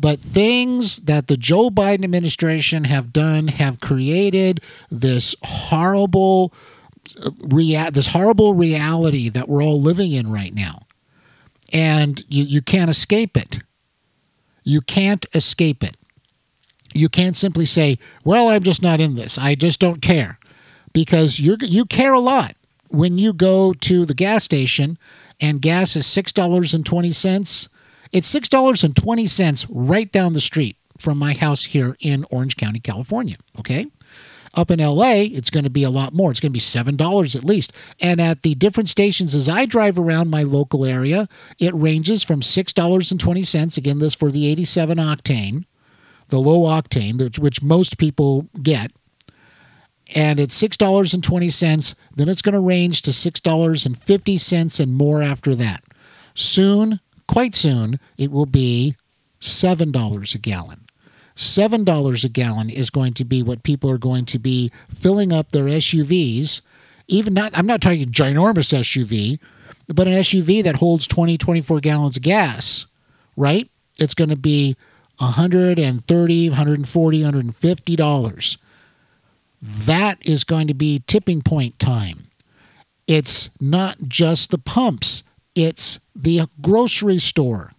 But 0.00 0.18
things 0.18 1.00
that 1.00 1.26
the 1.26 1.36
Joe 1.36 1.68
Biden 1.68 2.04
administration 2.04 2.84
have 2.84 3.12
done 3.12 3.48
have 3.48 3.80
created 3.80 4.62
this 4.90 5.36
horrible 5.42 6.54
uh, 7.22 7.30
rea- 7.40 7.90
this 7.90 8.08
horrible 8.08 8.54
reality 8.54 9.28
that 9.28 9.48
we're 9.48 9.62
all 9.62 9.80
living 9.80 10.12
in 10.12 10.32
right 10.32 10.54
now. 10.54 10.86
And 11.72 12.24
you, 12.28 12.44
you 12.44 12.62
can't 12.62 12.90
escape 12.90 13.36
it. 13.36 13.60
You 14.64 14.80
can't 14.80 15.26
escape 15.34 15.84
it. 15.84 15.96
You 16.94 17.10
can't 17.10 17.36
simply 17.36 17.66
say, 17.66 17.98
"Well, 18.24 18.48
I'm 18.48 18.62
just 18.62 18.82
not 18.82 19.00
in 19.00 19.16
this. 19.16 19.38
I 19.38 19.54
just 19.54 19.80
don't 19.80 20.00
care." 20.00 20.38
Because 20.94 21.38
you 21.38 21.56
you 21.60 21.84
care 21.84 22.14
a 22.14 22.20
lot 22.20 22.56
when 22.88 23.18
you 23.18 23.32
go 23.32 23.74
to 23.74 24.06
the 24.06 24.14
gas 24.14 24.44
station 24.44 24.98
and 25.40 25.62
gas 25.62 25.94
is 25.94 26.06
$6.20. 26.06 27.68
It's 28.12 28.32
$6.20 28.34 29.66
right 29.70 30.10
down 30.10 30.32
the 30.32 30.40
street 30.40 30.76
from 30.98 31.18
my 31.18 31.32
house 31.34 31.64
here 31.64 31.96
in 32.00 32.24
Orange 32.30 32.56
County, 32.56 32.80
California, 32.80 33.36
okay? 33.58 33.86
Up 34.54 34.70
in 34.70 34.80
LA, 34.80 35.12
it's 35.12 35.48
going 35.48 35.62
to 35.62 35.70
be 35.70 35.84
a 35.84 35.90
lot 35.90 36.12
more. 36.12 36.32
It's 36.32 36.40
going 36.40 36.52
to 36.52 36.56
be 36.56 36.58
$7 36.58 37.36
at 37.36 37.44
least. 37.44 37.72
And 38.00 38.20
at 38.20 38.42
the 38.42 38.56
different 38.56 38.88
stations 38.88 39.34
as 39.34 39.48
I 39.48 39.64
drive 39.64 39.96
around 39.96 40.28
my 40.28 40.42
local 40.42 40.84
area, 40.84 41.28
it 41.60 41.72
ranges 41.72 42.24
from 42.24 42.40
$6.20, 42.40 43.78
again, 43.78 43.98
this 44.00 44.14
for 44.16 44.32
the 44.32 44.50
87 44.50 44.98
octane, 44.98 45.66
the 46.28 46.40
low 46.40 46.62
octane, 46.62 47.38
which, 47.38 47.62
most 47.62 47.96
people 47.96 48.48
get. 48.60 48.90
And 50.12 50.40
it's 50.40 50.60
$6.20. 50.60 51.94
Then 52.16 52.28
it's 52.28 52.42
going 52.42 52.54
to 52.54 52.60
range 52.60 53.02
to 53.02 53.12
$6.50 53.12 54.80
and 54.80 54.94
more 54.94 55.22
after 55.22 55.54
that. 55.54 55.84
Soon, 56.34 56.98
quite 57.30 57.54
soon, 57.54 58.00
it 58.18 58.32
will 58.32 58.44
be 58.44 58.96
$7 59.40 60.34
a 60.34 60.38
gallon. 60.38 60.80
$7 61.36 62.24
a 62.24 62.28
gallon 62.28 62.68
is 62.68 62.90
going 62.90 63.14
to 63.14 63.24
be 63.24 63.40
what 63.40 63.62
people 63.62 63.88
are 63.88 63.98
going 63.98 64.24
to 64.26 64.38
be 64.40 64.72
filling 64.92 65.32
up 65.32 65.52
their 65.52 65.66
SUVs. 65.66 66.60
Even 67.06 67.32
not, 67.32 67.56
I'm 67.56 67.66
not 67.66 67.80
talking 67.80 68.06
ginormous 68.06 68.74
SUV, 68.74 69.38
but 69.86 70.08
an 70.08 70.14
SUV 70.14 70.62
that 70.64 70.76
holds 70.76 71.06
20, 71.06 71.38
24 71.38 71.78
gallons 71.78 72.16
of 72.16 72.24
gas, 72.24 72.86
right? 73.36 73.70
It's 74.00 74.14
going 74.14 74.30
to 74.30 74.36
be 74.36 74.76
130, 75.18 76.48
140, 76.48 77.18
150 77.22 77.96
dollars. 77.96 78.58
That 79.62 80.18
is 80.26 80.42
going 80.42 80.66
to 80.66 80.74
be 80.74 81.02
tipping 81.06 81.42
point 81.42 81.78
time. 81.78 82.26
It's 83.06 83.50
not 83.60 83.98
just 84.08 84.50
the 84.50 84.58
pumps, 84.58 85.22
it's 85.60 86.00
the 86.14 86.48
grocery 86.60 87.18
store. 87.18 87.72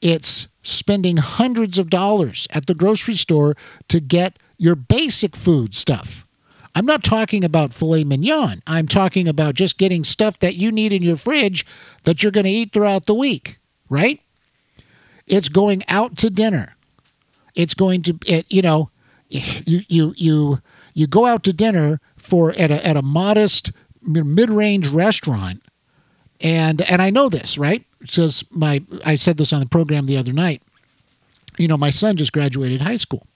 It's 0.00 0.48
spending 0.62 1.16
hundreds 1.16 1.78
of 1.78 1.90
dollars 1.90 2.46
at 2.50 2.66
the 2.66 2.74
grocery 2.74 3.16
store 3.16 3.54
to 3.88 3.98
get 4.00 4.38
your 4.56 4.76
basic 4.76 5.34
food 5.34 5.74
stuff. 5.74 6.24
I'm 6.74 6.86
not 6.86 7.02
talking 7.02 7.42
about 7.42 7.72
filet 7.72 8.04
mignon. 8.04 8.62
I'm 8.66 8.86
talking 8.86 9.26
about 9.26 9.54
just 9.54 9.78
getting 9.78 10.04
stuff 10.04 10.38
that 10.40 10.56
you 10.56 10.70
need 10.70 10.92
in 10.92 11.02
your 11.02 11.16
fridge 11.16 11.64
that 12.04 12.22
you're 12.22 12.32
going 12.32 12.44
to 12.44 12.50
eat 12.50 12.72
throughout 12.72 13.06
the 13.06 13.14
week, 13.14 13.58
right? 13.88 14.20
It's 15.26 15.48
going 15.48 15.82
out 15.88 16.16
to 16.18 16.30
dinner. 16.30 16.76
It's 17.54 17.74
going 17.74 18.02
to, 18.02 18.18
it, 18.26 18.52
you 18.52 18.62
know, 18.62 18.90
you 19.28 19.80
you 19.88 20.14
you 20.16 20.60
you 20.94 21.06
go 21.08 21.26
out 21.26 21.42
to 21.44 21.52
dinner 21.52 22.00
for 22.16 22.52
at 22.52 22.70
a 22.70 22.86
at 22.86 22.96
a 22.96 23.02
modest 23.02 23.72
mid-range 24.02 24.86
restaurant, 24.88 25.62
and 26.40 26.82
and 26.82 27.00
I 27.00 27.10
know 27.10 27.28
this, 27.28 27.58
right? 27.58 27.84
Because 28.00 28.44
my 28.50 28.82
I 29.04 29.14
said 29.14 29.36
this 29.36 29.52
on 29.52 29.60
the 29.60 29.66
program 29.66 30.06
the 30.06 30.16
other 30.16 30.32
night. 30.32 30.62
You 31.58 31.68
know, 31.68 31.76
my 31.76 31.90
son 31.90 32.16
just 32.16 32.32
graduated 32.32 32.82
high 32.82 32.96
school. 32.96 33.26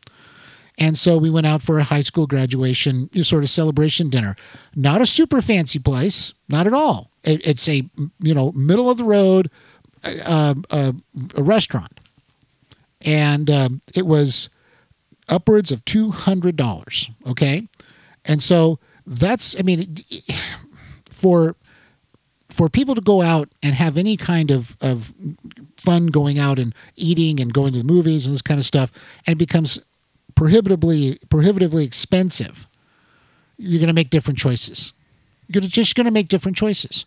And 0.78 0.96
so 0.96 1.18
we 1.18 1.28
went 1.28 1.46
out 1.46 1.60
for 1.62 1.78
a 1.78 1.84
high 1.84 2.02
school 2.02 2.26
graduation 2.26 3.10
sort 3.22 3.44
of 3.44 3.50
celebration 3.50 4.08
dinner. 4.08 4.34
Not 4.74 5.02
a 5.02 5.06
super 5.06 5.42
fancy 5.42 5.78
place, 5.78 6.32
not 6.48 6.66
at 6.66 6.72
all. 6.72 7.10
It, 7.22 7.46
it's 7.46 7.68
a 7.68 7.88
you 8.18 8.34
know 8.34 8.52
middle 8.52 8.90
of 8.90 8.96
the 8.96 9.04
road 9.04 9.50
uh, 10.04 10.54
uh, 10.70 10.92
a 11.36 11.42
restaurant, 11.42 12.00
and 13.02 13.50
um, 13.50 13.82
it 13.94 14.06
was 14.06 14.48
upwards 15.28 15.70
of 15.70 15.84
two 15.84 16.10
hundred 16.10 16.56
dollars. 16.56 17.10
Okay, 17.26 17.68
and 18.24 18.42
so 18.42 18.78
that's 19.06 19.58
I 19.58 19.62
mean 19.62 19.96
for 21.10 21.56
for 22.60 22.68
people 22.68 22.94
to 22.94 23.00
go 23.00 23.22
out 23.22 23.48
and 23.62 23.74
have 23.74 23.96
any 23.96 24.18
kind 24.18 24.50
of, 24.50 24.76
of 24.82 25.14
fun 25.78 26.08
going 26.08 26.38
out 26.38 26.58
and 26.58 26.74
eating 26.94 27.40
and 27.40 27.54
going 27.54 27.72
to 27.72 27.78
the 27.78 27.84
movies 27.84 28.26
and 28.26 28.34
this 28.34 28.42
kind 28.42 28.60
of 28.60 28.66
stuff, 28.66 28.92
and 29.26 29.36
it 29.36 29.38
becomes 29.38 29.78
prohibitively 30.34 31.18
prohibitively 31.30 31.86
expensive, 31.86 32.66
you're 33.56 33.78
going 33.78 33.86
to 33.86 33.94
make 33.94 34.10
different 34.10 34.38
choices. 34.38 34.92
You're 35.48 35.62
just 35.62 35.94
going 35.94 36.04
to 36.04 36.10
make 36.10 36.28
different 36.28 36.54
choices. 36.54 37.06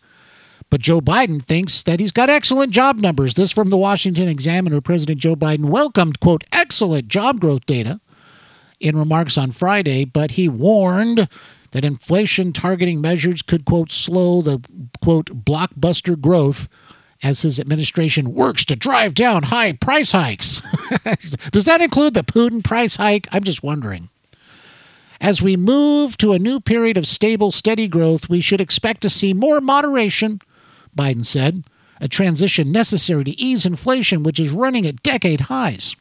But 0.72 0.82
Joe 0.82 1.02
Biden 1.02 1.40
thinks 1.40 1.84
that 1.84 2.00
he's 2.00 2.12
got 2.12 2.32
excellent 2.32 2.72
job 2.72 2.98
numbers. 2.98 3.36
This 3.36 3.52
from 3.52 3.70
the 3.70 3.78
Washington 3.78 4.28
Examiner. 4.28 4.82
President 4.82 5.20
Joe 5.20 5.36
Biden 5.36 5.66
welcomed, 5.66 6.20
quote, 6.20 6.44
excellent 6.52 7.10
job 7.10 7.40
growth 7.40 7.68
data 7.68 8.00
in 8.80 8.98
remarks 8.98 9.38
on 9.38 9.52
Friday, 9.52 10.04
but 10.04 10.32
he 10.32 10.50
warned 10.50 11.30
that 11.74 11.84
inflation 11.84 12.54
targeting 12.54 13.02
measures 13.02 13.42
could, 13.42 13.66
quote, 13.66 13.92
slow 13.92 14.42
the, 14.42 14.62
quote, 15.02 15.44
blockbuster 15.44 16.20
growth 16.20 16.70
as 17.24 17.42
his 17.42 17.60
administration 17.60 18.34
works 18.34 18.64
to 18.66 18.76
drive 18.76 19.16
down 19.16 19.44
high 19.44 19.74
price 19.74 20.12
hikes. 20.12 20.62
Does 21.52 21.66
that 21.66 21.82
include 21.82 22.14
the 22.14 22.24
Putin 22.24 22.64
price 22.64 22.98
hike? 22.98 23.28
I'm 23.32 23.44
just 23.44 23.64
wondering. 23.64 24.10
As 25.20 25.42
we 25.42 25.58
move 25.58 26.18
to 26.18 26.34
a 26.34 26.40
new 26.40 26.60
period 26.60 26.96
of 26.96 27.08
stable, 27.08 27.50
steady 27.50 27.88
growth, 27.88 28.30
we 28.30 28.40
should 28.40 28.62
expect 28.62 29.02
to 29.02 29.10
see 29.10 29.34
more 29.34 29.62
moderation, 29.62 30.42
Biden 30.96 31.26
said, 31.26 31.64
a 32.00 32.08
transition 32.08 32.72
necessary 32.72 33.24
to 33.24 33.40
ease 33.40 33.66
inflation, 33.66 34.22
which 34.22 34.40
is 34.40 34.52
running 34.52 34.86
at 34.86 35.02
decade 35.02 35.42
highs. 35.42 35.96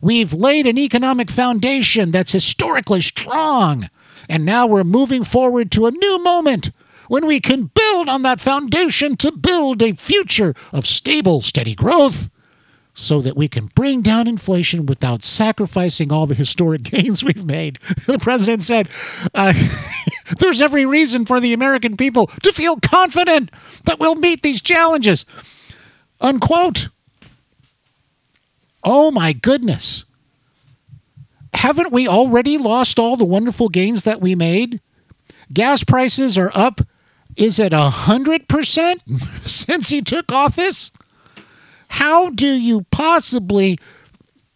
We've 0.00 0.34
laid 0.34 0.66
an 0.66 0.78
economic 0.78 1.30
foundation 1.30 2.12
that's 2.12 2.32
historically 2.32 3.00
strong, 3.00 3.88
and 4.28 4.44
now 4.44 4.66
we're 4.66 4.84
moving 4.84 5.24
forward 5.24 5.70
to 5.72 5.86
a 5.86 5.90
new 5.90 6.22
moment 6.22 6.70
when 7.08 7.26
we 7.26 7.40
can 7.40 7.70
build 7.74 8.08
on 8.08 8.22
that 8.22 8.40
foundation 8.40 9.16
to 9.16 9.32
build 9.32 9.82
a 9.82 9.92
future 9.92 10.54
of 10.72 10.86
stable, 10.86 11.40
steady 11.42 11.74
growth 11.74 12.28
so 12.94 13.20
that 13.22 13.36
we 13.36 13.48
can 13.48 13.66
bring 13.74 14.02
down 14.02 14.26
inflation 14.26 14.84
without 14.84 15.22
sacrificing 15.22 16.10
all 16.12 16.26
the 16.26 16.34
historic 16.34 16.82
gains 16.84 17.24
we've 17.24 17.44
made. 17.44 17.76
The 18.06 18.18
president 18.18 18.62
said, 18.64 18.88
uh, 19.34 19.54
There's 20.38 20.60
every 20.60 20.84
reason 20.84 21.24
for 21.24 21.40
the 21.40 21.52
American 21.52 21.96
people 21.96 22.26
to 22.42 22.52
feel 22.52 22.76
confident 22.76 23.50
that 23.84 23.98
we'll 23.98 24.14
meet 24.14 24.42
these 24.42 24.60
challenges. 24.60 25.24
Unquote. 26.20 26.88
Oh 28.84 29.10
my 29.10 29.32
goodness. 29.32 30.04
Haven't 31.58 31.90
we 31.90 32.06
already 32.06 32.56
lost 32.56 33.00
all 33.00 33.16
the 33.16 33.24
wonderful 33.24 33.68
gains 33.68 34.04
that 34.04 34.20
we 34.20 34.36
made? 34.36 34.80
Gas 35.52 35.82
prices 35.82 36.38
are 36.38 36.52
up 36.54 36.82
is 37.36 37.58
it 37.58 37.72
a 37.72 37.90
hundred 37.90 38.46
percent 38.46 39.02
since 39.44 39.88
he 39.88 40.00
took 40.00 40.30
office? 40.30 40.92
How 41.88 42.30
do 42.30 42.46
you 42.46 42.86
possibly 42.92 43.76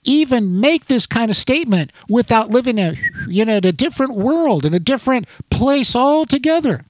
even 0.04 0.60
make 0.60 0.86
this 0.86 1.08
kind 1.08 1.28
of 1.28 1.36
statement 1.36 1.90
without 2.08 2.50
living 2.50 2.78
a 2.78 2.94
you 3.26 3.44
know 3.44 3.56
in 3.56 3.66
a 3.66 3.72
different 3.72 4.14
world 4.14 4.64
in 4.64 4.72
a 4.72 4.80
different 4.80 5.26
place 5.50 5.96
altogether 5.96 6.84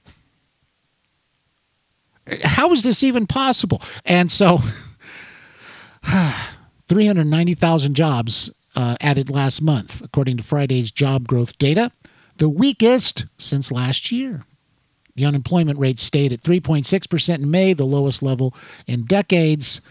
how 2.43 2.71
is 2.71 2.81
this 2.81 3.03
even 3.03 3.27
possible 3.27 3.79
and 4.03 4.31
so 4.31 4.61
390,000 6.87 7.95
jobs 7.95 8.49
uh, 8.75 8.95
added 9.01 9.29
last 9.29 9.61
month 9.61 10.01
according 10.01 10.37
to 10.37 10.43
Friday's 10.43 10.91
job 10.91 11.27
growth 11.27 11.57
data 11.57 11.91
the 12.37 12.49
weakest 12.49 13.25
since 13.37 13.71
last 13.71 14.11
year 14.11 14.45
the 15.15 15.25
unemployment 15.25 15.77
rate 15.77 15.99
stayed 15.99 16.33
at 16.33 16.41
3.6% 16.41 17.35
in 17.35 17.51
May 17.51 17.73
the 17.73 17.85
lowest 17.85 18.23
level 18.23 18.53
in 18.87 19.05
decades 19.05 19.81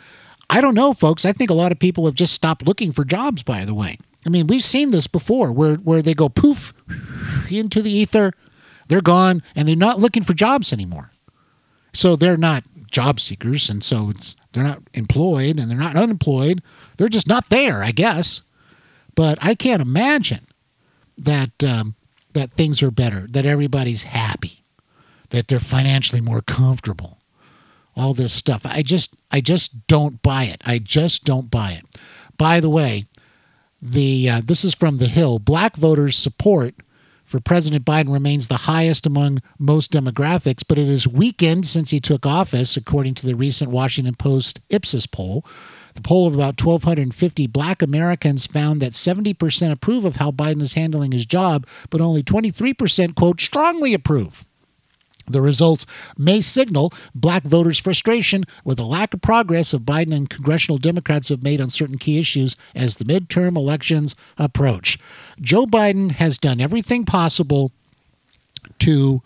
I 0.52 0.60
don't 0.60 0.74
know, 0.74 0.92
folks. 0.92 1.24
I 1.24 1.32
think 1.32 1.48
a 1.48 1.54
lot 1.54 1.72
of 1.72 1.78
people 1.78 2.04
have 2.04 2.14
just 2.14 2.34
stopped 2.34 2.66
looking 2.66 2.92
for 2.92 3.06
jobs, 3.06 3.42
by 3.42 3.64
the 3.64 3.72
way. 3.72 3.96
I 4.26 4.28
mean, 4.28 4.46
we've 4.46 4.62
seen 4.62 4.90
this 4.90 5.06
before 5.06 5.50
where, 5.50 5.76
where 5.76 6.02
they 6.02 6.12
go 6.12 6.28
poof 6.28 6.74
into 7.50 7.80
the 7.80 7.90
ether, 7.90 8.32
they're 8.88 9.00
gone, 9.00 9.42
and 9.56 9.66
they're 9.66 9.74
not 9.74 9.98
looking 9.98 10.22
for 10.22 10.34
jobs 10.34 10.70
anymore. 10.70 11.10
So 11.94 12.16
they're 12.16 12.36
not 12.36 12.64
job 12.90 13.18
seekers, 13.18 13.70
and 13.70 13.82
so 13.82 14.10
it's, 14.10 14.36
they're 14.52 14.62
not 14.62 14.82
employed 14.92 15.58
and 15.58 15.70
they're 15.70 15.78
not 15.78 15.96
unemployed. 15.96 16.62
They're 16.98 17.08
just 17.08 17.26
not 17.26 17.48
there, 17.48 17.82
I 17.82 17.90
guess. 17.90 18.42
But 19.14 19.38
I 19.42 19.54
can't 19.54 19.82
imagine 19.82 20.46
that 21.18 21.62
um, 21.64 21.94
that 22.32 22.50
things 22.50 22.82
are 22.82 22.90
better, 22.90 23.26
that 23.30 23.44
everybody's 23.44 24.04
happy, 24.04 24.64
that 25.30 25.48
they're 25.48 25.60
financially 25.60 26.20
more 26.20 26.40
comfortable 26.40 27.18
all 27.96 28.14
this 28.14 28.32
stuff. 28.32 28.62
I 28.64 28.82
just 28.82 29.14
I 29.30 29.40
just 29.40 29.86
don't 29.86 30.22
buy 30.22 30.44
it. 30.44 30.60
I 30.64 30.78
just 30.78 31.24
don't 31.24 31.50
buy 31.50 31.72
it. 31.72 32.00
By 32.36 32.60
the 32.60 32.70
way, 32.70 33.06
the 33.80 34.28
uh, 34.28 34.40
this 34.44 34.64
is 34.64 34.74
from 34.74 34.98
the 34.98 35.08
Hill. 35.08 35.38
Black 35.38 35.76
voters' 35.76 36.16
support 36.16 36.74
for 37.24 37.40
President 37.40 37.84
Biden 37.84 38.12
remains 38.12 38.48
the 38.48 38.58
highest 38.58 39.06
among 39.06 39.40
most 39.58 39.92
demographics, 39.92 40.62
but 40.66 40.78
it 40.78 40.86
has 40.86 41.08
weakened 41.08 41.66
since 41.66 41.90
he 41.90 42.00
took 42.00 42.26
office, 42.26 42.76
according 42.76 43.14
to 43.14 43.26
the 43.26 43.34
recent 43.34 43.70
Washington 43.70 44.14
Post 44.14 44.60
Ipsos 44.68 45.06
poll. 45.06 45.44
The 45.94 46.02
poll 46.02 46.26
of 46.26 46.34
about 46.34 46.62
1,250 46.62 47.46
black 47.46 47.82
Americans 47.82 48.46
found 48.46 48.80
that 48.80 48.92
70% 48.92 49.70
approve 49.70 50.04
of 50.04 50.16
how 50.16 50.30
Biden 50.30 50.62
is 50.62 50.74
handling 50.74 51.12
his 51.12 51.26
job, 51.26 51.66
but 51.90 52.00
only 52.00 52.22
23%, 52.22 53.14
quote, 53.14 53.40
strongly 53.40 53.94
approve. 53.94 54.46
The 55.26 55.40
results 55.40 55.86
may 56.18 56.40
signal 56.40 56.92
black 57.14 57.44
voters' 57.44 57.78
frustration 57.78 58.44
with 58.64 58.78
the 58.78 58.84
lack 58.84 59.14
of 59.14 59.22
progress 59.22 59.72
of 59.72 59.82
Biden 59.82 60.14
and 60.14 60.28
congressional 60.28 60.78
Democrats 60.78 61.28
have 61.28 61.42
made 61.42 61.60
on 61.60 61.70
certain 61.70 61.98
key 61.98 62.18
issues 62.18 62.56
as 62.74 62.96
the 62.96 63.04
midterm 63.04 63.56
elections 63.56 64.14
approach. 64.36 64.98
Joe 65.40 65.64
Biden 65.64 66.12
has 66.12 66.38
done 66.38 66.60
everything 66.60 67.04
possible 67.04 67.70
to 68.80 69.22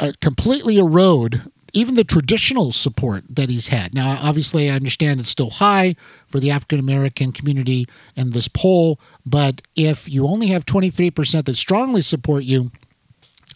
uh, 0.00 0.12
completely 0.20 0.78
erode 0.78 1.42
even 1.72 1.94
the 1.94 2.04
traditional 2.04 2.72
support 2.72 3.24
that 3.28 3.50
he's 3.50 3.68
had. 3.68 3.94
Now, 3.94 4.18
obviously, 4.22 4.70
I 4.70 4.74
understand 4.74 5.20
it's 5.20 5.28
still 5.28 5.50
high 5.50 5.96
for 6.26 6.40
the 6.40 6.50
African 6.50 6.78
American 6.78 7.32
community 7.32 7.86
in 8.16 8.30
this 8.30 8.48
poll, 8.48 8.98
but 9.26 9.62
if 9.76 10.08
you 10.08 10.26
only 10.26 10.48
have 10.48 10.66
23% 10.66 11.44
that 11.44 11.54
strongly 11.54 12.02
support 12.02 12.44
you, 12.44 12.70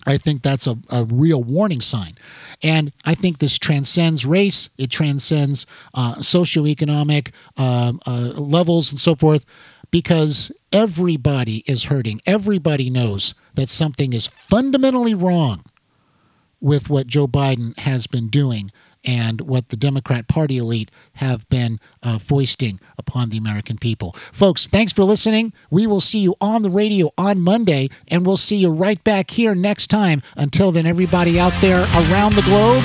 I 0.04 0.18
think 0.18 0.42
that's 0.42 0.66
a, 0.66 0.78
a 0.90 1.04
real 1.04 1.42
warning 1.42 1.80
sign. 1.80 2.14
And 2.62 2.92
I 3.04 3.14
think 3.14 3.38
this 3.38 3.58
transcends 3.58 4.26
race, 4.26 4.68
it 4.76 4.90
transcends 4.90 5.66
uh, 5.94 6.16
socioeconomic 6.16 7.30
uh, 7.56 7.92
uh, 8.06 8.10
levels 8.36 8.90
and 8.90 9.00
so 9.00 9.14
forth, 9.14 9.44
because 9.90 10.50
everybody 10.72 11.62
is 11.66 11.84
hurting. 11.84 12.20
Everybody 12.26 12.90
knows 12.90 13.34
that 13.54 13.68
something 13.68 14.12
is 14.12 14.26
fundamentally 14.26 15.14
wrong 15.14 15.64
with 16.62 16.88
what 16.88 17.06
Joe 17.06 17.26
Biden 17.26 17.78
has 17.80 18.06
been 18.06 18.28
doing 18.28 18.70
and 19.04 19.40
what 19.40 19.68
the 19.68 19.76
Democrat 19.76 20.28
Party 20.28 20.58
elite 20.58 20.90
have 21.14 21.48
been 21.48 21.80
uh, 22.02 22.18
foisting 22.18 22.78
upon 22.96 23.30
the 23.30 23.36
American 23.36 23.76
people. 23.76 24.12
Folks, 24.32 24.66
thanks 24.68 24.92
for 24.92 25.02
listening. 25.02 25.52
We 25.70 25.86
will 25.86 26.00
see 26.00 26.20
you 26.20 26.36
on 26.40 26.62
the 26.62 26.70
radio 26.70 27.10
on 27.18 27.40
Monday, 27.40 27.88
and 28.08 28.24
we'll 28.24 28.36
see 28.36 28.56
you 28.56 28.70
right 28.70 29.02
back 29.02 29.32
here 29.32 29.54
next 29.54 29.88
time. 29.88 30.22
Until 30.36 30.72
then, 30.72 30.86
everybody 30.86 31.38
out 31.38 31.54
there 31.60 31.80
around 31.80 32.34
the 32.34 32.42
globe, 32.42 32.84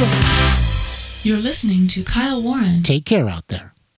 you're 1.23 1.37
listening 1.37 1.87
to 1.89 2.03
Kyle 2.03 2.41
Warren. 2.41 2.83
Take 2.83 3.05
care 3.05 3.29
out 3.29 3.47
there. 3.47 3.66